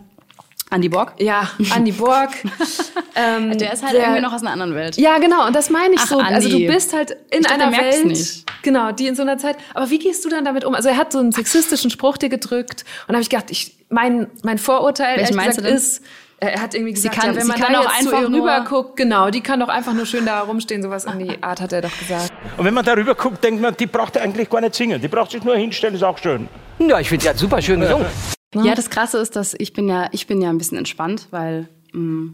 [0.70, 1.14] Andi Borg?
[1.18, 2.30] ja, Andi Borg.
[3.16, 4.96] ähm, Der ist halt der- irgendwie noch aus einer anderen Welt.
[4.96, 6.18] Ja, genau, und das meine ich Ach, so.
[6.18, 6.66] Also du Andi.
[6.66, 8.44] bist halt in Ich dachte, einer Welt, nicht.
[8.62, 9.56] genau, die in so einer Zeit.
[9.74, 10.74] Aber wie gehst du dann damit um?
[10.74, 13.76] Also er hat so einen sexistischen Spruch dir gedrückt und da habe ich gedacht, ich
[13.90, 16.02] mein mein Vorurteil ehrlich gesagt ist
[16.44, 18.22] Er hat irgendwie gesagt, kann- ja, wenn sie man kann da auch jetzt einfach zu
[18.24, 21.20] ihr nur- rüber guckt, genau, die kann doch einfach nur schön da rumstehen, sowas in
[21.20, 22.32] die Art hat er doch gesagt.
[22.56, 25.00] Und wenn man darüber guckt, denkt man, die braucht eigentlich gar nicht singen.
[25.00, 26.48] Die braucht sich nur hinstellen, ist auch schön.
[26.80, 28.06] Ja, ich finde, sie hat super schön gesungen.
[28.54, 31.68] Ja, das Krasse ist, dass ich bin ja, ich bin ja ein bisschen entspannt, weil
[31.92, 32.32] mh,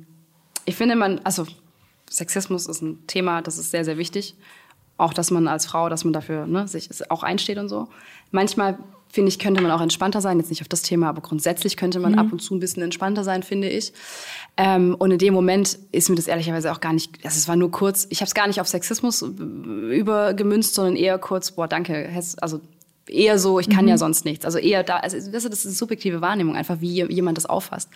[0.65, 1.47] ich finde, man, also
[2.11, 4.37] Sexismus ist ein Thema, das ist sehr, sehr wichtig.
[4.97, 7.89] Auch, dass man als Frau, dass man dafür ne, sich auch einsteht und so.
[8.31, 8.79] Manchmal
[9.11, 11.99] finde ich, könnte man auch entspannter sein, jetzt nicht auf das Thema, aber grundsätzlich könnte
[11.99, 13.93] man ab und zu ein bisschen entspannter sein, finde ich.
[14.57, 17.57] Ähm, und in dem Moment ist mir das ehrlicherweise auch gar nicht, also es war
[17.57, 19.27] nur kurz, ich habe es gar nicht auf Sexismus äh,
[19.97, 22.61] übergemünzt, sondern eher kurz, boah, danke, also
[23.09, 24.45] eher so, ich kann ja sonst nichts.
[24.45, 27.91] Also eher da, also das ist eine subjektive Wahrnehmung, einfach wie jemand das auffasst.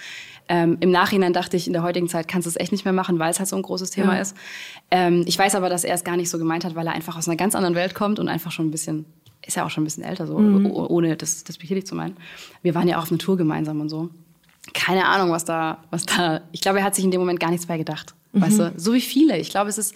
[0.48, 2.92] Ähm, Im Nachhinein dachte ich, in der heutigen Zeit kannst du es echt nicht mehr
[2.92, 4.36] machen, weil es halt so ein großes Thema ist.
[4.90, 7.16] Ähm, ich weiß aber, dass er es gar nicht so gemeint hat, weil er einfach
[7.16, 9.04] aus einer ganz anderen Welt kommt und einfach schon ein bisschen,
[9.46, 12.16] ist ja auch schon ein bisschen älter, so, oh- ohne das, das bestätigt zu meinen.
[12.62, 14.10] Wir waren ja auch auf einer Tour gemeinsam und so.
[14.74, 17.50] Keine Ahnung, was da, was da, ich glaube, er hat sich in dem Moment gar
[17.50, 18.14] nichts bei gedacht.
[18.32, 19.36] Weißt du, so wie viele.
[19.38, 19.94] Ich glaube, es ist,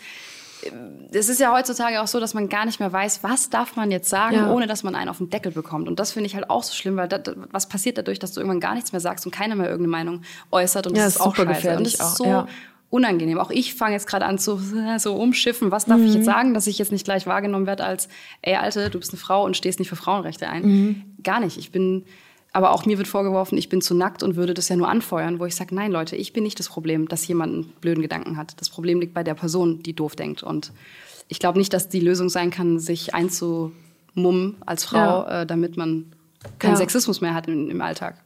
[1.12, 3.90] es ist ja heutzutage auch so, dass man gar nicht mehr weiß, was darf man
[3.90, 4.50] jetzt sagen, Ja.
[4.52, 5.86] ohne dass man einen auf den Deckel bekommt.
[5.88, 7.20] Und das finde ich halt auch so schlimm, weil das,
[7.52, 10.22] was passiert dadurch, dass du irgendwann gar nichts mehr sagst und keiner mehr irgendeine Meinung
[10.50, 10.86] äußert.
[10.88, 11.76] Und Ja, das ist ist auch scheiße.
[11.76, 12.46] Und das ist auch, so ja.
[12.96, 13.38] Unangenehm.
[13.38, 14.58] Auch ich fange jetzt gerade an zu
[14.98, 15.70] so umschiffen.
[15.70, 16.14] Was darf ich Mhm.
[16.16, 18.08] jetzt sagen, dass ich jetzt nicht gleich wahrgenommen werde als,
[18.42, 20.62] ey Alte, du bist eine Frau und stehst nicht für Frauenrechte ein.
[20.64, 21.02] Mhm.
[21.22, 21.56] Gar nicht.
[21.58, 22.04] Ich bin,
[22.52, 25.38] aber auch mir wird vorgeworfen, ich bin zu nackt und würde das ja nur anfeuern,
[25.38, 28.36] wo ich sage, nein Leute, ich bin nicht das Problem, dass jemand einen blöden Gedanken
[28.36, 28.60] hat.
[28.60, 30.42] Das Problem liegt bei der Person, die doof denkt.
[30.42, 30.72] Und
[31.28, 35.42] ich glaube nicht, dass die Lösung sein kann, sich einzumummen als Frau, Ja.
[35.42, 36.12] äh, damit man
[36.58, 36.76] keinen Ja.
[36.76, 38.22] Sexismus mehr hat im, im Alltag.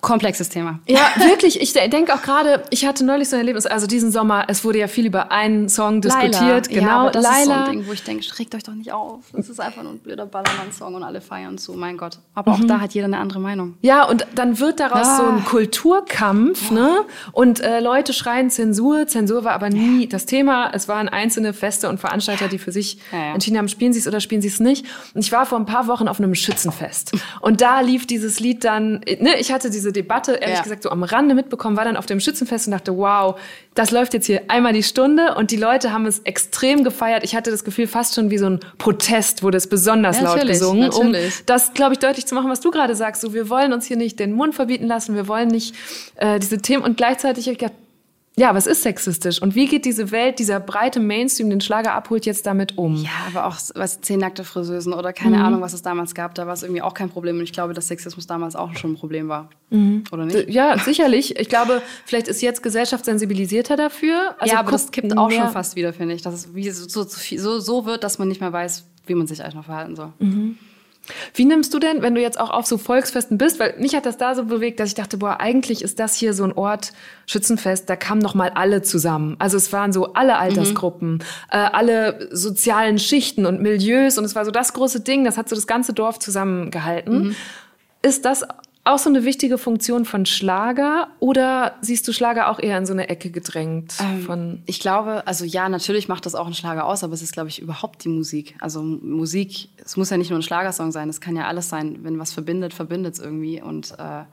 [0.00, 0.80] Komplexes Thema.
[0.88, 1.60] Ja, wirklich.
[1.60, 4.64] Ich de- denke auch gerade, ich hatte neulich so ein Erlebnis, also diesen Sommer, es
[4.64, 6.70] wurde ja viel über einen Song diskutiert.
[6.70, 7.64] Ja, Genau, aber das ist so Laila.
[7.66, 9.20] ein Ding, wo ich denke, regt euch doch nicht auf.
[9.38, 12.18] Es ist einfach nur ein blöder Ballermann-Song und alle feiern zu, mein Gott.
[12.34, 13.74] Aber auch da hat jeder eine andere Meinung.
[13.82, 15.16] Ja, und dann wird daraus Ah.
[15.18, 17.04] so ein Kulturkampf, ne?
[17.32, 19.06] Und äh, Leute schreien Zensur.
[19.06, 20.70] Zensur war aber nie das Thema.
[20.72, 23.34] Es waren einzelne Feste und Veranstalter, die für sich Ja, ja.
[23.34, 24.84] entschieden haben, spielen sie es oder spielen sie es nicht.
[25.14, 27.12] Und ich war vor ein paar Wochen auf einem Schützenfest.
[27.40, 30.62] Und da lief dieses Lied dann, ne, ich hatte diese Debatte, ehrlich Ja.
[30.62, 33.38] gesagt, so am Rande mitbekommen, war dann auf dem Schützenfest und dachte, wow,
[33.74, 37.24] das läuft jetzt hier einmal die Stunde und die Leute haben es extrem gefeiert.
[37.24, 40.36] Ich hatte das Gefühl, fast schon wie so ein Protest wurde es besonders Ja, laut
[40.36, 41.34] natürlich, gesungen, um natürlich.
[41.46, 43.20] das, glaube ich, deutlich zu machen, was du gerade sagst.
[43.22, 45.74] So, wir wollen uns hier nicht den Mund verbieten lassen, wir wollen nicht
[46.16, 47.74] äh, diese Themen und gleichzeitig ich gedacht,
[48.34, 49.42] ja, was ist sexistisch?
[49.42, 52.96] Und wie geht diese Welt, dieser breite Mainstream, den Schlager abholt, jetzt damit um?
[52.96, 56.46] Ja, aber auch was zehn nackte Friseusen oder keine Ahnung, was es damals gab, da
[56.46, 57.36] war es irgendwie auch kein Problem.
[57.36, 59.50] Und ich glaube, dass Sexismus damals auch schon ein Problem war.
[59.70, 60.48] Oder nicht?
[60.48, 61.38] Ja, sicherlich.
[61.38, 64.34] Ich glaube, vielleicht ist jetzt Gesellschaft sensibilisierter dafür.
[64.38, 66.22] Also ja, aber das kippt auch schon fast wieder, finde ich.
[66.22, 69.56] Dass es so, so, so, wird, dass man nicht mehr weiß, wie man sich eigentlich
[69.56, 70.12] noch verhalten soll.
[71.34, 74.06] Wie nimmst du denn, wenn du jetzt auch auf so Volksfesten bist, weil mich hat
[74.06, 76.92] das da so bewegt, dass ich dachte, boah, eigentlich ist das hier so ein Ort,
[77.26, 79.36] Schützenfest, da kamen noch mal alle zusammen.
[79.38, 84.44] Also es waren so alle Altersgruppen, äh, alle sozialen Schichten und Milieus und es war
[84.44, 87.34] so das große Ding, das hat so das ganze Dorf zusammengehalten.
[88.02, 88.44] Ist das
[88.84, 92.92] auch so eine wichtige Funktion von Schlager oder siehst du Schlager auch eher in so
[92.92, 93.94] eine Ecke gedrängt?
[94.26, 97.32] von Ich glaube, also ja, natürlich macht das auch ein Schlager aus, aber es ist,
[97.32, 98.56] glaube ich, überhaupt die Musik.
[98.60, 102.00] Also Musik, es muss ja nicht nur ein Schlagersong sein, es kann ja alles sein.
[102.02, 103.62] Wenn was verbindet, verbindet es irgendwie.
[103.62, 104.24] Und äh,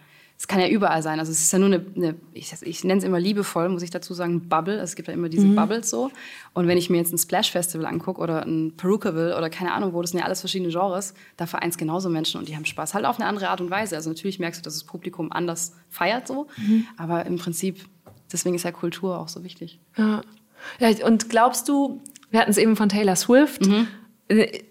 [0.42, 1.20] es kann ja überall sein.
[1.20, 3.90] Also es ist ja nur eine, eine ich, ich nenne es immer liebevoll, muss ich
[3.90, 4.76] dazu sagen, Bubble.
[4.76, 5.56] Also es gibt ja immer diese Mhm.
[5.56, 6.12] Bubbles so.
[6.54, 9.92] Und wenn ich mir jetzt ein Splash Festival angucke oder ein Perukaville oder keine Ahnung
[9.92, 12.94] wo, das sind ja alles verschiedene Genres, da vereint genauso Menschen und die haben Spaß.
[12.94, 13.98] Halt auf eine andere Art und Weise.
[13.98, 16.48] Also natürlich merkst du, dass das Publikum anders feiert so.
[16.56, 16.88] Mhm.
[16.96, 17.84] Aber im Prinzip,
[18.32, 19.82] deswegen ist ja Kultur auch so wichtig.
[19.98, 20.22] Ja.
[20.80, 21.06] ja.
[21.06, 23.68] Und glaubst du, wir hatten es eben von Taylor Swift.
[24.30, 24.62] Äh,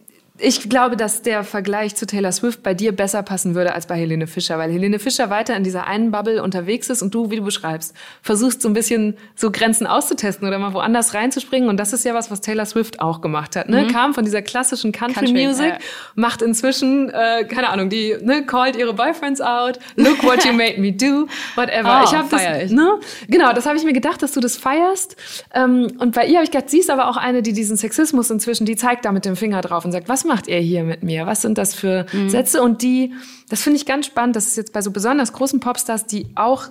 [0.40, 3.96] Ich glaube, dass der Vergleich zu Taylor Swift bei dir besser passen würde als bei
[3.96, 7.36] Helene Fischer, weil Helene Fischer weiter in dieser einen Bubble unterwegs ist und du, wie
[7.36, 11.68] du beschreibst, versuchst so ein bisschen so Grenzen auszutesten oder mal woanders reinzuspringen.
[11.68, 13.68] Und das ist ja was, was Taylor Swift auch gemacht hat.
[13.68, 13.88] Ne?
[13.88, 15.78] Kam von dieser klassischen Country, Country, Music, ja.
[16.14, 20.80] macht inzwischen, äh, keine Ahnung, die ne, called ihre Boyfriends out, look what you made
[20.80, 21.26] me do,
[21.56, 21.88] whatever.
[21.98, 22.70] Oh, ich habe das, ich.
[22.70, 23.00] ne?
[23.28, 25.16] Genau, das habe ich mir gedacht, dass du das feierst.
[25.54, 28.30] Ähm, und bei ihr habe ich gedacht, sie ist aber auch eine, die diesen Sexismus
[28.30, 31.02] inzwischen, die zeigt da mit dem Finger drauf und sagt, was macht ihr hier mit
[31.02, 31.26] mir?
[31.26, 32.28] Was sind das für Mhm.
[32.28, 32.62] Sätze?
[32.62, 33.12] Und die,
[33.48, 36.66] das finde ich ganz spannend, dass es jetzt bei so besonders großen Popstars, die auch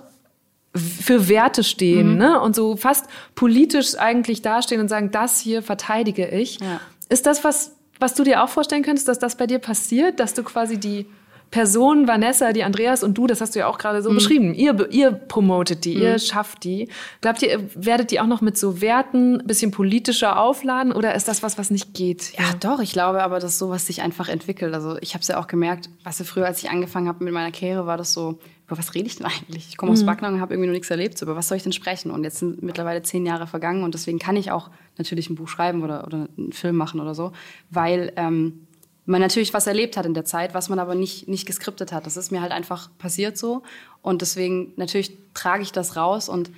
[0.74, 2.18] für Werte stehen Mhm.
[2.18, 2.40] ne?
[2.40, 6.60] und so fast politisch eigentlich dastehen und sagen, das hier verteidige ich.
[6.60, 6.80] Ja.
[7.08, 10.34] Ist das was, was du dir auch vorstellen könntest, dass das bei dir passiert, dass
[10.34, 11.06] du quasi die
[11.50, 14.02] Person Vanessa, die Andreas und du, das hast du ja auch gerade Mhm.
[14.02, 16.88] so beschrieben, ihr, ihr promotet die, ihr schafft die.
[17.20, 21.26] Glaubt ihr, werdet die auch noch mit so Werten ein bisschen politischer aufladen oder ist
[21.28, 22.32] das was, was nicht geht?
[22.38, 24.74] Ja, doch, ich glaube aber, dass sowas sich einfach entwickelt.
[24.74, 27.50] Also ich habe es ja auch gemerkt, was früher, als ich angefangen habe mit meiner
[27.52, 29.68] Karriere, war das so, über was rede ich denn eigentlich?
[29.70, 31.16] Ich komme aus Backnang und habe irgendwie noch nichts erlebt.
[31.16, 32.10] So, über was soll ich denn sprechen?
[32.10, 34.68] Und jetzt sind mittlerweile zehn Jahre vergangen und deswegen kann ich auch
[34.98, 37.32] natürlich ein Buch schreiben oder, oder einen Film machen oder so,
[37.70, 38.66] weil ähm,
[39.08, 42.04] man natürlich was erlebt hat in der Zeit, was man aber nicht, nicht geskriptet hat.
[42.04, 43.62] Das ist mir halt einfach passiert so.
[44.02, 46.50] Und deswegen, natürlich trage ich das raus und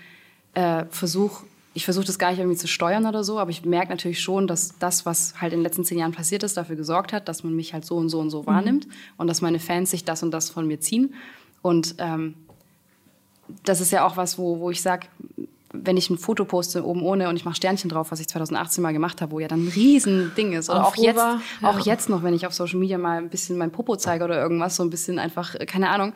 [0.54, 1.44] äh, versuche,
[1.74, 4.48] ich versuche das gar nicht irgendwie zu steuern oder so, aber ich merke natürlich schon,
[4.48, 7.44] dass das, was halt in den letzten zehn Jahren passiert ist, dafür gesorgt hat, dass
[7.44, 10.24] man mich halt so und so und so wahrnimmt und dass meine Fans sich das
[10.24, 11.14] und das von mir ziehen.
[11.62, 12.34] Und ähm,
[13.64, 15.06] das ist ja auch was, wo, wo ich sage,
[15.72, 18.82] wenn ich ein Foto poste oben ohne und ich mache Sternchen drauf, was ich 2018
[18.82, 20.68] mal gemacht habe, wo ja dann ein Riesending ist.
[20.68, 21.40] Oder auch jetzt, ja.
[21.62, 24.40] auch jetzt noch, wenn ich auf Social Media mal ein bisschen mein Popo zeige oder
[24.40, 26.12] irgendwas, so ein bisschen einfach, äh, keine Ahnung,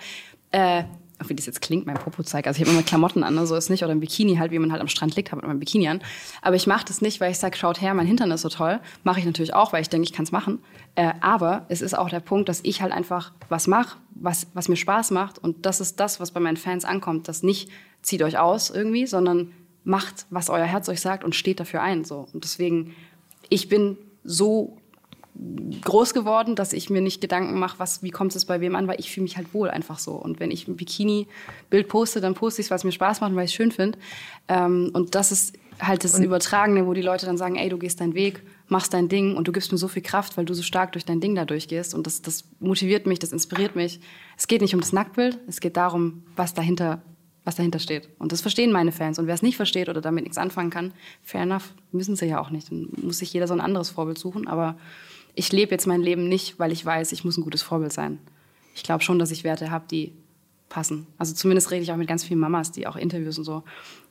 [0.50, 0.84] äh,
[1.26, 2.48] wie das jetzt klingt, mein Popo zeige.
[2.48, 3.84] Also ich habe immer Klamotten an, ne, so ist nicht.
[3.84, 5.88] Oder ein Bikini halt, wie man halt am Strand liegt, habe ich immer ein Bikini
[5.88, 6.02] an.
[6.42, 8.80] Aber ich mache das nicht, weil ich sage, schaut her, mein Hintern ist so toll.
[9.04, 10.58] Mache ich natürlich auch, weil ich denke, ich kann es machen.
[10.96, 14.68] Äh, aber es ist auch der Punkt, dass ich halt einfach was mache, was, was
[14.68, 15.38] mir Spaß macht.
[15.38, 17.28] Und das ist das, was bei meinen Fans ankommt.
[17.28, 17.70] Das nicht,
[18.04, 19.52] zieht euch aus irgendwie, sondern
[19.82, 22.04] macht, was euer Herz euch sagt und steht dafür ein.
[22.04, 22.28] So.
[22.32, 22.94] Und deswegen,
[23.48, 24.78] ich bin so
[25.82, 28.86] groß geworden, dass ich mir nicht Gedanken mache, was, wie kommt es bei wem an,
[28.86, 30.12] weil ich fühle mich halt wohl einfach so.
[30.12, 33.30] Und wenn ich ein Bikini-Bild poste, dann poste ich es, weil es mir Spaß macht
[33.30, 33.98] und weil ich es schön finde.
[34.48, 38.00] Ähm, und das ist halt das Übertragene, wo die Leute dann sagen, ey, du gehst
[38.00, 40.62] deinen Weg, machst dein Ding und du gibst mir so viel Kraft, weil du so
[40.62, 41.94] stark durch dein Ding da durchgehst.
[41.94, 43.98] Und das, das motiviert mich, das inspiriert mich.
[44.36, 47.02] Es geht nicht um das Nacktbild, es geht darum, was dahinter
[47.44, 48.08] was dahinter steht.
[48.18, 49.18] Und das verstehen meine Fans.
[49.18, 50.92] Und wer es nicht versteht oder damit nichts anfangen kann,
[51.22, 52.70] fair enough, müssen sie ja auch nicht.
[52.70, 54.48] Dann muss sich jeder so ein anderes Vorbild suchen.
[54.48, 54.76] Aber
[55.34, 58.18] ich lebe jetzt mein Leben nicht, weil ich weiß, ich muss ein gutes Vorbild sein.
[58.74, 60.12] Ich glaube schon, dass ich Werte habe, die
[60.68, 61.06] passen.
[61.18, 63.62] Also zumindest rede ich auch mit ganz vielen Mamas, die auch Interviews und so,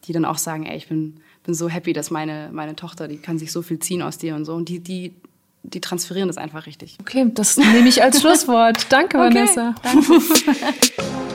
[0.06, 3.18] die dann auch sagen, ey, ich bin, bin so happy, dass meine, meine Tochter, die
[3.18, 4.54] kann sich so viel ziehen aus dir und so.
[4.54, 5.14] Und die, die,
[5.64, 6.98] die transferieren das einfach richtig.
[7.02, 8.86] Okay, das nehme ich als Schlusswort.
[8.90, 9.76] Danke, Vanessa.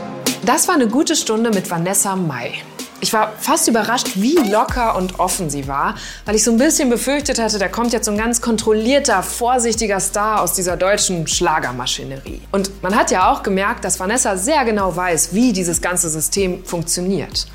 [0.48, 2.54] Das war eine gute Stunde mit Vanessa Mai.
[3.02, 5.94] Ich war fast überrascht, wie locker und offen sie war,
[6.24, 10.00] weil ich so ein bisschen befürchtet hatte, da kommt jetzt so ein ganz kontrollierter, vorsichtiger
[10.00, 12.40] Star aus dieser deutschen Schlagermaschinerie.
[12.50, 16.64] Und man hat ja auch gemerkt, dass Vanessa sehr genau weiß, wie dieses ganze System
[16.64, 17.46] funktioniert.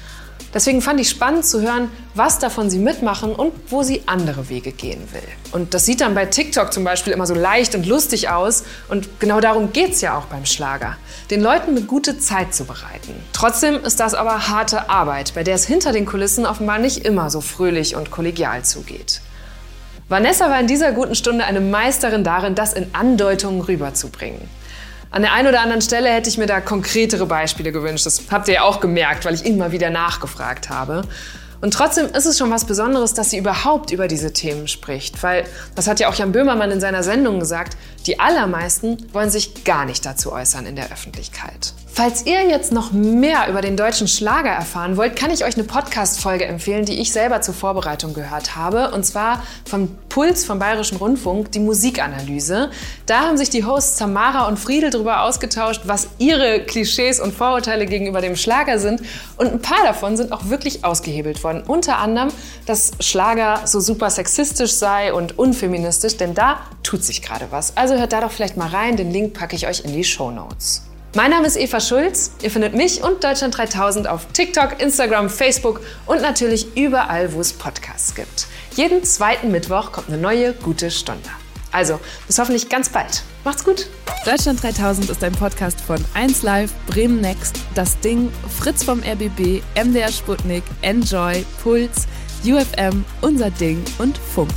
[0.54, 4.72] Deswegen fand ich spannend zu hören, was davon sie mitmachen und wo sie andere Wege
[4.72, 5.22] gehen will.
[5.52, 8.64] Und das sieht dann bei TikTok zum Beispiel immer so leicht und lustig aus.
[8.88, 10.98] Und genau darum geht's ja auch beim Schlager.
[11.32, 13.16] Den Leuten eine gute Zeit zu bereiten.
[13.34, 17.30] Trotzdem ist das aber harte Arbeit, bei der es hinter den Kulissen offenbar nicht immer
[17.30, 19.22] so fröhlich und kollegial zugeht.
[20.10, 24.42] Vanessa war in dieser guten Stunde eine Meisterin darin, das in Andeutungen rüberzubringen.
[25.14, 28.08] An der einen oder anderen Stelle hätte ich mir da konkretere Beispiele gewünscht.
[28.08, 31.04] Das habt ihr ja auch gemerkt, weil ich immer wieder nachgefragt habe.
[31.62, 35.22] Und trotzdem ist es schon was Besonderes, dass sie überhaupt über diese Themen spricht.
[35.22, 35.46] Weil,
[35.76, 37.78] das hat ja auch Jan Böhmermann in seiner Sendung gesagt,
[38.08, 41.74] die allermeisten wollen sich gar nicht dazu äußern in der Öffentlichkeit.
[41.96, 45.64] Falls ihr jetzt noch mehr über den deutschen Schlager erfahren wollt, kann ich euch eine
[45.64, 48.90] Podcast-Folge empfehlen, die ich selber zur Vorbereitung gehört habe.
[48.90, 52.72] Und zwar vom Puls vom Bayerischen Rundfunk, die Musikanalyse.
[53.06, 57.86] Da haben sich die Hosts Tamara und Friedel darüber ausgetauscht, was ihre Klischees und Vorurteile
[57.86, 59.04] gegenüber dem Schlager sind.
[59.38, 61.62] Und ein paar davon sind auch wirklich ausgehebelt worden.
[61.62, 62.30] Unter anderem,
[62.66, 67.78] dass Schlager so super sexistisch sei und unfeministisch, denn da tut sich gerade was.
[67.78, 68.98] Also hört da doch vielleicht mal rein.
[68.98, 70.82] Den Link packe ich euch in die Show Notes.
[71.16, 72.32] Mein Name ist Eva Schulz.
[72.42, 77.54] Ihr findet mich und Deutschland 3000 auf TikTok, Instagram, Facebook und natürlich überall, wo es
[77.54, 78.48] Podcasts gibt.
[78.76, 81.30] Jeden zweiten Mittwoch kommt eine neue gute Stunde.
[81.72, 83.22] Also, bis hoffentlich ganz bald.
[83.44, 83.88] Macht's gut.
[84.26, 90.12] Deutschland 3000 ist ein Podcast von 1Live, Bremen Next, Das Ding, Fritz vom RBB, MDR
[90.12, 92.08] Sputnik, Enjoy, Puls,
[92.44, 94.50] UFM, Unser Ding und Funk.